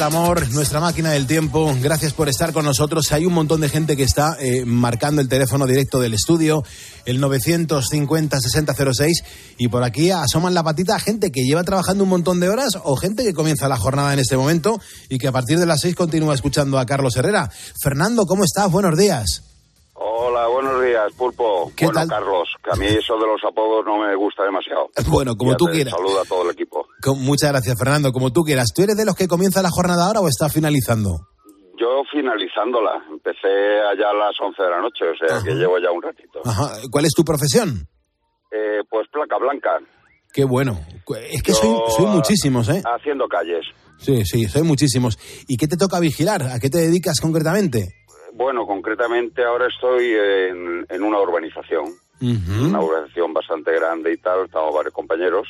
Amor, 0.06 0.54
nuestra 0.54 0.80
máquina 0.80 1.10
del 1.10 1.26
tiempo. 1.26 1.76
Gracias 1.82 2.14
por 2.14 2.30
estar 2.30 2.54
con 2.54 2.64
nosotros. 2.64 3.12
Hay 3.12 3.26
un 3.26 3.34
montón 3.34 3.62
de 3.62 3.70
gente 3.70 3.98
que 3.98 4.04
está 4.04 4.38
eh, 4.40 4.64
marcando 4.64 5.20
el 5.20 5.28
teléfono 5.28 5.66
directo 5.66 6.00
del 6.00 6.14
estudio, 6.14 6.64
el 7.06 7.20
950-6006. 7.20 9.24
Y 9.58 9.68
por 9.68 9.84
aquí 9.84 10.12
asoman 10.12 10.54
la 10.54 10.62
patita 10.62 11.00
gente 11.00 11.32
que 11.32 11.44
lleva 11.44 11.64
trabajando 11.64 12.04
un 12.04 12.12
montón 12.12 12.40
de 12.40 12.50
horas 12.50 12.78
o 12.84 12.96
gente 12.98 13.24
que 13.24 13.34
comienza 13.34 13.68
la 13.68 13.78
jornada 13.78 14.14
en 14.14 14.20
este 14.20 14.38
momento 14.38 14.80
y 15.10 15.18
que 15.18 15.28
a 15.28 15.32
partir 15.32 15.58
de 15.58 15.66
las 15.66 15.82
6 15.82 15.96
continúa 15.96 16.36
escuchando 16.36 16.78
a 16.78 16.86
Carlos 16.86 17.16
Herrera. 17.16 17.50
Fernando, 17.82 18.28
¿cómo 18.28 18.44
estás? 18.44 18.70
Buenos 18.70 18.96
días. 18.96 19.55
Hola, 19.98 20.48
buenos 20.48 20.84
días, 20.84 21.14
Pulpo. 21.18 21.72
¿Qué 21.76 21.86
bueno, 21.86 22.02
tal? 22.02 22.10
Carlos, 22.10 22.50
que 22.62 22.72
a 22.72 22.76
mí 22.76 22.86
eso 22.86 23.16
de 23.18 23.28
los 23.28 23.42
apodos 23.48 23.86
no 23.86 23.98
me 23.98 24.14
gusta 24.16 24.44
demasiado. 24.44 24.90
Bueno, 25.10 25.36
como 25.38 25.52
Ya 25.52 25.58
tú 25.58 25.66
quieras. 25.68 25.94
Saluda 25.96 26.22
a 26.22 26.26
todo 26.26 26.44
el 26.44 26.52
equipo. 26.52 26.86
Con- 27.02 27.22
muchas 27.24 27.52
gracias, 27.52 27.76
Fernando. 27.80 28.12
Como 28.12 28.32
tú 28.32 28.42
quieras. 28.44 28.68
¿Tú 28.76 28.84
eres 28.84 28.98
de 28.98 29.06
los 29.06 29.16
que 29.16 29.28
comienza 29.28 29.62
la 29.62 29.70
jornada 29.70 30.08
ahora 30.08 30.20
o 30.20 30.28
está 30.28 30.50
finalizando? 30.50 31.20
Yo 31.80 32.04
finalizándola, 32.12 33.04
empecé 33.10 33.48
allá 33.48 34.10
a 34.10 34.14
las 34.14 34.36
11 34.40 34.62
de 34.64 34.70
la 34.70 34.82
noche, 34.82 35.04
o 35.12 35.16
sea 35.28 35.44
que 35.44 35.52
llevo 35.56 35.78
ya 35.80 35.92
un 35.92 36.02
ratito. 36.02 36.40
Ajá. 36.46 36.72
¿Cuál 36.92 37.06
es 37.06 37.12
tu 37.14 37.24
profesión? 37.24 37.88
Eh, 38.52 38.80
pues 38.90 39.08
placa 39.12 39.38
blanca. 39.38 39.80
Qué 40.34 40.44
bueno. 40.46 40.80
Es 41.32 41.42
que 41.44 41.52
Yo, 41.54 41.58
soy, 41.58 41.78
soy 41.98 42.06
muchísimos, 42.08 42.68
¿eh? 42.70 42.82
Haciendo 42.86 43.28
calles. 43.28 43.66
Sí, 43.98 44.26
sí, 44.26 44.46
soy 44.46 44.64
muchísimos. 44.64 45.18
¿Y 45.48 45.56
qué 45.58 45.68
te 45.68 45.78
toca 45.78 46.00
vigilar? 46.00 46.44
¿A 46.44 46.60
qué 46.60 46.70
te 46.70 46.80
dedicas 46.80 47.20
concretamente? 47.22 47.88
Bueno, 48.36 48.68
concretamente 48.68 49.46
ahora 49.46 49.68
estoy 49.68 50.12
en, 50.14 50.86
en 50.90 51.04
una 51.04 51.22
urbanización, 51.22 51.86
una 52.20 52.82
urbanización 52.82 53.34
bastante 53.34 53.72
grande 53.74 54.12
y 54.12 54.18
tal, 54.18 54.46
estamos 54.46 54.76
varios 54.76 54.94
compañeros, 54.94 55.48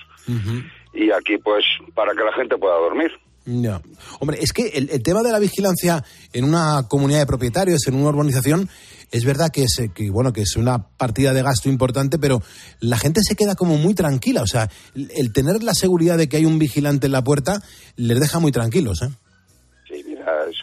y 0.93 1.09
aquí 1.09 1.37
pues 1.39 1.65
para 1.95 2.13
que 2.13 2.23
la 2.23 2.31
gente 2.33 2.57
pueda 2.57 2.75
dormir. 2.75 3.11
Ya. 3.47 3.81
Hombre, 4.19 4.37
es 4.39 4.53
que 4.53 4.67
el, 4.67 4.89
el 4.91 5.01
tema 5.01 5.23
de 5.23 5.31
la 5.31 5.39
vigilancia 5.39 6.03
en 6.31 6.45
una 6.45 6.87
comunidad 6.87 7.19
de 7.19 7.25
propietarios, 7.25 7.87
en 7.87 7.95
una 7.95 8.09
urbanización, 8.09 8.69
es 9.11 9.25
verdad 9.25 9.49
que 9.51 9.63
es, 9.63 9.81
que, 9.93 10.09
bueno, 10.11 10.31
que 10.31 10.41
es 10.41 10.55
una 10.55 10.87
partida 10.89 11.33
de 11.33 11.43
gasto 11.43 11.69
importante, 11.69 12.19
pero 12.19 12.41
la 12.81 12.97
gente 12.97 13.21
se 13.23 13.35
queda 13.35 13.55
como 13.55 13.77
muy 13.77 13.93
tranquila. 13.93 14.41
O 14.41 14.47
sea, 14.47 14.69
el, 14.95 15.11
el 15.15 15.31
tener 15.31 15.63
la 15.63 15.73
seguridad 15.73 16.17
de 16.17 16.27
que 16.27 16.37
hay 16.37 16.45
un 16.45 16.59
vigilante 16.59 17.05
en 17.05 17.11
la 17.11 17.23
puerta 17.23 17.61
les 17.95 18.19
deja 18.19 18.39
muy 18.39 18.51
tranquilos, 18.51 19.01
¿eh? 19.03 19.09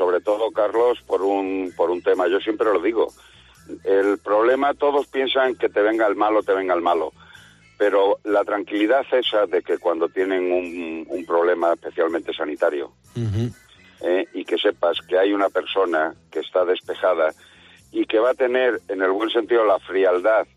Sobre 0.03 0.21
todo, 0.21 0.51
Carlos, 0.51 0.99
por 1.07 1.23
un, 1.23 1.73
por 1.77 1.89
un 1.89 2.03
tema, 2.03 2.27
yo 2.27 2.41
siempre 2.41 2.67
lo 2.73 2.81
digo, 2.81 3.13
el 3.85 4.19
problema, 4.19 4.75
todos 4.75 5.07
piensan 5.07 5.55
que 5.55 5.69
te 5.69 5.81
venga 5.81 6.09
el 6.09 6.17
malo, 6.17 6.43
te 6.43 6.53
venga 6.53 6.75
el 6.75 6.81
malo, 6.81 7.13
pero 7.79 8.19
la 8.25 8.43
tranquilidad 8.43 9.07
esa 9.13 9.47
de 9.47 9.63
que 9.63 9.79
cuando 9.79 10.09
tienen 10.09 10.51
un, 10.51 11.07
un 11.09 11.25
problema 11.25 11.73
especialmente 11.75 12.35
sanitario, 12.35 12.91
eh, 14.01 14.27
y 14.35 14.45
que 14.45 14.59
sepas 14.59 14.99
que 15.07 15.17
hay 15.17 15.33
una 15.33 15.51
persona 15.51 16.13
que 16.33 16.41
está 16.41 16.65
despejada 16.65 17.33
y 17.93 18.05
que 18.05 18.19
va 18.19 18.31
a 18.31 18.35
tener, 18.35 18.81
en 18.89 19.03
el 19.03 19.13
buen 19.13 19.31
sentido, 19.31 19.65
la 19.65 19.79
frialdad 19.79 20.49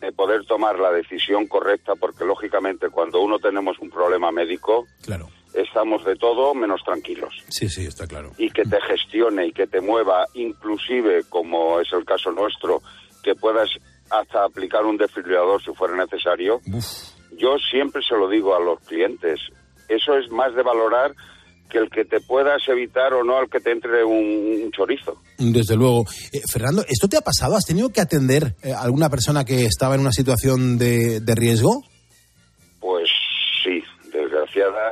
de 0.00 0.10
poder 0.10 0.44
tomar 0.44 0.80
la 0.80 0.90
decisión 0.90 1.46
correcta, 1.46 1.94
porque 1.94 2.24
lógicamente 2.24 2.90
cuando 2.90 3.20
uno 3.20 3.38
tenemos 3.38 3.78
un 3.78 3.90
problema 3.90 4.32
médico, 4.32 4.88
Claro. 5.04 5.28
Estamos 5.56 6.04
de 6.04 6.16
todo 6.16 6.54
menos 6.54 6.80
tranquilos 6.84 7.34
Sí, 7.48 7.68
sí, 7.68 7.86
está 7.86 8.06
claro. 8.06 8.32
y 8.38 8.50
que 8.50 8.62
te 8.64 8.78
gestione 8.82 9.46
y 9.46 9.52
que 9.52 9.66
te 9.66 9.80
mueva, 9.80 10.24
inclusive, 10.34 11.24
como 11.28 11.80
es 11.80 11.88
el 11.92 12.04
caso 12.04 12.30
nuestro, 12.30 12.82
que 13.22 13.34
puedas 13.34 13.68
hasta 14.10 14.44
aplicar 14.44 14.84
un 14.84 14.96
desfibrilador 14.96 15.62
si 15.62 15.72
fuera 15.72 15.96
necesario. 15.96 16.60
Yo 17.38 17.56
siempre 17.70 18.02
se 18.08 18.14
lo 18.16 18.28
digo 18.28 18.54
a 18.54 18.60
los 18.60 18.78
clientes, 18.80 19.40
eso 19.88 20.16
es 20.16 20.30
más 20.30 20.54
de 20.54 20.62
valorar 20.62 21.12
que 21.68 21.78
el 21.78 21.90
que 21.90 22.04
te 22.04 22.20
puedas 22.20 22.62
evitar 22.68 23.12
o 23.14 23.24
no 23.24 23.36
al 23.38 23.50
que 23.50 23.58
te 23.58 23.72
entre 23.72 24.04
un, 24.04 24.62
un 24.64 24.70
chorizo. 24.70 25.20
Desde 25.36 25.74
luego. 25.74 26.04
Eh, 26.32 26.40
Fernando, 26.48 26.84
¿esto 26.88 27.08
te 27.08 27.16
ha 27.16 27.20
pasado? 27.22 27.56
¿Has 27.56 27.64
tenido 27.64 27.88
que 27.90 28.00
atender 28.00 28.54
eh, 28.62 28.72
a 28.72 28.82
alguna 28.82 29.10
persona 29.10 29.44
que 29.44 29.64
estaba 29.66 29.96
en 29.96 30.02
una 30.02 30.12
situación 30.12 30.78
de, 30.78 31.18
de 31.20 31.34
riesgo? 31.34 31.82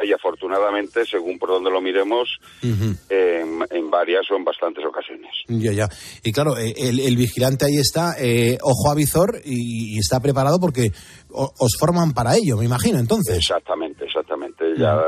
Y 0.03 0.13
afortunadamente, 0.13 1.05
según 1.07 1.39
por 1.39 1.49
donde 1.51 1.71
lo 1.71 1.81
miremos, 1.81 2.39
en, 2.63 3.65
en 3.71 3.91
varias 3.91 4.31
o 4.31 4.37
en 4.37 4.45
bastantes 4.45 4.85
ocasiones. 4.85 5.31
Ya, 5.49 5.73
ya. 5.73 5.89
Y 6.23 6.33
claro, 6.33 6.57
eh, 6.59 6.75
el, 6.77 7.01
el 7.01 7.17
vigilante 7.17 7.65
ahí 7.67 7.77
está, 7.79 8.15
eh, 8.19 8.59
ojo 8.63 8.91
a 8.91 8.95
visor, 8.95 9.41
y, 9.45 9.97
y 9.97 9.99
está 9.99 10.21
preparado 10.21 10.59
porque 10.61 10.91
os 11.31 11.77
forman 11.79 12.13
para 12.13 12.37
ello, 12.37 12.57
me 12.57 12.65
imagino, 12.65 12.99
entonces. 12.99 13.37
Exactamente, 13.39 14.05
exactamente. 14.05 14.65
Ya 14.77 15.01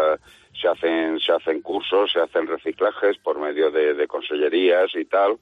se 0.61 0.69
hacen, 0.69 1.19
se 1.21 1.33
hacen 1.33 1.61
cursos, 1.61 2.11
se 2.13 2.21
hacen 2.21 2.47
reciclajes 2.47 3.19
por 3.23 3.39
medio 3.39 3.71
de, 3.71 3.95
de 3.95 4.07
consellerías 4.07 4.91
y 4.95 5.05
tal, 5.05 5.39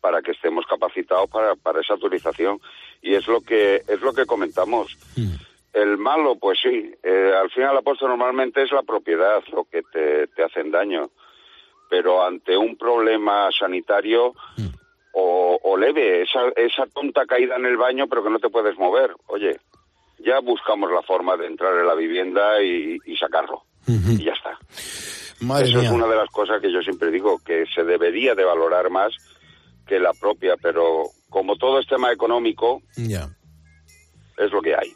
para 0.00 0.22
que 0.22 0.32
estemos 0.32 0.64
capacitados 0.68 1.28
para, 1.30 1.54
para 1.56 1.80
esa 1.80 1.94
autorización. 1.94 2.58
Y 3.02 3.14
es 3.14 3.26
lo 3.28 3.40
que, 3.40 3.82
es 3.86 4.00
lo 4.00 4.12
que 4.12 4.24
comentamos. 4.24 4.96
El 5.76 5.98
malo, 5.98 6.36
pues 6.36 6.58
sí, 6.62 6.90
eh, 7.02 7.32
al 7.38 7.50
final 7.50 7.74
la 7.74 7.82
normalmente 8.08 8.62
es 8.62 8.72
la 8.72 8.82
propiedad 8.82 9.42
lo 9.52 9.64
que 9.64 9.82
te, 9.82 10.26
te 10.28 10.42
hacen 10.42 10.70
daño. 10.70 11.10
Pero 11.90 12.24
ante 12.24 12.56
un 12.56 12.76
problema 12.78 13.48
sanitario 13.56 14.34
o, 15.12 15.58
o 15.62 15.76
leve, 15.76 16.22
esa, 16.22 16.48
esa 16.56 16.86
tonta 16.86 17.26
caída 17.26 17.56
en 17.56 17.66
el 17.66 17.76
baño 17.76 18.06
pero 18.08 18.24
que 18.24 18.30
no 18.30 18.38
te 18.38 18.48
puedes 18.48 18.76
mover, 18.78 19.14
oye, 19.26 19.60
ya 20.18 20.40
buscamos 20.40 20.90
la 20.90 21.02
forma 21.02 21.36
de 21.36 21.46
entrar 21.46 21.74
en 21.78 21.86
la 21.86 21.94
vivienda 21.94 22.60
y, 22.62 22.98
y 23.04 23.16
sacarlo. 23.16 23.62
Y 23.86 24.24
ya 24.24 24.32
está. 24.32 24.58
Madre 25.42 25.68
Eso 25.68 25.78
mía. 25.78 25.88
es 25.88 25.94
una 25.94 26.06
de 26.06 26.16
las 26.16 26.30
cosas 26.30 26.60
que 26.60 26.72
yo 26.72 26.80
siempre 26.82 27.10
digo, 27.10 27.38
que 27.44 27.66
se 27.66 27.84
debería 27.84 28.34
de 28.34 28.44
valorar 28.44 28.88
más 28.90 29.12
que 29.86 30.00
la 30.00 30.12
propia, 30.14 30.56
pero 30.56 31.04
como 31.28 31.56
todo 31.56 31.78
es 31.78 31.86
tema 31.86 32.10
económico, 32.10 32.80
Ya. 32.96 33.28
es 34.38 34.50
lo 34.50 34.60
que 34.62 34.74
hay. 34.74 34.92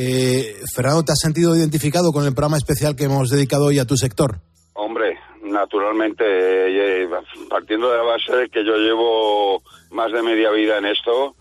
Eh, 0.00 0.54
Fernando, 0.72 1.02
¿te 1.02 1.10
has 1.10 1.18
sentido 1.18 1.56
identificado 1.56 2.12
con 2.12 2.24
el 2.24 2.32
programa 2.32 2.56
especial 2.56 2.94
que 2.94 3.02
hemos 3.02 3.30
dedicado 3.30 3.64
hoy 3.64 3.80
a 3.80 3.84
tu 3.84 3.96
sector? 3.96 4.38
Hombre, 4.74 5.18
naturalmente, 5.42 6.22
eh, 6.24 7.08
partiendo 7.50 7.90
de 7.90 7.96
la 7.96 8.04
base 8.04 8.32
de 8.32 8.48
que 8.48 8.64
yo 8.64 8.76
llevo 8.76 9.60
más 9.90 10.12
de 10.12 10.22
media 10.22 10.52
vida 10.52 10.78
en 10.78 10.86
esto, 10.86 11.34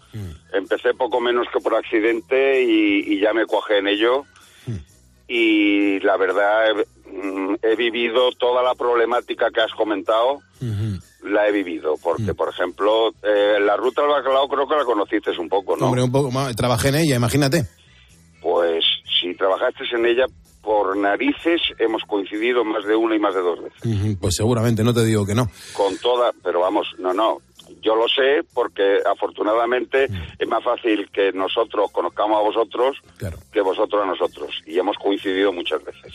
empecé 0.54 0.96
poco 0.96 1.22
menos 1.22 1.46
que 1.54 1.60
por 1.60 1.76
accidente 1.76 2.64
y, 2.64 3.14
y 3.14 3.20
ya 3.20 3.32
me 3.32 3.46
cuajé 3.46 3.78
en 3.78 3.90
ello. 3.90 4.24
Y 5.28 6.00
la 6.00 6.18
verdad, 6.18 6.72
he, 6.72 7.12
mm, 7.12 7.58
he 7.62 7.76
vivido 7.76 8.32
toda 8.40 8.64
la 8.64 8.74
problemática 8.74 9.52
que 9.54 9.62
has 9.62 9.74
comentado, 9.74 10.40
la 11.22 11.48
he 11.48 11.52
vivido. 11.52 11.94
Porque, 12.02 12.34
por 12.34 12.50
ejemplo, 12.50 13.10
eh, 13.22 13.60
la 13.60 13.78
ruta 13.78 14.02
al 14.02 14.08
bacalao 14.08 14.48
creo 14.48 14.68
que 14.68 14.76
la 14.78 14.86
conociste 14.86 15.30
un 15.38 15.48
poco, 15.48 15.78
¿no? 15.78 15.86
Hombre, 15.86 16.02
un 16.02 16.12
poco 16.12 16.32
más. 16.32 16.56
Trabajé 16.56 16.90
en 16.90 16.96
ella, 16.96 17.18
imagínate. 17.18 17.68
Trabajaste 19.38 19.84
en 19.94 20.06
ella, 20.06 20.26
por 20.62 20.98
narices 20.98 21.62
hemos 21.80 22.04
coincidido 22.04 22.64
más 22.66 22.84
de 22.86 22.96
una 22.96 23.16
y 23.16 23.20
más 23.20 23.34
de 23.34 23.42
dos 23.42 23.60
veces. 23.64 24.18
Pues 24.20 24.36
seguramente, 24.36 24.84
no 24.84 24.94
te 24.94 25.06
digo 25.06 25.26
que 25.26 25.36
no. 25.36 25.50
con 25.74 25.98
toda, 26.00 26.32
pero 26.44 26.60
vamos, 26.62 26.88
no, 27.00 27.14
no. 27.14 27.38
Yo 27.82 27.96
lo 27.96 28.08
sé 28.08 28.46
porque 28.54 28.98
afortunadamente 29.06 30.08
es 30.40 30.48
más 30.48 30.64
fácil 30.64 31.10
que 31.12 31.32
nosotros 31.32 31.92
conozcamos 31.92 32.38
a 32.38 32.42
vosotros 32.42 32.98
que 33.52 33.62
vosotros 33.62 34.04
a 34.04 34.06
nosotros. 34.06 34.62
Y 34.66 34.78
hemos 34.78 34.98
coincidido 34.98 35.52
muchas 35.52 35.84
veces. 35.84 36.12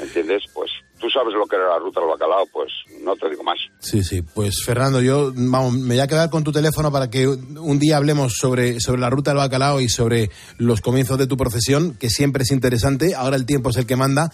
¿Entiendes? 0.00 0.44
Pues 0.54 0.70
tú 1.00 1.08
sabes 1.10 1.34
lo 1.34 1.46
que 1.46 1.56
era 1.56 1.68
la 1.68 1.78
ruta 1.78 2.00
del 2.00 2.08
bacalao, 2.10 2.44
pues 2.52 2.72
no 3.02 3.14
te 3.16 3.28
digo 3.30 3.42
más. 3.42 3.58
Sí, 3.78 4.02
sí. 4.02 4.22
Pues 4.22 4.62
Fernando, 4.64 5.00
yo 5.00 5.32
vamos, 5.34 5.74
me 5.74 5.94
voy 5.94 6.00
a 6.00 6.06
quedar 6.06 6.30
con 6.30 6.44
tu 6.44 6.52
teléfono 6.52 6.90
para 6.92 7.10
que 7.10 7.26
un 7.28 7.78
día 7.78 7.96
hablemos 7.96 8.34
sobre, 8.36 8.80
sobre 8.80 9.00
la 9.00 9.10
ruta 9.10 9.30
del 9.30 9.38
bacalao 9.38 9.80
y 9.80 9.88
sobre 9.88 10.30
los 10.58 10.80
comienzos 10.80 11.18
de 11.18 11.26
tu 11.26 11.36
profesión, 11.36 11.94
que 11.98 12.10
siempre 12.10 12.42
es 12.44 12.50
interesante. 12.50 13.14
Ahora 13.14 13.36
el 13.36 13.46
tiempo 13.46 13.70
es 13.70 13.76
el 13.76 13.86
que 13.86 13.96
manda. 13.96 14.30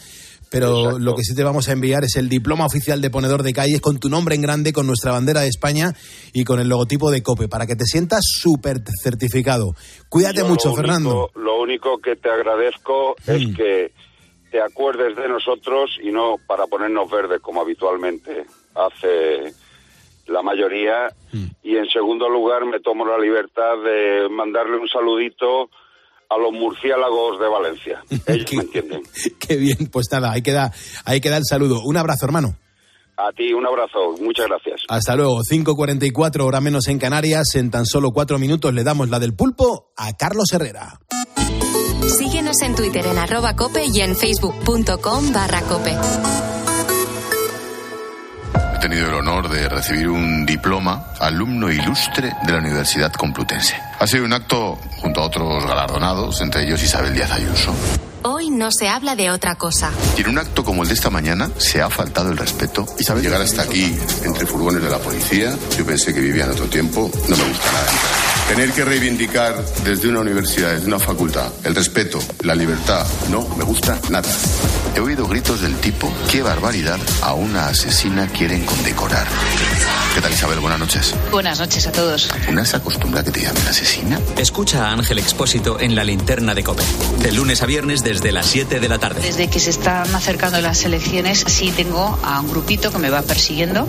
Pero 0.50 0.98
lo 0.98 1.14
que 1.14 1.22
sí 1.22 1.34
te 1.34 1.42
vamos 1.44 1.70
a 1.70 1.72
enviar 1.72 2.04
es 2.04 2.16
el 2.16 2.28
diploma 2.28 2.66
oficial 2.66 3.00
de 3.00 3.08
ponedor 3.08 3.42
de 3.42 3.54
calles 3.54 3.80
con 3.80 3.98
tu 3.98 4.10
nombre 4.10 4.34
en 4.34 4.42
grande, 4.42 4.74
con 4.74 4.86
nuestra 4.86 5.10
bandera 5.10 5.40
de 5.40 5.48
España 5.48 5.94
y 6.34 6.44
con 6.44 6.60
el 6.60 6.68
logotipo 6.68 7.10
de 7.10 7.22
COPE, 7.22 7.48
para 7.48 7.66
que 7.66 7.74
te 7.74 7.86
sientas 7.86 8.22
súper 8.28 8.82
certificado. 9.02 9.74
Cuídate 10.10 10.40
Yo 10.40 10.48
mucho, 10.48 10.68
lo 10.68 10.74
único- 10.74 10.82
Fernando. 10.82 11.30
Lo 11.36 11.58
único 11.58 11.96
que 12.00 12.16
te 12.16 12.28
agradezco 12.28 13.14
es 13.26 13.56
que 13.56 13.92
te 14.52 14.60
acuerdes 14.60 15.16
de 15.16 15.28
nosotros 15.28 15.98
y 16.02 16.12
no 16.12 16.36
para 16.46 16.66
ponernos 16.66 17.10
verdes 17.10 17.40
como 17.40 17.62
habitualmente 17.62 18.44
hace 18.74 19.54
la 20.26 20.42
mayoría. 20.42 21.08
Y 21.62 21.76
en 21.76 21.86
segundo 21.86 22.28
lugar 22.28 22.66
me 22.66 22.78
tomo 22.80 23.06
la 23.06 23.18
libertad 23.18 23.82
de 23.82 24.28
mandarle 24.28 24.76
un 24.76 24.86
saludito 24.88 25.70
a 26.28 26.36
los 26.36 26.52
murciélagos 26.52 27.40
de 27.40 27.48
Valencia. 27.48 28.04
Ellos 28.26 28.52
me 28.52 28.62
entienden. 28.62 29.02
Qué 29.40 29.56
bien, 29.56 29.88
pues 29.90 30.08
nada, 30.12 30.32
ahí 30.32 30.42
queda, 30.42 30.70
ahí 31.06 31.22
queda 31.22 31.38
el 31.38 31.44
saludo. 31.44 31.80
Un 31.82 31.96
abrazo, 31.96 32.26
hermano. 32.26 32.54
A 33.16 33.32
ti 33.32 33.54
un 33.54 33.66
abrazo, 33.66 34.16
muchas 34.20 34.48
gracias. 34.48 34.82
Hasta 34.88 35.16
luego, 35.16 35.40
5.44 35.50 36.44
hora 36.44 36.60
menos 36.60 36.88
en 36.88 36.98
Canarias. 36.98 37.54
En 37.54 37.70
tan 37.70 37.86
solo 37.86 38.10
cuatro 38.10 38.38
minutos 38.38 38.74
le 38.74 38.84
damos 38.84 39.08
la 39.08 39.18
del 39.18 39.34
pulpo 39.34 39.92
a 39.96 40.12
Carlos 40.14 40.52
Herrera. 40.52 40.98
Síguenos 42.52 42.62
en 42.62 42.74
Twitter 42.74 43.06
en 43.06 43.18
arroba 43.18 43.56
cope 43.56 43.86
y 43.86 44.00
en 44.00 44.14
facebook.com 44.14 45.32
barra 45.32 45.62
cope. 45.62 45.96
tenido 48.80 49.06
el 49.06 49.14
honor 49.14 49.48
de 49.48 49.68
recibir 49.68 50.08
un 50.08 50.44
diploma 50.44 51.12
alumno 51.20 51.70
ilustre 51.70 52.32
de 52.44 52.52
la 52.52 52.58
Universidad 52.58 53.12
Complutense. 53.12 53.76
Ha 53.98 54.06
sido 54.06 54.24
un 54.24 54.32
acto 54.32 54.76
junto 55.00 55.20
a 55.20 55.26
otros 55.26 55.64
galardonados, 55.64 56.40
entre 56.40 56.64
ellos 56.64 56.82
Isabel 56.82 57.14
Díaz 57.14 57.30
Ayuso. 57.30 57.72
Hoy 58.22 58.50
no 58.50 58.70
se 58.72 58.88
habla 58.88 59.14
de 59.14 59.30
otra 59.30 59.54
cosa. 59.54 59.90
Y 60.18 60.22
en 60.22 60.30
un 60.30 60.38
acto 60.38 60.64
como 60.64 60.82
el 60.82 60.88
de 60.88 60.94
esta 60.94 61.10
mañana 61.10 61.48
se 61.58 61.80
ha 61.80 61.88
faltado 61.88 62.30
el 62.32 62.36
respeto. 62.36 62.84
Isabel, 62.98 63.22
llegar 63.22 63.40
hasta 63.40 63.62
aquí 63.62 63.96
entre 64.24 64.46
furgones 64.46 64.82
de 64.82 64.90
la 64.90 64.98
policía, 64.98 65.56
yo 65.78 65.86
pensé 65.86 66.12
que 66.12 66.20
vivía 66.20 66.44
en 66.44 66.50
otro 66.50 66.66
tiempo, 66.66 67.08
no 67.28 67.36
me 67.36 67.44
gusta 67.44 67.72
nada. 67.72 68.31
Tener 68.48 68.72
que 68.72 68.84
reivindicar 68.84 69.64
desde 69.84 70.08
una 70.08 70.20
universidad, 70.20 70.72
desde 70.72 70.86
una 70.86 70.98
facultad, 70.98 71.50
el 71.64 71.74
respeto, 71.74 72.18
la 72.42 72.54
libertad, 72.54 73.06
no 73.30 73.48
me 73.56 73.64
gusta 73.64 73.98
nada. 74.10 74.28
He 74.94 75.00
oído 75.00 75.26
gritos 75.26 75.62
del 75.62 75.74
tipo, 75.76 76.12
qué 76.30 76.42
barbaridad, 76.42 76.98
a 77.22 77.32
una 77.32 77.68
asesina 77.68 78.26
quieren 78.28 78.66
condecorar. 78.66 79.26
¿Qué 80.14 80.20
tal 80.20 80.32
Isabel? 80.32 80.60
Buenas 80.60 80.78
noches. 80.78 81.14
Buenas 81.30 81.58
noches 81.60 81.86
a 81.86 81.92
todos. 81.92 82.28
¿Una 82.46 82.66
se 82.66 82.76
acostumbra 82.76 83.20
a 83.20 83.24
que 83.24 83.30
te 83.30 83.40
llamen 83.40 83.66
asesina? 83.66 84.20
Escucha 84.36 84.86
a 84.86 84.92
Ángel 84.92 85.18
Expósito 85.18 85.80
en 85.80 85.94
la 85.94 86.04
linterna 86.04 86.54
de 86.54 86.62
Cope. 86.62 86.82
De 87.20 87.32
lunes 87.32 87.62
a 87.62 87.66
viernes 87.66 88.04
desde 88.04 88.32
las 88.32 88.46
7 88.46 88.80
de 88.80 88.88
la 88.90 88.98
tarde. 88.98 89.22
Desde 89.22 89.48
que 89.48 89.60
se 89.60 89.70
están 89.70 90.14
acercando 90.14 90.60
las 90.60 90.84
elecciones, 90.84 91.42
sí 91.46 91.72
tengo 91.74 92.18
a 92.22 92.40
un 92.40 92.50
grupito 92.50 92.92
que 92.92 92.98
me 92.98 93.08
va 93.08 93.22
persiguiendo. 93.22 93.86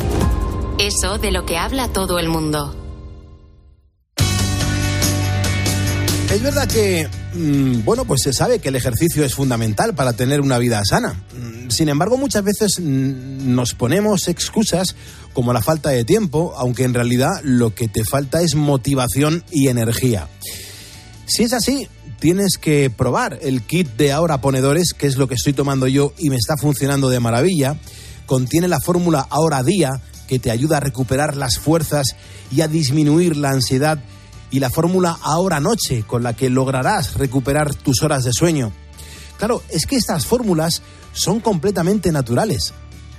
Eso 0.79 1.17
de 1.17 1.31
lo 1.31 1.45
que 1.45 1.57
habla 1.57 1.89
todo 1.89 2.17
el 2.17 2.29
mundo. 2.29 2.82
Es 6.34 6.41
verdad 6.41 6.67
que, 6.67 7.07
mm, 7.36 7.86
bueno, 7.86 8.05
pues 8.05 8.23
se 8.23 8.34
sabe 8.34 8.57
que 8.57 8.69
el 8.69 8.75
ejercicio 8.75 9.23
es 9.23 9.36
fundamental 9.36 9.93
para 9.93 10.13
tener 10.13 10.41
una 10.41 10.57
vida 10.57 10.81
sana. 10.84 11.13
Mm, 11.13 11.69
Sin 11.69 11.89
embargo, 11.89 12.17
muchas 12.17 12.43
veces 12.43 12.79
mm, 12.79 13.53
nos 13.53 13.75
ponemos 13.75 14.27
excusas 14.27 14.95
como 15.34 15.53
la 15.53 15.61
falta 15.61 15.91
de 15.91 16.03
tiempo, 16.05 16.55
aunque 16.57 16.86
en 16.86 16.95
realidad 16.95 17.29
lo 17.43 17.75
que 17.75 17.88
te 17.88 18.03
falta 18.03 18.41
es 18.41 18.55
motivación 18.55 19.43
y 19.51 19.67
energía. 19.67 20.27
Si 21.27 21.43
es 21.43 21.53
así, 21.53 21.88
tienes 22.19 22.57
que 22.59 22.89
probar 22.89 23.38
el 23.43 23.61
kit 23.61 23.95
de 23.95 24.11
ahora 24.11 24.41
ponedores, 24.41 24.93
que 24.97 25.05
es 25.05 25.17
lo 25.17 25.27
que 25.27 25.36
estoy 25.36 25.53
tomando 25.53 25.88
yo 25.88 26.15
y 26.17 26.31
me 26.31 26.38
está 26.38 26.55
funcionando 26.59 27.09
de 27.09 27.19
maravilla. 27.19 27.77
Contiene 28.25 28.67
la 28.67 28.79
fórmula 28.79 29.27
ahora 29.29 29.61
día, 29.61 29.91
que 30.27 30.39
te 30.39 30.49
ayuda 30.49 30.77
a 30.77 30.79
recuperar 30.79 31.38
las 31.38 31.59
fuerzas 31.59 32.15
y 32.51 32.61
a 32.61 32.67
disminuir 32.67 33.38
la 33.38 33.51
ansiedad 33.51 33.99
y 34.53 34.59
la 34.59 34.69
fórmula 34.69 35.17
ahora 35.23 35.59
noche 35.59 36.03
con 36.03 36.21
la 36.21 36.35
que 36.35 36.51
lograrás 36.51 37.15
recuperar 37.15 37.73
tus 37.73 38.03
horas 38.03 38.23
de 38.23 38.31
sueño. 38.31 38.71
Claro, 39.39 39.63
es 39.69 39.87
que 39.87 39.95
estas 39.95 40.27
fórmulas 40.27 40.83
son 41.11 41.39
completamente 41.39 42.11
naturales, 42.11 42.71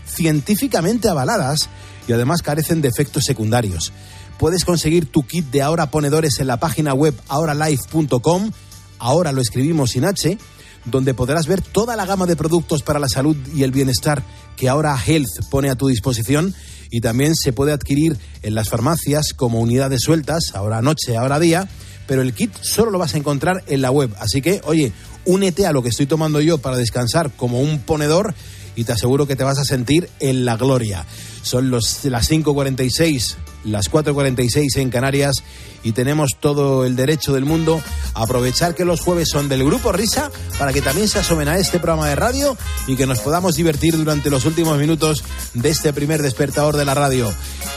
científicamente 0.07 1.09
avaladas 1.09 1.69
y 2.07 2.13
además 2.13 2.41
carecen 2.41 2.81
de 2.81 2.89
efectos 2.89 3.25
secundarios. 3.25 3.93
Puedes 4.39 4.65
conseguir 4.65 5.07
tu 5.11 5.27
kit 5.27 5.45
de 5.51 5.61
ahora 5.61 5.91
ponedores 5.91 6.39
en 6.39 6.47
la 6.47 6.61
página 6.61 6.95
web 6.95 7.21
ahoralife.com, 7.27 8.53
ahora 9.01 9.33
lo 9.33 9.41
escribimos 9.43 9.91
sin 9.91 10.05
H, 10.05 10.39
donde 10.85 11.15
podrás 11.15 11.49
ver 11.49 11.63
toda 11.63 11.97
la 11.97 12.07
gama 12.07 12.27
de 12.27 12.37
productos 12.37 12.85
para 12.85 13.01
la 13.01 13.09
salud 13.09 13.37
y 13.53 13.65
el 13.65 13.73
bienestar 13.73 14.23
que 14.57 14.69
ahora 14.69 14.97
Health 15.05 15.49
pone 15.51 15.69
a 15.69 15.75
tu 15.75 15.89
disposición 15.89 16.55
y 16.91 17.01
también 17.01 17.35
se 17.35 17.53
puede 17.53 17.73
adquirir 17.73 18.17
en 18.43 18.55
las 18.55 18.69
farmacias 18.69 19.33
como 19.35 19.61
unidades 19.61 20.03
sueltas, 20.03 20.53
ahora 20.55 20.83
noche, 20.83 21.17
ahora 21.17 21.39
día, 21.39 21.69
pero 22.07 22.23
el 22.23 22.35
kit 22.35 22.53
solo 22.61 22.91
lo 22.91 22.99
vas 22.99 23.15
a 23.15 23.19
encontrar 23.19 23.63
en 23.67 23.83
la 23.83 23.91
web. 23.91 24.15
Así 24.19 24.43
que, 24.43 24.61
oye, 24.65 24.93
únete 25.25 25.67
a 25.67 25.73
lo 25.73 25.83
que 25.83 25.89
estoy 25.89 26.07
tomando 26.07 26.41
yo 26.41 26.59
para 26.59 26.77
descansar 26.77 27.31
como 27.37 27.61
un 27.61 27.79
ponedor 27.79 28.35
y 28.77 28.85
te 28.85 28.93
aseguro 28.93 29.27
que 29.27 29.37
te 29.37 29.45
vas 29.45 29.59
a 29.59 29.65
sentir 29.65 30.09
en 30.21 30.45
la 30.45 30.57
gloria. 30.57 31.07
Son 31.43 31.71
los, 31.71 32.05
las 32.05 32.31
5.46, 32.31 33.37
las 33.65 33.91
4.46 33.91 34.77
en 34.77 34.91
Canarias 34.91 35.37
y 35.83 35.93
tenemos 35.93 36.33
todo 36.41 36.85
el 36.85 36.97
derecho 36.97 37.33
del 37.33 37.45
mundo 37.45 37.81
a 38.15 38.23
aprovechar 38.23 38.75
que 38.75 38.85
los 38.85 39.01
jueves 39.01 39.29
son 39.31 39.49
del 39.49 39.65
Grupo 39.65 39.93
Risa 39.93 40.31
para 40.59 40.73
que 40.73 40.83
también 40.83 41.09
se 41.09 41.19
asomen 41.19 41.49
a 41.49 41.59
este 41.59 41.79
programa 41.79 42.09
de 42.09 42.17
radio 42.17 42.57
y 42.87 42.97
que 42.97 43.07
nos 43.07 43.21
podamos 43.21 43.57
divertir 43.57 43.97
durante 43.97 44.31
los 44.31 44.45
últimos 44.45 44.79
minutos 44.79 45.25
de 45.55 45.71
este 45.71 45.93
primer 45.93 46.23
despertador 46.23 46.77
de 46.77 46.85
la 46.85 46.95
radio. 46.95 47.33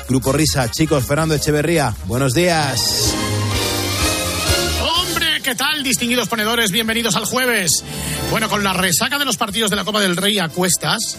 Grupo 0.10 0.32
Risa, 0.32 0.70
chicos, 0.72 1.06
Fernando 1.06 1.36
Echeverría, 1.36 1.96
buenos 2.06 2.34
días. 2.34 3.14
¿qué 5.48 5.56
tal, 5.56 5.82
distinguidos 5.82 6.28
ponedores? 6.28 6.72
Bienvenidos 6.72 7.16
al 7.16 7.24
jueves. 7.24 7.82
Bueno, 8.32 8.50
con 8.50 8.66
la 8.66 8.74
resaca 8.74 9.18
de 9.18 9.24
los 9.24 9.38
partidos 9.38 9.70
de 9.70 9.78
la 9.78 9.86
Copa 9.86 10.02
del 10.02 10.18
Rey 10.18 10.40
a 10.40 10.50
cuestas, 10.50 11.18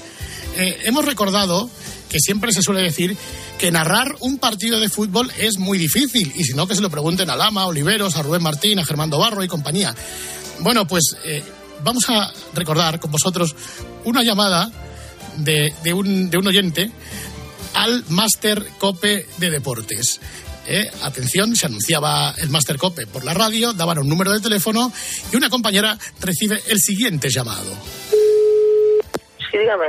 eh, 0.59 0.81
hemos 0.85 1.07
recordado 1.07 1.71
que 2.09 2.19
siempre 2.21 2.53
se 2.53 2.63
suele 2.63 2.83
decir 2.83 3.17
que 3.59 3.71
narrar 3.71 4.17
un 4.21 4.39
partido 4.39 4.81
de 4.81 4.89
fútbol 4.89 5.31
es 5.39 5.59
muy 5.59 5.79
difícil, 5.79 6.33
y 6.35 6.45
si 6.45 6.55
no, 6.55 6.67
que 6.67 6.75
se 6.75 6.81
lo 6.81 6.91
pregunten 6.91 7.31
a 7.31 7.37
Lama, 7.37 7.63
a 7.63 7.67
Oliveros, 7.67 8.17
a 8.17 8.23
Rubén 8.23 8.43
Martín, 8.43 8.79
a 8.79 8.85
Germán 8.85 9.11
Barro 9.11 9.45
y 9.45 9.49
compañía. 9.49 9.95
Bueno, 10.61 10.87
pues 10.87 11.17
eh, 11.25 11.43
vamos 11.85 12.09
a 12.09 12.33
recordar 12.55 12.99
con 13.01 13.11
vosotros 13.11 13.55
una 14.05 14.23
llamada 14.23 14.71
de, 15.37 15.73
un, 15.93 16.31
oyente 16.47 16.91
al 17.75 18.05
Máster 18.09 18.67
Cope 18.79 19.27
de 19.39 19.51
Deportes. 19.51 20.21
Eh, 20.67 20.91
atención, 21.03 21.57
se 21.57 21.67
anunciaba 21.67 22.35
el 22.37 22.51
Máster 22.51 22.77
Cope 22.77 23.07
por 23.07 23.25
la 23.25 23.33
radio, 23.33 23.73
daban 23.73 23.99
un 23.99 24.09
número 24.09 24.33
de 24.33 24.41
teléfono 24.41 24.93
y 25.33 25.37
una 25.37 25.49
compañera 25.49 25.99
recibe 26.21 26.63
el 26.69 26.79
siguiente 26.79 27.31
llamado. 27.31 27.73
Sí, 29.59 29.63
dígame. 29.63 29.87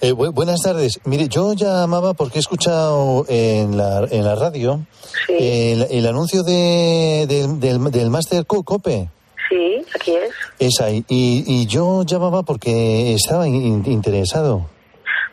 Eh, 0.00 0.12
bu- 0.12 0.32
buenas 0.32 0.60
tardes. 0.62 1.00
Mire, 1.04 1.26
yo 1.28 1.52
llamaba 1.54 2.14
porque 2.14 2.38
he 2.38 2.40
escuchado 2.40 3.24
en 3.28 3.76
la, 3.76 4.06
en 4.10 4.24
la 4.24 4.34
radio 4.36 4.80
el, 5.28 5.82
el 5.90 6.06
anuncio 6.06 6.42
de, 6.44 7.26
del, 7.28 7.58
del, 7.58 7.90
del 7.90 8.10
Máster 8.10 8.46
Co- 8.46 8.62
Cope. 8.62 9.08
Sí, 9.48 9.84
aquí 9.94 10.12
es. 10.14 10.30
Es 10.60 10.80
ahí. 10.80 11.04
Y, 11.08 11.42
y 11.46 11.66
yo 11.66 12.04
llamaba 12.04 12.44
porque 12.44 13.14
estaba 13.14 13.48
in- 13.48 13.82
interesado. 13.86 14.66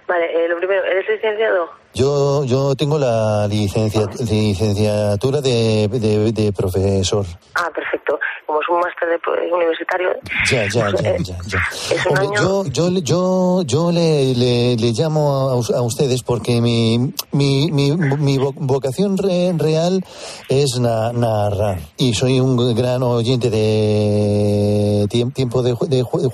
Vale, 0.07 0.25
eh, 0.33 0.47
lo 0.47 0.57
primero, 0.57 0.83
¿eres 0.85 1.05
licenciado? 1.09 1.65
Yo, 1.93 2.45
yo 2.45 2.75
tengo 2.75 2.97
la 2.97 3.45
licencia, 3.47 4.03
licenciatura 4.29 5.41
de, 5.41 5.87
de, 5.89 6.31
de 6.31 6.53
profesor. 6.53 7.25
Ah, 7.55 7.69
perfecto. 7.75 8.17
Como 8.45 8.61
es 8.61 8.69
un 8.69 8.79
máster 8.79 9.09
de- 9.09 9.53
universitario, 9.53 10.09
Ya, 10.49 10.65
ya, 10.69 10.89
pues, 10.91 11.01
ya, 11.03 11.09
eh, 11.09 11.17
ya, 11.23 11.37
ya. 11.47 11.59
es 11.93 12.05
un 12.05 12.17
Hombre, 12.17 12.37
año... 12.39 12.63
yo, 12.65 12.89
yo, 12.89 12.99
yo, 13.01 13.61
yo 13.63 13.91
le, 13.91 14.33
le, 14.35 14.75
le 14.77 14.91
llamo 14.93 15.49
a, 15.49 15.77
a 15.77 15.81
ustedes 15.81 16.23
porque 16.23 16.61
mi, 16.61 16.97
mi, 17.33 17.69
mi, 17.71 17.91
mi 17.91 18.37
vo- 18.37 18.53
vocación 18.55 19.17
re- 19.17 19.51
real 19.57 20.01
es 20.47 20.79
na- 20.79 21.11
narrar. 21.11 21.79
Y 21.97 22.13
soy 22.13 22.39
un 22.39 22.73
gran 22.75 23.03
oyente 23.03 23.49
de 23.49 25.05
tiemp- 25.09 25.33
tiempo 25.33 25.61
de, 25.63 25.71
de 25.71 26.03
jue- 26.03 26.31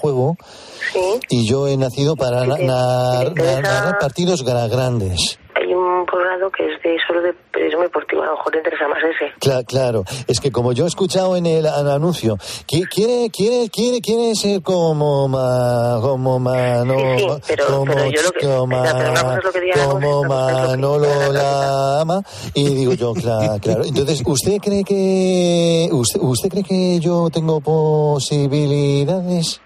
Y 1.30 1.48
yo 1.48 1.68
he 1.68 1.78
nacido 1.78 2.16
para 2.16 2.46
na- 2.46 2.60
interesa- 2.60 3.62
narrar 3.62 3.98
partidos 4.00 4.44
gra- 4.46 4.68
grandes. 4.70 5.40
Hay 5.56 5.72
un 5.74 6.06
programa 6.06 6.50
que 6.58 6.66
es 6.66 6.72
de 6.84 6.98
solo 7.08 7.22
de 7.22 7.32
periodismo 7.54 7.84
deportivo, 7.84 8.22
a 8.24 8.26
lo 8.26 8.32
mejor 8.36 8.52
te 8.52 8.58
interesa 8.58 8.86
más 8.88 8.98
ese. 9.04 9.32
Cla- 9.40 9.64
claro, 9.66 10.04
es 10.28 10.40
que 10.42 10.52
como 10.52 10.74
yo 10.74 10.84
he 10.84 10.88
escuchado 10.88 11.38
en 11.38 11.46
el 11.46 11.66
an- 11.68 11.88
anuncio, 11.88 12.36
qui- 12.68 12.86
quiere, 12.90 13.30
quiere, 13.30 13.70
quiere, 13.70 14.02
quiere 14.02 14.36
ser 14.36 14.62
como 14.62 15.28
ma, 15.30 16.00
como 16.02 16.38
Mano, 16.40 16.96
Sí, 16.96 17.02
sí, 17.20 17.28
pero- 17.48 17.68
como, 17.68 17.86
pero 17.86 18.06
yo 18.10 18.22
lo 18.24 18.32
que- 18.32 18.46
como, 18.48 18.84
pero 18.84 19.12
una 19.12 19.22
cosa 19.22 19.38
es 19.38 19.44
lo 19.46 19.52
que 19.54 19.62
diga 19.62 19.76
la 19.78 19.86
como 19.88 20.24
Manolo 20.26 21.32
Lama, 21.32 22.22
y 22.56 22.70
digo 22.76 22.94
yo, 22.94 23.14
claro, 23.14 23.58
claro. 23.62 23.86
Entonces, 23.86 24.22
¿usted 24.26 24.58
cree 24.58 24.84
que, 24.84 25.88
usted, 25.92 26.20
usted 26.22 26.50
cree 26.50 26.64
que 26.64 27.00
yo 27.00 27.30
tengo 27.32 27.62
posibilidades? 27.62 29.62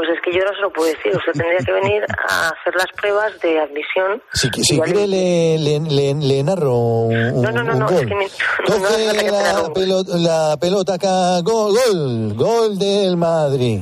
Pues 0.00 0.12
es 0.16 0.20
que 0.24 0.32
yo 0.32 0.42
no 0.46 0.54
se 0.54 0.62
lo 0.62 0.70
puedo 0.72 0.88
decir. 0.88 1.14
Usted 1.14 1.32
tendría 1.32 1.58
que 1.58 1.72
venir 1.72 2.02
a 2.26 2.48
hacer 2.48 2.74
las 2.74 2.86
pruebas 2.98 3.38
de 3.42 3.60
admisión. 3.60 4.22
Si, 4.32 4.48
si 4.62 4.80
quiere 4.80 5.06
le, 5.06 5.58
le, 5.58 5.78
le, 5.78 6.14
le 6.14 6.42
narro 6.42 6.74
un, 6.74 7.42
No, 7.42 7.52
no, 7.52 7.62
no, 7.62 7.72
un 7.74 7.78
no, 7.80 7.86
gol. 7.86 7.96
es 8.00 8.06
que 8.06 8.14
no, 8.68 8.78
no 8.78 8.88
narre 8.88 9.30
la, 9.30 9.72
pelota, 9.74 10.16
la 10.16 10.56
pelota 10.58 10.94
acá, 10.94 11.40
gol, 11.42 11.74
gol, 11.74 12.32
gol 12.34 12.78
del 12.78 13.18
Madrid. 13.18 13.80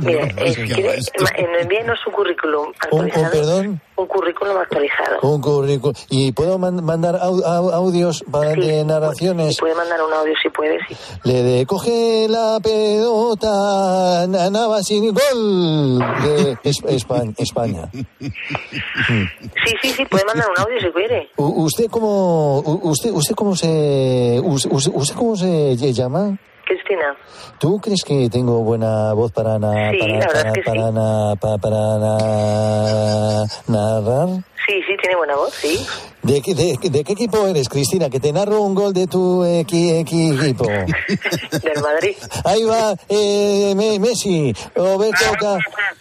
Mire, 0.00 0.34
eh, 0.36 0.52
si 0.54 0.62
quiere, 0.62 0.82
ma- 1.20 1.28
eh, 1.36 1.46
envíenos 1.60 1.98
su 2.04 2.10
currículum 2.10 2.66
Un, 2.68 2.74
actualizado. 2.80 3.24
un 3.24 3.30
perdón, 3.30 3.80
Un 3.96 4.06
currículum 4.06 4.56
actualizado. 4.56 5.18
un 5.22 5.40
currículum. 5.40 5.94
¿Y 6.08 6.32
puedo 6.32 6.58
man- 6.58 6.82
mandar 6.84 7.16
au- 7.16 7.42
au- 7.44 7.72
audios 7.72 8.24
para 8.30 8.50
de 8.50 8.84
narraciones? 8.84 9.56
Puede 9.58 9.74
mandar 9.74 10.02
un 10.02 10.12
audio 10.12 10.34
si 10.42 10.48
puede, 10.50 10.78
sí. 10.88 10.96
Le 11.24 11.42
de 11.42 11.66
coge 11.66 12.26
la 12.28 12.58
pelota, 12.62 14.26
na- 14.28 14.50
Navas 14.50 14.90
y 14.90 15.00
gol 15.10 15.98
de 15.98 16.56
Es- 16.64 16.82
Espa- 16.82 17.34
España. 17.38 17.88
Sí, 18.20 19.74
sí, 19.82 19.90
sí, 19.92 20.04
puede 20.06 20.24
mandar 20.24 20.46
un 20.48 20.60
audio 20.64 20.80
si 20.80 20.90
quiere. 20.92 21.28
U- 21.36 21.64
¿Usted 21.64 21.86
cómo, 21.90 22.60
usted, 22.60 23.10
usted 23.12 23.34
cómo 23.34 23.54
se, 23.56 24.40
us- 24.42 24.66
us- 24.70 24.90
usted 24.92 25.14
cómo 25.14 25.36
se 25.36 25.76
llama? 25.92 26.38
Cristina. 26.74 27.16
¿Tú 27.58 27.78
crees 27.80 28.02
que 28.04 28.28
tengo 28.30 28.62
buena 28.62 29.12
voz 29.12 29.32
para, 29.32 29.58
na- 29.58 29.90
Sí, 29.90 29.98
para, 29.98 30.26
para, 30.28 30.52
para, 30.64 30.86
sí. 30.88 30.92
na- 30.94 31.34
pa- 31.40 31.58
para 31.58 31.98
na- 31.98 33.44
narrar? 33.66 34.28
Sí, 34.70 34.80
sí, 34.86 34.96
tiene 35.00 35.16
buena 35.16 35.34
voz, 35.34 35.52
sí. 35.54 35.84
¿De, 36.22 36.40
qué- 36.42 36.54
de, 36.54 36.76
de 36.80 37.02
qué 37.02 37.12
equipo 37.14 37.44
eres, 37.48 37.68
Cristina? 37.68 38.08
Que 38.08 38.20
te 38.20 38.32
narro 38.32 38.60
un 38.60 38.74
gol 38.74 38.92
de 38.92 39.06
tu 39.08 39.42
equi- 39.42 40.04
equi- 40.04 40.38
equipo. 40.40 40.64
Del 41.62 41.82
Madrid. 41.82 42.14
Ahí 42.44 42.62
va 42.62 42.94
eh, 43.08 43.72
Me- 43.74 43.98
Messi, 43.98 44.54
Roberto 44.76 45.24
Ca- 45.40 45.58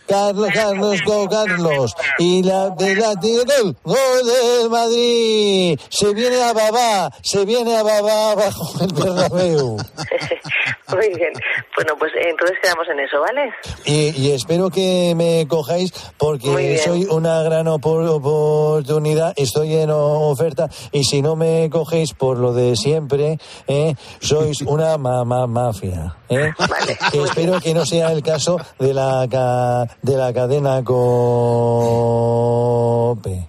Carlos, 0.07 0.49
Carlos, 0.53 0.99
Carlos. 1.31 1.95
Y 2.19 2.43
la 2.43 2.69
de 2.71 2.95
la 2.95 3.13
gol, 3.15 3.75
gol 3.83 4.25
del 4.25 4.69
Madrid. 4.69 5.79
Se 5.89 6.13
viene 6.13 6.41
a 6.43 6.53
Babá, 6.53 7.09
se 7.23 7.45
viene 7.45 7.75
a 7.75 7.81
Babá 7.83 8.35
bajo 8.35 8.83
el 8.83 8.93
Bernabéu. 8.93 9.77
Muy 10.89 11.07
bien. 11.15 11.31
Bueno, 11.75 11.93
pues 11.97 12.11
entonces 12.19 12.57
quedamos 12.61 12.87
en 12.91 12.99
eso, 12.99 13.19
¿vale? 13.21 13.51
Y, 13.85 14.09
y 14.27 14.31
espero 14.31 14.69
que 14.69 15.13
me 15.15 15.47
cojáis 15.47 15.93
porque 16.17 16.79
soy 16.83 17.05
una 17.05 17.41
gran 17.43 17.67
opor- 18.59 18.79
oportunidad, 18.79 19.33
estoy 19.35 19.75
en 19.75 19.89
oferta 19.91 20.69
y 20.91 21.03
si 21.03 21.21
no 21.21 21.35
me 21.35 21.69
cogéis 21.69 22.13
por 22.13 22.37
lo 22.37 22.53
de 22.53 22.75
siempre, 22.77 23.37
¿eh? 23.67 23.95
sois 24.21 24.61
una 24.65 24.97
ma- 24.97 25.25
ma- 25.25 25.47
mafia. 25.47 26.15
¿eh? 26.29 26.51
Que 27.11 27.23
espero 27.23 27.59
que 27.59 27.73
no 27.73 27.85
sea 27.85 28.11
el 28.13 28.21
caso 28.23 28.57
de 28.79 28.93
la, 28.93 29.27
ca- 29.29 29.85
de 30.01 30.15
la 30.15 30.31
cadena 30.33 30.81
COPE. 32.49 33.48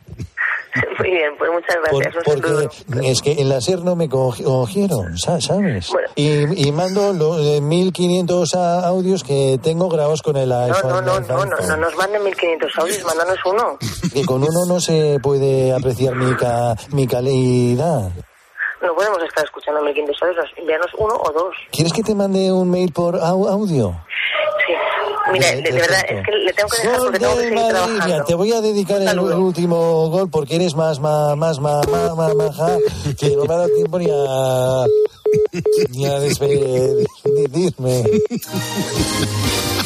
Muy 0.98 1.10
bien, 1.10 1.32
pues 1.38 1.50
muchas 1.52 1.76
gracias. 1.82 2.24
Saludo. 2.24 2.68
Porque 2.86 3.10
es 3.10 3.22
que 3.22 3.32
en 3.32 3.48
la 3.48 3.60
SER 3.60 3.80
no 3.82 3.96
me 3.96 4.08
cogi- 4.08 4.44
cogieron, 4.44 5.18
sa- 5.18 5.40
¿sabes? 5.40 5.90
Y, 6.14 6.68
y 6.68 6.72
mando 6.72 7.12
los 7.12 7.40
eh, 7.40 7.60
1500 7.60 8.54
a- 8.54 8.86
audios 8.86 9.24
que 9.24 9.58
tengo 9.62 9.88
grabados 9.88 10.22
con 10.22 10.36
el 10.36 10.52
iPhone. 10.52 10.90
no, 10.90 11.00
no, 11.02 11.20
no, 11.20 11.44
no, 11.46 11.56
no 11.56 11.76
nos 11.76 11.96
manden 11.96 12.22
1500 12.22 12.70
audios, 12.78 13.04
mándanos 13.04 13.38
uno. 13.46 13.78
Que 14.12 14.24
con 14.24 14.42
uno 14.42 14.64
no 14.68 14.78
se 14.80 15.18
puede 15.22 15.72
apreciar 15.72 16.14
mi, 16.14 16.34
ca- 16.36 16.76
mi 16.92 17.06
calidad. 17.06 18.10
No 18.82 18.94
podemos 18.94 19.22
estar 19.22 19.44
escuchando 19.44 19.82
1500 19.82 20.22
audios, 20.22 20.46
envíanos 20.56 20.90
uno 20.98 21.14
o 21.14 21.32
dos. 21.32 21.54
¿Quieres 21.70 21.92
que 21.92 22.02
te 22.02 22.14
mande 22.14 22.50
un 22.52 22.70
mail 22.70 22.92
por 22.92 23.16
au- 23.16 23.48
audio? 23.48 23.94
Vale, 25.32 25.56
de, 25.56 25.62
de 25.62 25.72
verdad, 25.72 26.00
es 26.08 26.24
que 26.26 26.32
le 26.32 26.52
tengo 26.52 26.68
que 26.68 26.82
dejar 26.82 26.98
porque 27.00 27.18
tengo 27.18 27.32
que 27.34 27.38
del 27.40 27.48
seguir 27.48 27.54
Madrid. 27.62 27.70
trabajando. 27.74 28.04
Mira, 28.06 28.24
te 28.24 28.34
voy 28.34 28.52
a 28.52 28.60
dedicar 28.60 29.00
el, 29.02 29.08
el 29.08 29.18
último 29.20 30.08
gol 30.10 30.28
porque 30.30 30.56
eres 30.56 30.74
más, 30.74 30.98
más, 31.00 31.36
más, 31.36 31.60
más, 31.60 31.86
más, 31.88 32.16
más, 32.16 32.34
maja, 32.34 32.76
que 33.18 33.36
no 33.36 33.44
me 33.44 33.54
ha 33.54 33.56
dado 33.58 33.68
tiempo 33.74 33.98
ni 33.98 34.10
a, 34.10 34.84
ni 35.90 36.06
a 36.06 36.18
despedirme. 36.20 37.06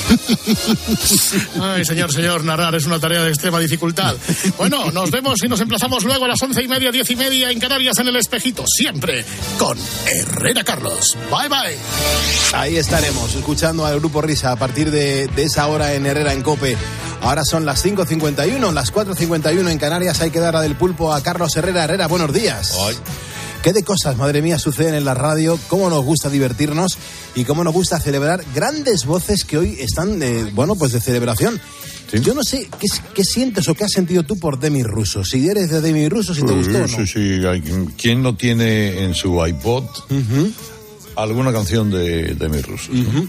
Ay, 1.60 1.84
señor, 1.84 2.12
señor, 2.12 2.44
narrar 2.44 2.74
es 2.74 2.86
una 2.86 2.98
tarea 2.98 3.22
de 3.22 3.30
extrema 3.30 3.58
dificultad. 3.58 4.16
Bueno, 4.56 4.90
nos 4.90 5.10
vemos 5.10 5.42
y 5.44 5.48
nos 5.48 5.60
emplazamos 5.60 6.04
luego 6.04 6.24
a 6.24 6.28
las 6.28 6.42
once 6.42 6.62
y 6.62 6.68
media, 6.68 6.90
diez 6.90 7.10
y 7.10 7.16
media 7.16 7.50
en 7.50 7.58
Canarias 7.58 7.98
en 7.98 8.08
el 8.08 8.16
Espejito, 8.16 8.64
siempre 8.66 9.24
con 9.58 9.78
Herrera 10.06 10.64
Carlos. 10.64 11.16
Bye, 11.30 11.48
bye. 11.48 11.76
Ahí 12.52 12.76
estaremos, 12.76 13.34
escuchando 13.34 13.86
al 13.86 13.98
Grupo 13.98 14.20
Risa 14.22 14.52
a 14.52 14.56
partir 14.56 14.90
de, 14.90 15.28
de 15.28 15.42
esa 15.44 15.66
hora 15.66 15.94
en 15.94 16.06
Herrera 16.06 16.32
en 16.32 16.42
Cope. 16.42 16.76
Ahora 17.22 17.42
son 17.44 17.64
las 17.64 17.84
5.51, 17.84 18.72
las 18.72 18.92
4.51 18.92 19.70
en 19.70 19.78
Canarias. 19.78 20.20
Hay 20.20 20.30
que 20.30 20.40
dar 20.40 20.56
a 20.56 20.60
del 20.60 20.76
pulpo 20.76 21.12
a 21.12 21.22
Carlos 21.22 21.56
Herrera. 21.56 21.84
Herrera, 21.84 22.06
buenos 22.06 22.32
días. 22.32 22.76
¿Qué 23.64 23.72
de 23.72 23.82
cosas, 23.82 24.18
madre 24.18 24.42
mía, 24.42 24.58
suceden 24.58 24.92
en 24.92 25.06
la 25.06 25.14
radio? 25.14 25.58
¿Cómo 25.68 25.88
nos 25.88 26.04
gusta 26.04 26.28
divertirnos? 26.28 26.98
Y 27.34 27.44
cómo 27.44 27.64
nos 27.64 27.72
gusta 27.72 27.98
celebrar 27.98 28.44
grandes 28.54 29.06
voces 29.06 29.46
que 29.46 29.56
hoy 29.56 29.78
están, 29.80 30.18
de, 30.18 30.44
bueno, 30.52 30.74
pues 30.74 30.92
de 30.92 31.00
celebración. 31.00 31.58
Yo 32.12 32.34
no 32.34 32.44
sé 32.44 32.68
¿qué, 32.78 32.86
qué 33.14 33.24
sientes 33.24 33.66
o 33.66 33.74
qué 33.74 33.84
has 33.84 33.92
sentido 33.92 34.22
tú 34.22 34.38
por 34.38 34.60
Demi 34.60 34.82
Russo. 34.82 35.24
Si 35.24 35.48
eres 35.48 35.70
de 35.70 35.80
Demi 35.80 36.10
Russo, 36.10 36.34
si 36.34 36.42
te 36.42 36.52
gustó 36.52 36.76
o 36.76 36.86
no. 36.86 36.88
Sí, 36.88 37.06
sí. 37.06 37.40
¿Quién 37.96 38.22
no 38.22 38.36
tiene 38.36 39.02
en 39.02 39.14
su 39.14 39.42
iPod 39.46 39.84
alguna 41.16 41.50
canción 41.50 41.90
de, 41.90 42.34
de 42.34 42.48
mis 42.50 42.66
rusos? 42.66 42.90
Ujú. 42.90 43.28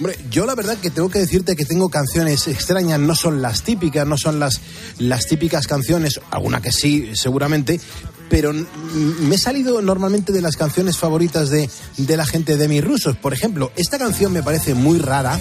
Hombre, 0.00 0.18
yo 0.28 0.44
la 0.44 0.56
verdad 0.56 0.76
que 0.78 0.90
tengo 0.90 1.08
que 1.08 1.20
decirte 1.20 1.54
que 1.54 1.64
tengo 1.64 1.88
canciones 1.88 2.48
extrañas, 2.48 2.98
no 2.98 3.14
son 3.14 3.42
las 3.42 3.62
típicas, 3.62 4.04
no 4.08 4.18
son 4.18 4.40
las, 4.40 4.60
las 4.98 5.26
típicas 5.26 5.68
canciones, 5.68 6.20
alguna 6.32 6.60
que 6.60 6.72
sí, 6.72 7.10
seguramente, 7.14 7.80
pero 8.28 8.52
me 8.52 9.34
he 9.34 9.38
salido 9.38 9.80
normalmente 9.82 10.32
de 10.32 10.40
las 10.42 10.56
canciones 10.56 10.98
favoritas 10.98 11.50
de, 11.50 11.68
de 11.96 12.16
la 12.16 12.26
gente 12.26 12.56
de 12.56 12.68
mis 12.68 12.84
rusos. 12.84 13.16
Por 13.16 13.32
ejemplo, 13.32 13.72
esta 13.76 13.98
canción 13.98 14.32
me 14.32 14.42
parece 14.42 14.74
muy 14.74 14.98
rara 14.98 15.38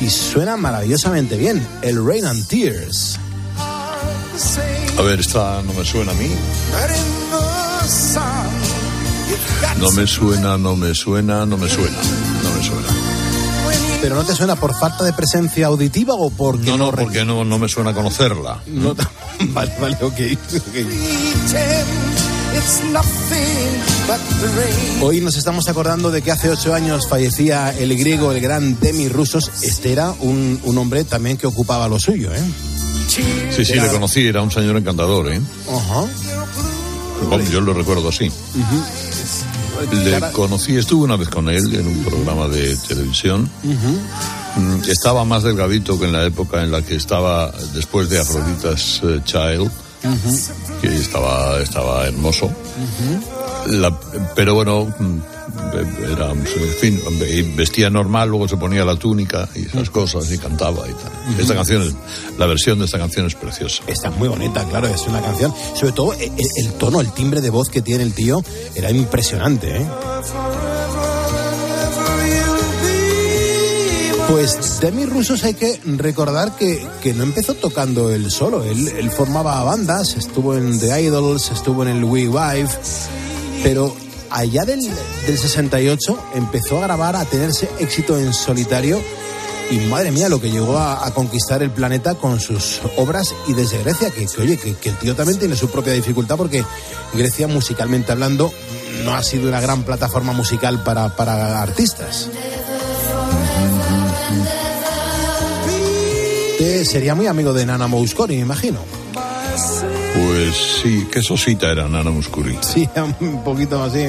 y 0.00 0.08
suena 0.08 0.56
maravillosamente 0.56 1.36
bien, 1.36 1.66
el 1.82 2.04
Rain 2.04 2.24
and 2.26 2.46
Tears. 2.46 3.18
A 4.98 5.02
ver, 5.02 5.20
esta 5.20 5.62
no 5.62 5.72
me 5.72 5.84
suena 5.84 6.12
a 6.12 6.14
mí. 6.14 6.30
No 9.78 9.90
me 9.92 10.06
suena, 10.06 10.58
no 10.58 10.76
me 10.76 10.94
suena, 10.94 11.46
no 11.46 11.56
me 11.56 11.68
suena. 11.68 11.96
No 12.42 12.50
me 12.54 12.62
suena. 12.62 12.88
¿Pero 14.00 14.14
no 14.14 14.24
te 14.24 14.34
suena 14.34 14.56
por 14.56 14.74
falta 14.74 15.04
de 15.04 15.12
presencia 15.12 15.66
auditiva 15.66 16.14
o 16.14 16.30
porque 16.30 16.70
No, 16.70 16.78
no, 16.78 16.90
porque 16.90 17.24
no, 17.24 17.44
no 17.44 17.58
me 17.58 17.68
suena 17.68 17.92
conocerla. 17.92 18.62
No, 18.66 18.94
vale, 19.52 19.72
vale, 19.80 19.96
ok. 20.00 20.20
ok. 20.56 20.76
It's 22.56 22.82
nothing 22.92 23.80
but 24.06 24.18
the 24.40 24.48
rain. 24.60 25.02
Hoy 25.02 25.20
nos 25.20 25.36
estamos 25.36 25.68
acordando 25.68 26.10
de 26.10 26.20
que 26.22 26.30
hace 26.32 26.50
ocho 26.50 26.74
años 26.74 27.06
fallecía 27.08 27.70
el 27.78 27.96
griego, 27.96 28.32
el 28.32 28.40
gran 28.40 28.78
Demi 28.80 29.08
Rusos. 29.08 29.50
Este 29.62 29.92
era 29.92 30.10
un, 30.20 30.60
un 30.64 30.78
hombre 30.78 31.04
también 31.04 31.36
que 31.36 31.46
ocupaba 31.46 31.88
lo 31.88 31.98
suyo, 31.98 32.32
¿eh? 32.34 32.42
Sí, 33.08 33.22
sí, 33.64 33.72
Era- 33.72 33.86
le 33.86 33.92
conocí, 33.92 34.26
era 34.26 34.42
un 34.42 34.50
señor 34.50 34.76
encantador, 34.76 35.32
¿eh? 35.32 35.40
Ajá. 35.68 36.04
Vamos, 37.30 37.50
yo 37.50 37.60
lo 37.60 37.72
recuerdo 37.74 38.08
así. 38.08 38.26
Ujú. 38.28 39.94
Le 40.04 40.10
Cara- 40.10 40.32
conocí, 40.32 40.76
estuve 40.76 41.04
una 41.04 41.16
vez 41.16 41.28
con 41.28 41.48
él 41.48 41.74
en 41.74 41.86
un 41.86 42.04
programa 42.04 42.48
de 42.48 42.76
televisión. 42.88 43.48
Ujú. 43.64 44.60
Mm, 44.60 44.82
Estaba 44.90 45.24
más 45.24 45.42
delgadito 45.44 45.98
que 45.98 46.06
en 46.06 46.12
la 46.12 46.24
época 46.26 46.62
en 46.62 46.72
la 46.72 46.82
que 46.82 46.96
estaba 46.96 47.52
después 47.74 48.08
de 48.10 48.18
Afroditas 48.20 49.00
eh, 49.04 49.20
Child, 49.24 49.70
que 50.80 50.88
estaba, 50.88 51.60
estaba 51.60 52.06
hermoso. 52.06 52.50
La- 53.66 53.98
pero 54.34 54.54
bueno, 54.54 54.86
mm, 54.98 55.18
era, 56.12 56.30
en 56.30 56.46
fin, 56.80 57.00
vestía 57.56 57.90
normal, 57.90 58.28
luego 58.28 58.48
se 58.48 58.56
ponía 58.56 58.84
la 58.84 58.96
túnica 58.96 59.48
y 59.54 59.66
esas 59.66 59.90
cosas 59.90 60.30
y 60.32 60.38
cantaba 60.38 60.86
y 60.88 60.92
tal. 60.92 61.12
Esta 61.38 61.54
canción, 61.54 61.82
es- 61.82 61.94
la 62.38 62.46
versión 62.46 62.78
de 62.78 62.86
esta 62.86 62.98
canción 62.98 63.26
es 63.26 63.34
preciosa. 63.34 63.82
Está 63.86 64.10
muy 64.10 64.28
bonita, 64.28 64.64
claro, 64.64 64.88
es 64.88 65.02
una 65.02 65.20
canción. 65.20 65.52
Sobre 65.74 65.92
todo 65.92 66.12
el, 66.14 66.30
el 66.56 66.72
tono, 66.78 67.00
el 67.00 67.12
timbre 67.12 67.40
de 67.40 67.50
voz 67.50 67.68
que 67.68 67.82
tiene 67.82 68.02
el 68.04 68.14
tío 68.14 68.42
era 68.74 68.90
impresionante, 68.90 69.76
¿eh? 69.76 69.86
Pues 74.30 74.78
Demi 74.80 75.06
Rusos 75.06 75.42
hay 75.42 75.54
que 75.54 75.80
recordar 75.84 76.54
que, 76.54 76.86
que 77.02 77.12
no 77.12 77.24
empezó 77.24 77.54
tocando 77.54 78.10
él 78.14 78.30
solo. 78.30 78.62
Él, 78.62 78.86
él 78.86 79.10
formaba 79.10 79.60
bandas, 79.64 80.14
estuvo 80.16 80.56
en 80.56 80.78
The 80.78 81.02
Idols, 81.02 81.50
estuvo 81.50 81.82
en 81.82 81.88
el 81.88 82.04
We 82.04 82.28
Wife, 82.28 82.78
pero 83.64 83.92
allá 84.30 84.64
del, 84.64 84.80
del 85.26 85.36
68 85.36 86.18
empezó 86.36 86.78
a 86.78 86.82
grabar, 86.82 87.16
a 87.16 87.24
tenerse 87.24 87.68
éxito 87.80 88.16
en 88.16 88.32
solitario 88.32 89.00
y 89.72 89.78
madre 89.88 90.12
mía 90.12 90.28
lo 90.28 90.40
que 90.40 90.52
llegó 90.52 90.78
a, 90.78 91.04
a 91.04 91.12
conquistar 91.12 91.62
el 91.64 91.72
planeta 91.72 92.14
con 92.14 92.38
sus 92.38 92.80
obras 92.96 93.34
y 93.48 93.54
desde 93.54 93.82
Grecia, 93.82 94.10
que, 94.10 94.26
que, 94.26 94.40
oye, 94.40 94.56
que, 94.56 94.74
que 94.74 94.90
el 94.90 94.98
tío 94.98 95.16
también 95.16 95.40
tiene 95.40 95.56
su 95.56 95.68
propia 95.70 95.92
dificultad 95.92 96.36
porque 96.36 96.64
Grecia 97.14 97.48
musicalmente 97.48 98.12
hablando 98.12 98.52
no 99.04 99.12
ha 99.14 99.24
sido 99.24 99.48
una 99.48 99.60
gran 99.60 99.82
plataforma 99.82 100.32
musical 100.32 100.84
para, 100.84 101.16
para 101.16 101.62
artistas. 101.62 102.28
Sería 106.84 107.14
muy 107.14 107.26
amigo 107.26 107.52
de 107.52 107.66
Nana 107.66 107.86
Mouskouri, 107.86 108.36
me 108.36 108.42
imagino. 108.42 108.78
Pues 110.14 110.54
sí, 110.82 111.06
qué 111.12 111.22
sosita 111.22 111.70
era 111.70 111.88
Nana 111.88 112.10
Muscuri. 112.10 112.56
Sí, 112.60 112.88
un 113.20 113.42
poquito 113.44 113.82
así, 113.82 114.06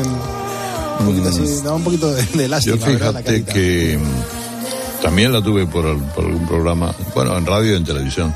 un 0.99 1.05
poquito 1.05 1.29
así, 1.29 1.61
daba 1.63 1.75
un 1.75 1.83
poquito 1.83 2.11
de, 2.11 2.23
de 2.23 2.47
lástima. 2.47 2.75
Yo 2.75 2.97
fíjate 2.97 3.43
que 3.43 3.97
mm, 3.97 5.01
también 5.01 5.31
la 5.33 5.41
tuve 5.41 5.65
por 5.67 5.85
algún 5.85 6.47
programa, 6.47 6.93
bueno, 7.13 7.37
en 7.37 7.45
radio 7.45 7.73
y 7.73 7.77
en 7.77 7.83
televisión. 7.83 8.33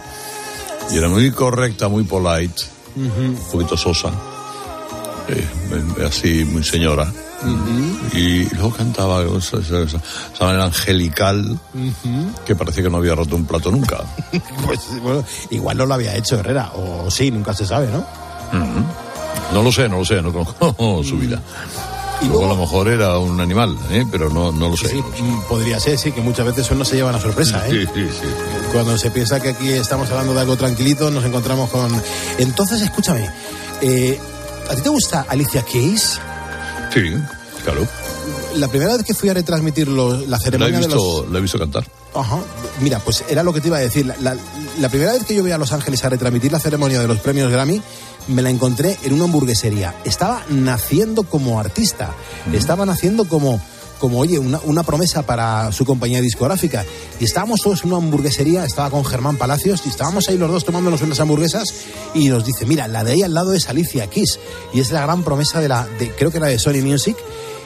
Y 0.92 0.98
era 0.98 1.10
muy 1.10 1.32
correcta, 1.32 1.88
muy 1.88 2.04
polite, 2.04 2.62
un 2.96 3.38
poquito 3.52 3.76
sosa, 3.76 4.10
eh, 5.28 5.44
eh, 5.72 6.06
así 6.06 6.46
muy 6.46 6.64
señora. 6.64 7.12
Y 8.14 8.46
luego 8.56 8.72
cantaba 8.72 9.22
esa, 9.24 9.58
esa- 9.58 9.82
esa- 9.82 9.98
esa 10.34 10.46
manera 10.46 10.66
angelical 10.66 11.58
que 12.46 12.56
parecía 12.56 12.84
que 12.84 12.90
no 12.90 12.98
había 12.98 13.16
roto 13.16 13.36
un 13.36 13.46
plato 13.46 13.72
nunca. 13.72 14.04
Pues 14.66 14.80
bueno, 15.02 15.24
igual 15.52 15.78
no 15.78 15.86
lo 15.86 15.94
había 15.94 16.16
hecho 16.16 16.40
Herrera, 16.40 16.72
o 16.76 17.10
sí, 17.12 17.30
nunca 17.32 17.54
se 17.54 17.66
sabe, 17.66 17.88
¿no? 17.88 18.06
No 19.54 19.62
lo 19.62 19.72
sé, 19.72 19.88
no 19.88 20.00
lo 20.00 20.06
sé, 20.06 20.22
no 20.22 20.32
conozco 20.34 21.04
su 21.04 21.18
vida. 21.18 21.42
Y 22.22 22.26
luego, 22.28 22.40
luego- 22.46 22.54
a 22.54 22.56
lo 22.56 22.62
mejor 22.62 22.88
era 22.88 23.18
un 23.20 23.40
animal, 23.42 23.78
¿eh? 23.92 24.06
pero 24.10 24.30
no, 24.30 24.52
no 24.52 24.70
lo 24.70 24.78
sé. 24.78 24.88
Sí, 24.90 25.02
mm, 25.22 25.42
podría 25.50 25.80
ser, 25.80 25.98
sí, 25.98 26.12
que 26.12 26.22
muchas 26.22 26.46
veces 26.46 26.66
eso 26.66 26.74
no 26.76 26.86
se 26.86 26.96
lleva 26.96 27.12
a 27.12 27.20
sorpresa, 27.20 27.68
¿eh? 27.68 27.72
Sí, 27.72 27.86
sí, 27.94 28.10
sí. 28.22 28.28
Cuando 28.72 28.98
se 28.98 29.12
piensa 29.12 29.40
que 29.42 29.50
aquí 29.50 29.70
estamos 29.70 30.10
hablando 30.10 30.34
de 30.34 30.40
algo 30.42 30.56
tranquilito, 30.56 31.12
nos 31.12 31.26
encontramos 31.26 31.70
con... 31.70 31.92
Entonces, 32.38 32.82
escúchame, 32.82 33.30
eh, 33.82 34.20
¿a 34.70 34.76
ti 34.76 34.82
te 34.82 34.90
gusta 34.90 35.26
Alicia 35.28 35.62
Keys? 35.64 36.20
Sí, 36.94 37.14
claro. 37.66 37.86
La 38.56 38.70
primera 38.70 38.96
vez 38.96 39.04
que 39.04 39.14
fui 39.14 39.28
a 39.28 39.34
retransmitir 39.34 39.90
la 39.90 40.38
he, 40.38 40.40
ceremonia 40.40 40.80
de 40.80 40.88
los... 40.88 40.94
visto, 40.96 41.28
la 41.30 41.40
he 41.40 41.42
visto 41.42 41.60
cantar. 41.60 41.86
Ajá. 42.14 42.38
Mira, 42.80 43.00
pues 43.00 43.26
era 43.28 43.44
lo 43.44 43.52
que 43.52 43.60
te 43.60 43.68
iba 43.68 43.76
a 43.78 43.82
decir. 43.82 44.06
La, 44.06 44.16
la- 44.22 44.38
la 44.80 44.90
primera 44.90 45.12
vez 45.14 45.26
que 45.26 45.36
yo 45.36 45.42
voy 45.42 45.52
a 45.52 45.58
Los 45.58 45.74
Ángeles 45.74 46.04
a 46.06 46.10
retransmitir 46.10 46.52
la 46.52 46.60
ceremonia 46.60 47.00
de 47.02 47.08
los 47.08 47.20
premios 47.20 47.52
Grammy, 47.52 47.82
me 48.30 48.42
la 48.42 48.50
encontré 48.50 48.98
en 49.04 49.14
una 49.14 49.26
hamburguesería. 49.26 49.96
Estaba 50.06 50.44
naciendo 50.50 51.24
como 51.24 51.60
artista. 51.60 52.12
Estaba 52.54 52.86
naciendo 52.86 53.26
como, 53.26 53.62
como 54.00 54.20
oye, 54.20 54.40
una, 54.40 54.60
una 54.64 54.84
promesa 54.84 55.24
para 55.24 55.72
su 55.74 55.86
compañía 55.86 56.22
discográfica. 56.22 56.86
Y 57.20 57.26
estábamos 57.26 57.62
todos 57.62 57.84
en 57.84 57.90
una 57.90 57.98
hamburguesería, 57.98 58.64
estaba 58.66 58.90
con 58.90 59.04
Germán 59.06 59.38
Palacios, 59.38 59.82
y 59.86 59.90
estábamos 59.90 60.28
ahí 60.30 60.38
los 60.38 60.50
dos 60.52 60.64
tomándonos 60.66 61.02
unas 61.02 61.20
hamburguesas, 61.20 61.68
y 62.14 62.30
nos 62.30 62.46
dice, 62.46 62.66
mira, 62.66 62.88
la 62.88 63.04
de 63.04 63.14
ahí 63.14 63.22
al 63.24 63.34
lado 63.34 63.54
es 63.54 63.68
Alicia 63.70 64.08
Keys. 64.10 64.40
Y 64.74 64.80
es 64.80 64.92
la 64.92 65.02
gran 65.02 65.24
promesa 65.24 65.60
de 65.60 65.68
la, 65.70 65.86
de, 66.00 66.10
creo 66.12 66.32
que 66.32 66.38
era 66.38 66.48
de 66.48 66.58
Sony 66.60 66.82
Music. 66.84 67.18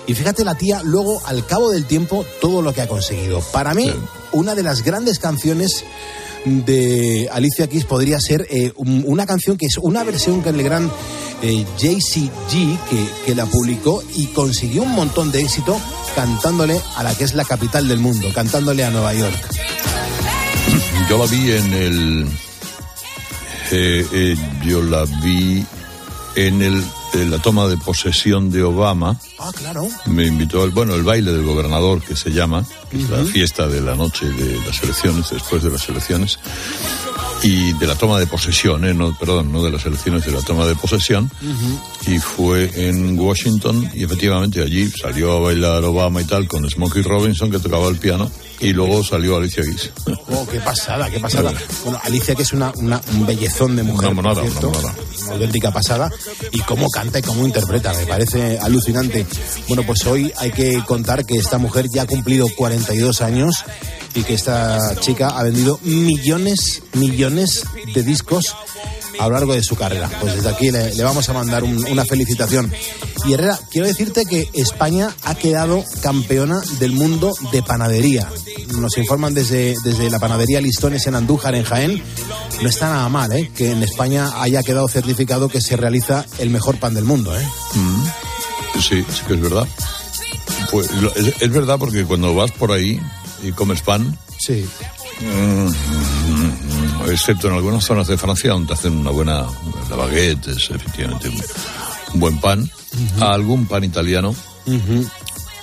Y 0.07 0.13
fíjate 0.15 0.43
la 0.43 0.55
tía, 0.55 0.81
luego, 0.83 1.21
al 1.25 1.45
cabo 1.45 1.69
del 1.69 1.85
tiempo, 1.85 2.25
todo 2.41 2.61
lo 2.61 2.73
que 2.73 2.81
ha 2.81 2.87
conseguido. 2.87 3.41
Para 3.51 3.73
mí, 3.73 3.91
una 4.31 4.55
de 4.55 4.63
las 4.63 4.83
grandes 4.83 5.19
canciones 5.19 5.83
de 6.45 7.29
Alicia 7.31 7.67
Keys 7.67 7.85
podría 7.85 8.19
ser 8.19 8.47
eh, 8.49 8.71
un- 8.77 9.03
una 9.05 9.25
canción 9.25 9.57
que 9.57 9.65
es 9.65 9.77
una 9.77 10.03
versión 10.03 10.41
que 10.41 10.49
el 10.49 10.63
gran 10.63 10.89
eh, 11.41 11.65
JCG 11.77 12.79
que, 12.89 13.07
que 13.25 13.35
la 13.35 13.45
publicó 13.45 14.01
y 14.15 14.27
consiguió 14.27 14.83
un 14.83 14.93
montón 14.93 15.31
de 15.31 15.41
éxito 15.41 15.77
cantándole 16.15 16.79
a 16.95 17.03
la 17.03 17.13
que 17.15 17.23
es 17.25 17.33
la 17.33 17.43
capital 17.45 17.87
del 17.87 17.99
mundo, 17.99 18.29
cantándole 18.33 18.83
a 18.83 18.89
Nueva 18.89 19.13
York. 19.13 19.35
Yo 21.09 21.17
la 21.17 21.25
vi 21.25 21.51
en 21.51 21.73
el. 21.73 22.27
eh, 23.71 24.05
eh, 24.11 24.35
yo 24.65 24.81
la 24.81 25.05
vi 25.23 25.65
en 26.35 26.61
el 26.61 26.83
en 27.13 27.31
la 27.31 27.39
toma 27.39 27.67
de 27.67 27.77
posesión 27.77 28.51
de 28.51 28.63
Obama. 28.63 29.19
Ah, 29.39 29.51
claro. 29.55 29.87
Me 30.05 30.25
invitó 30.25 30.63
al, 30.63 30.71
bueno, 30.71 30.95
el 30.95 31.03
baile 31.03 31.31
del 31.31 31.43
gobernador 31.43 32.01
que 32.01 32.15
se 32.15 32.31
llama, 32.31 32.65
que 32.89 32.97
es 32.97 33.09
la 33.09 33.23
fiesta 33.23 33.67
de 33.67 33.81
la 33.81 33.95
noche 33.95 34.25
de 34.27 34.59
las 34.65 34.81
elecciones, 34.83 35.29
después 35.29 35.63
de 35.63 35.69
las 35.69 35.87
elecciones, 35.89 36.39
y 37.41 37.73
de 37.73 37.87
la 37.87 37.95
toma 37.95 38.19
de 38.19 38.27
posesión, 38.27 38.83
eh, 38.85 38.93
no, 38.93 39.17
perdón, 39.17 39.51
no 39.51 39.63
de 39.63 39.71
las 39.71 39.85
elecciones, 39.85 40.25
de 40.25 40.31
la 40.31 40.41
toma 40.41 40.65
de 40.65 40.75
posesión, 40.75 41.31
y 42.05 42.17
fue 42.19 42.69
en 42.75 43.17
Washington, 43.17 43.89
y 43.93 44.03
efectivamente 44.03 44.61
allí 44.61 44.89
salió 44.91 45.31
a 45.33 45.39
bailar 45.39 45.83
Obama 45.85 46.21
y 46.21 46.25
tal 46.25 46.47
con 46.47 46.69
Smokey 46.69 47.01
Robinson 47.01 47.49
que 47.49 47.59
tocaba 47.59 47.87
el 47.87 47.95
piano, 47.97 48.29
y 48.59 48.73
luego 48.73 49.01
salió 49.05 49.37
Alicia 49.37 49.63
Keys. 49.63 49.91
Oh, 50.31 50.45
qué 50.51 50.59
pasada, 50.59 51.09
qué 51.09 51.17
pasada. 51.21 51.53
Bueno, 51.85 51.97
Alicia, 52.03 52.35
que 52.35 52.41
es 52.41 52.51
una, 52.51 52.73
una- 52.75 53.01
un 53.13 53.25
bellezón 53.25 53.77
de 53.77 53.83
mujer. 53.83 54.09
Una 54.11 54.21
monada, 54.21 54.41
una 54.41 54.59
monada. 54.59 54.95
una 55.23 55.31
auténtica 55.33 55.71
pasada. 55.71 56.11
Y 56.51 56.59
cómo 56.59 56.89
canta 56.89 57.19
y 57.19 57.21
cómo 57.21 57.45
interpreta, 57.45 57.93
me 57.93 58.05
parece 58.05 58.59
alucinante. 58.59 59.25
Bueno, 59.69 59.83
pues 59.83 60.05
hoy 60.07 60.33
hay 60.37 60.51
que 60.51 60.83
contar 60.85 61.25
que 61.25 61.37
esta 61.37 61.57
mujer 61.57 61.87
ya 61.89 62.01
ha 62.01 62.05
cumplido 62.05 62.47
42 62.57 63.21
años 63.21 63.63
y 64.15 64.23
que 64.23 64.33
esta 64.33 64.95
chica 64.99 65.29
ha 65.29 65.43
vendido 65.43 65.79
millones, 65.83 66.81
millones 66.93 67.63
de 67.93 68.03
discos 68.03 68.55
a 69.19 69.27
lo 69.27 69.33
largo 69.33 69.53
de 69.53 69.63
su 69.63 69.75
carrera. 69.75 70.09
Pues 70.21 70.35
desde 70.35 70.49
aquí 70.49 70.71
le, 70.71 70.93
vamos 71.03 71.27
a 71.29 71.33
mandar 71.33 71.63
un- 71.63 71.85
una 71.87 72.05
felicitación. 72.05 72.71
Y 73.25 73.33
Herrera, 73.33 73.59
quiero 73.69 73.85
decirte 73.87 74.25
que 74.25 74.49
España 74.53 75.13
ha 75.23 75.35
quedado 75.35 75.83
campeona 76.01 76.61
del 76.79 76.93
mundo 76.93 77.33
de 77.51 77.61
panadería. 77.61 78.29
Nos 78.77 78.97
informan 78.97 79.33
desde, 79.33 79.75
desde 79.83 80.09
la 80.09 80.19
panadería 80.19 80.61
Listones 80.61 81.05
en 81.07 81.15
Andújar, 81.15 81.53
en 81.55 81.63
Jaén. 81.65 82.01
No 82.61 82.69
está 82.69 82.87
nada 82.89 83.09
mal, 83.09 83.31
¿eh? 83.33 83.51
Que 83.55 83.71
en 83.71 83.83
España 83.83 84.41
haya 84.41 84.63
quedado 84.63 84.87
certificado 84.87 85.49
que 85.49 85.59
se 85.61 85.75
realiza 85.75 86.25
el 86.37 86.49
mejor 86.49 86.79
pan 86.79 86.93
del 86.93 87.03
mundo, 87.03 87.37
¿eh? 87.37 87.45
Mm. 87.75 88.79
Sí, 88.79 89.03
sí 89.11 89.21
que 89.27 89.33
es 89.33 89.41
verdad. 89.41 89.67
Pues 90.71 90.89
es 91.41 91.49
verdad 91.51 91.77
porque 91.79 92.05
cuando 92.05 92.33
vas 92.35 92.51
por 92.51 92.71
ahí 92.71 93.01
y 93.43 93.51
comes 93.51 93.81
pan, 93.81 94.17
Sí. 94.39 94.65
mm, 95.21 97.09
excepto 97.11 97.47
en 97.47 97.53
algunas 97.55 97.83
zonas 97.83 98.07
de 98.07 98.17
Francia 98.17 98.51
donde 98.51 98.73
hacen 98.73 98.93
una 98.97 99.11
buena 99.11 99.45
la 99.89 99.95
baguette, 99.95 100.47
es 100.47 100.69
efectivamente 100.69 101.29
un, 101.29 101.41
un 102.13 102.19
buen 102.19 102.39
pan, 102.39 102.69
algún 103.19 103.65
pan 103.65 103.83
italiano. 103.83 104.33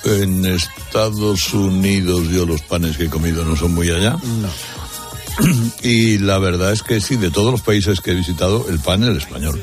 En 0.05 0.45
Estados 0.47 1.53
Unidos 1.55 2.29
yo 2.29 2.47
los 2.47 2.62
panes 2.62 2.97
que 2.97 3.05
he 3.05 3.09
comido 3.11 3.45
no 3.45 3.57
son 3.57 3.74
muy 3.74 3.91
allá. 3.91 4.16
No. 4.41 4.49
Y 5.83 6.18
la 6.18 6.39
verdad 6.39 6.72
es 6.72 6.83
que 6.83 7.01
sí, 7.01 7.16
de 7.16 7.31
todos 7.31 7.51
los 7.53 7.61
países 7.61 8.01
que 8.01 8.12
he 8.12 8.14
visitado, 8.14 8.66
el 8.70 8.79
pan 8.79 9.03
es 9.03 9.09
el 9.11 9.16
español. 9.18 9.62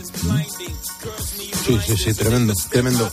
Sí, 1.65 1.79
sí, 1.87 1.97
sí, 1.97 2.13
tremendo, 2.13 2.53
tremendo. 2.69 3.09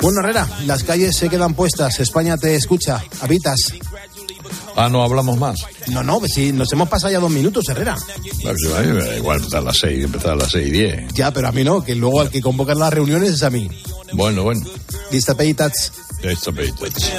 Bueno, 0.00 0.20
Herrera, 0.20 0.48
las 0.66 0.82
calles 0.84 1.16
se 1.16 1.28
quedan 1.28 1.54
puestas, 1.54 2.00
España 2.00 2.36
te 2.36 2.54
escucha, 2.56 3.02
habitas. 3.20 3.74
Ah, 4.80 4.88
no 4.88 5.02
hablamos 5.02 5.36
más. 5.38 5.58
No, 5.88 6.04
no, 6.04 6.20
pues 6.20 6.34
sí, 6.34 6.52
nos 6.52 6.72
hemos 6.72 6.88
pasado 6.88 7.12
ya 7.12 7.18
dos 7.18 7.32
minutos, 7.32 7.68
Herrera. 7.68 7.96
Pues, 8.42 8.56
a 8.76 8.80
mí 8.82 8.92
me 8.92 9.04
da 9.04 9.16
igual 9.16 9.38
empezar 9.38 9.60
a 9.60 9.64
las 9.64 9.76
seis, 9.76 10.04
empezar 10.04 10.30
a 10.30 10.36
las 10.36 10.52
seis 10.52 10.68
y 10.68 10.70
diez. 10.70 11.12
Ya, 11.14 11.32
pero 11.32 11.48
a 11.48 11.52
mí 11.52 11.64
no, 11.64 11.82
que 11.82 11.96
luego 11.96 12.20
al 12.20 12.30
que 12.30 12.40
convocan 12.40 12.78
las 12.78 12.92
reuniones 12.92 13.30
es 13.30 13.42
a 13.42 13.50
mí. 13.50 13.68
Bueno, 14.12 14.44
bueno. 14.44 14.60
Lista, 15.10 15.34
peitats. 15.34 15.92
Listo, 16.22 16.52
peitats. 16.52 17.12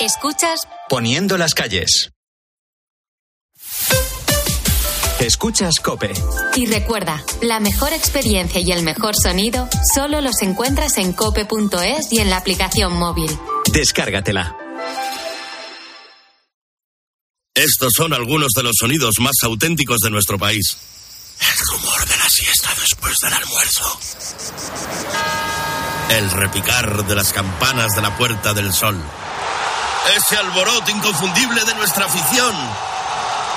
Escuchas 0.00 0.60
Poniendo 0.88 1.36
las 1.36 1.52
calles. 1.52 2.10
Escuchas 5.20 5.80
Cope. 5.80 6.12
y 6.54 6.64
recuerda, 6.66 7.22
la 7.42 7.60
mejor 7.60 7.92
experiencia 7.92 8.60
y 8.60 8.72
el 8.72 8.82
mejor 8.82 9.14
sonido 9.14 9.68
solo 9.94 10.22
los 10.22 10.40
encuentras 10.40 10.96
en 10.96 11.12
cope.es 11.12 12.12
y 12.12 12.20
en 12.20 12.30
la 12.30 12.38
aplicación 12.38 12.94
móvil. 12.94 13.30
Descárgatela. 13.72 14.56
Estos 17.54 17.92
son 17.96 18.12
algunos 18.12 18.52
de 18.54 18.62
los 18.62 18.72
sonidos 18.78 19.14
más 19.18 19.34
auténticos 19.42 19.98
de 20.00 20.10
nuestro 20.10 20.38
país. 20.38 20.76
El 21.40 21.66
rumor 21.72 22.06
de 22.06 22.16
la 22.16 22.28
siesta 22.28 22.70
después 22.80 23.16
del 23.22 23.32
almuerzo. 23.32 23.98
El 26.10 26.30
repicar 26.30 27.06
de 27.06 27.14
las 27.14 27.32
campanas 27.32 27.92
de 27.96 28.02
la 28.02 28.16
Puerta 28.16 28.54
del 28.54 28.72
Sol. 28.72 28.96
Ese 30.16 30.36
alboroto 30.36 30.90
inconfundible 30.90 31.64
de 31.64 31.74
nuestra 31.74 32.06
afición. 32.06 32.54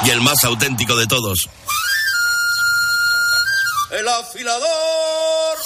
Y 0.06 0.10
el 0.10 0.22
más 0.22 0.44
auténtico 0.44 0.96
de 0.96 1.08
todos. 1.08 1.50
¡El 3.92 4.08
afilador! 4.08 5.58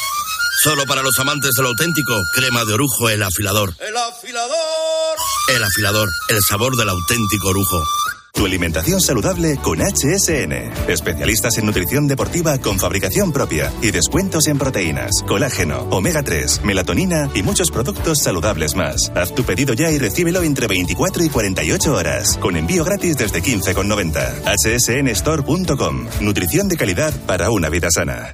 Solo 0.64 0.86
para 0.86 1.02
los 1.02 1.20
amantes 1.20 1.52
del 1.58 1.66
auténtico, 1.66 2.14
crema 2.34 2.64
de 2.64 2.74
orujo, 2.76 3.10
el 3.10 3.22
afilador. 3.22 3.76
¡El 3.86 3.98
afilador! 3.98 5.18
El 5.54 5.62
afilador, 5.62 6.08
el 6.30 6.40
sabor 6.48 6.78
del 6.78 6.88
auténtico 6.88 7.50
orujo. 7.50 7.84
Tu 8.32 8.46
alimentación 8.46 9.02
saludable 9.02 9.58
con 9.58 9.80
HSN. 9.80 10.54
Especialistas 10.88 11.58
en 11.58 11.66
nutrición 11.66 12.08
deportiva 12.08 12.58
con 12.60 12.80
fabricación 12.80 13.34
propia 13.34 13.74
y 13.82 13.92
descuentos 13.92 14.48
en 14.48 14.58
proteínas, 14.58 15.12
colágeno, 15.28 15.82
omega 15.92 16.24
3, 16.24 16.62
melatonina 16.64 17.30
y 17.34 17.44
muchos 17.44 17.70
productos 17.70 18.20
saludables 18.20 18.74
más. 18.74 19.12
Haz 19.16 19.36
tu 19.36 19.44
pedido 19.44 19.74
ya 19.74 19.92
y 19.92 20.00
recíbelo 20.00 20.44
entre 20.44 20.68
24 20.68 21.26
y 21.26 21.30
48 21.30 21.94
horas. 21.94 22.38
Con 22.38 22.56
envío 22.56 22.86
gratis 22.86 23.18
desde 23.18 23.44
15,90. 23.44 25.14
hsnstore.com. 25.14 26.08
Nutrición 26.22 26.70
de 26.70 26.78
calidad 26.78 27.14
para 27.26 27.50
una 27.50 27.68
vida 27.68 27.90
sana. 27.92 28.34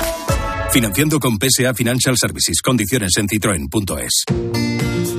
Financiando 0.71 1.19
con 1.19 1.37
PSA 1.37 1.73
Financial 1.73 2.15
Services. 2.17 2.61
Condiciones 2.61 3.11
en 3.17 3.27
citroen.es. 3.27 4.23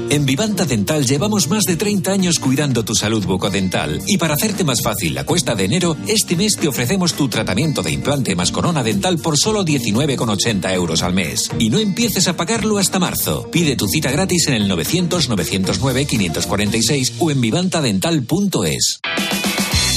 En 0.09 0.25
Vivanta 0.25 0.65
Dental 0.65 1.05
llevamos 1.05 1.49
más 1.49 1.65
de 1.65 1.77
30 1.77 2.11
años 2.11 2.39
cuidando 2.39 2.87
tu 2.87 2.95
salud 2.95 3.23
bucodental. 3.27 4.01
Y 4.07 4.17
para 4.17 4.33
hacerte 4.35 4.65
más 4.65 4.81
fácil 4.83 5.15
la 5.15 5.25
cuesta 5.25 5.55
de 5.55 5.65
enero, 5.65 5.95
este 6.07 6.37
mes 6.37 6.57
te 6.57 6.69
ofrecemos 6.69 7.13
tu 7.13 7.29
tratamiento 7.29 7.83
de 7.83 7.93
implante 7.93 8.35
más 8.35 8.51
corona 8.51 8.83
dental 8.83 9.19
por 9.19 9.39
solo 9.39 9.63
19,80 9.63 10.75
euros 10.75 11.03
al 11.03 11.13
mes. 11.13 11.51
Y 11.59 11.69
no 11.69 11.79
empieces 11.79 12.29
a 12.29 12.37
pagarlo 12.37 12.79
hasta 12.79 12.99
marzo. 12.99 13.51
Pide 13.51 13.77
tu 13.77 13.89
cita 13.89 14.11
gratis 14.11 14.49
en 14.49 14.55
el 14.55 14.71
900-909-546 14.71 17.17
o 17.19 17.31
en 17.31 17.43
vivantadental.es. 17.43 19.01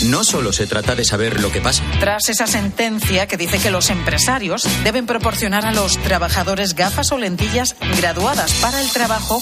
No 0.03 0.23
solo 0.23 0.53
se 0.53 0.67
trata 0.67 0.95
de 0.95 1.05
saber 1.05 1.41
lo 1.41 1.51
que 1.51 1.61
pasa. 1.61 1.83
Tras 1.99 2.29
esa 2.29 2.47
sentencia 2.47 3.27
que 3.27 3.37
dice 3.37 3.59
que 3.59 3.71
los 3.71 3.89
empresarios 3.89 4.67
deben 4.83 5.05
proporcionar 5.05 5.65
a 5.65 5.71
los 5.71 5.97
trabajadores 5.97 6.75
gafas 6.75 7.11
o 7.11 7.17
lentillas 7.17 7.75
graduadas 7.97 8.53
para 8.55 8.81
el 8.81 8.89
trabajo 8.91 9.41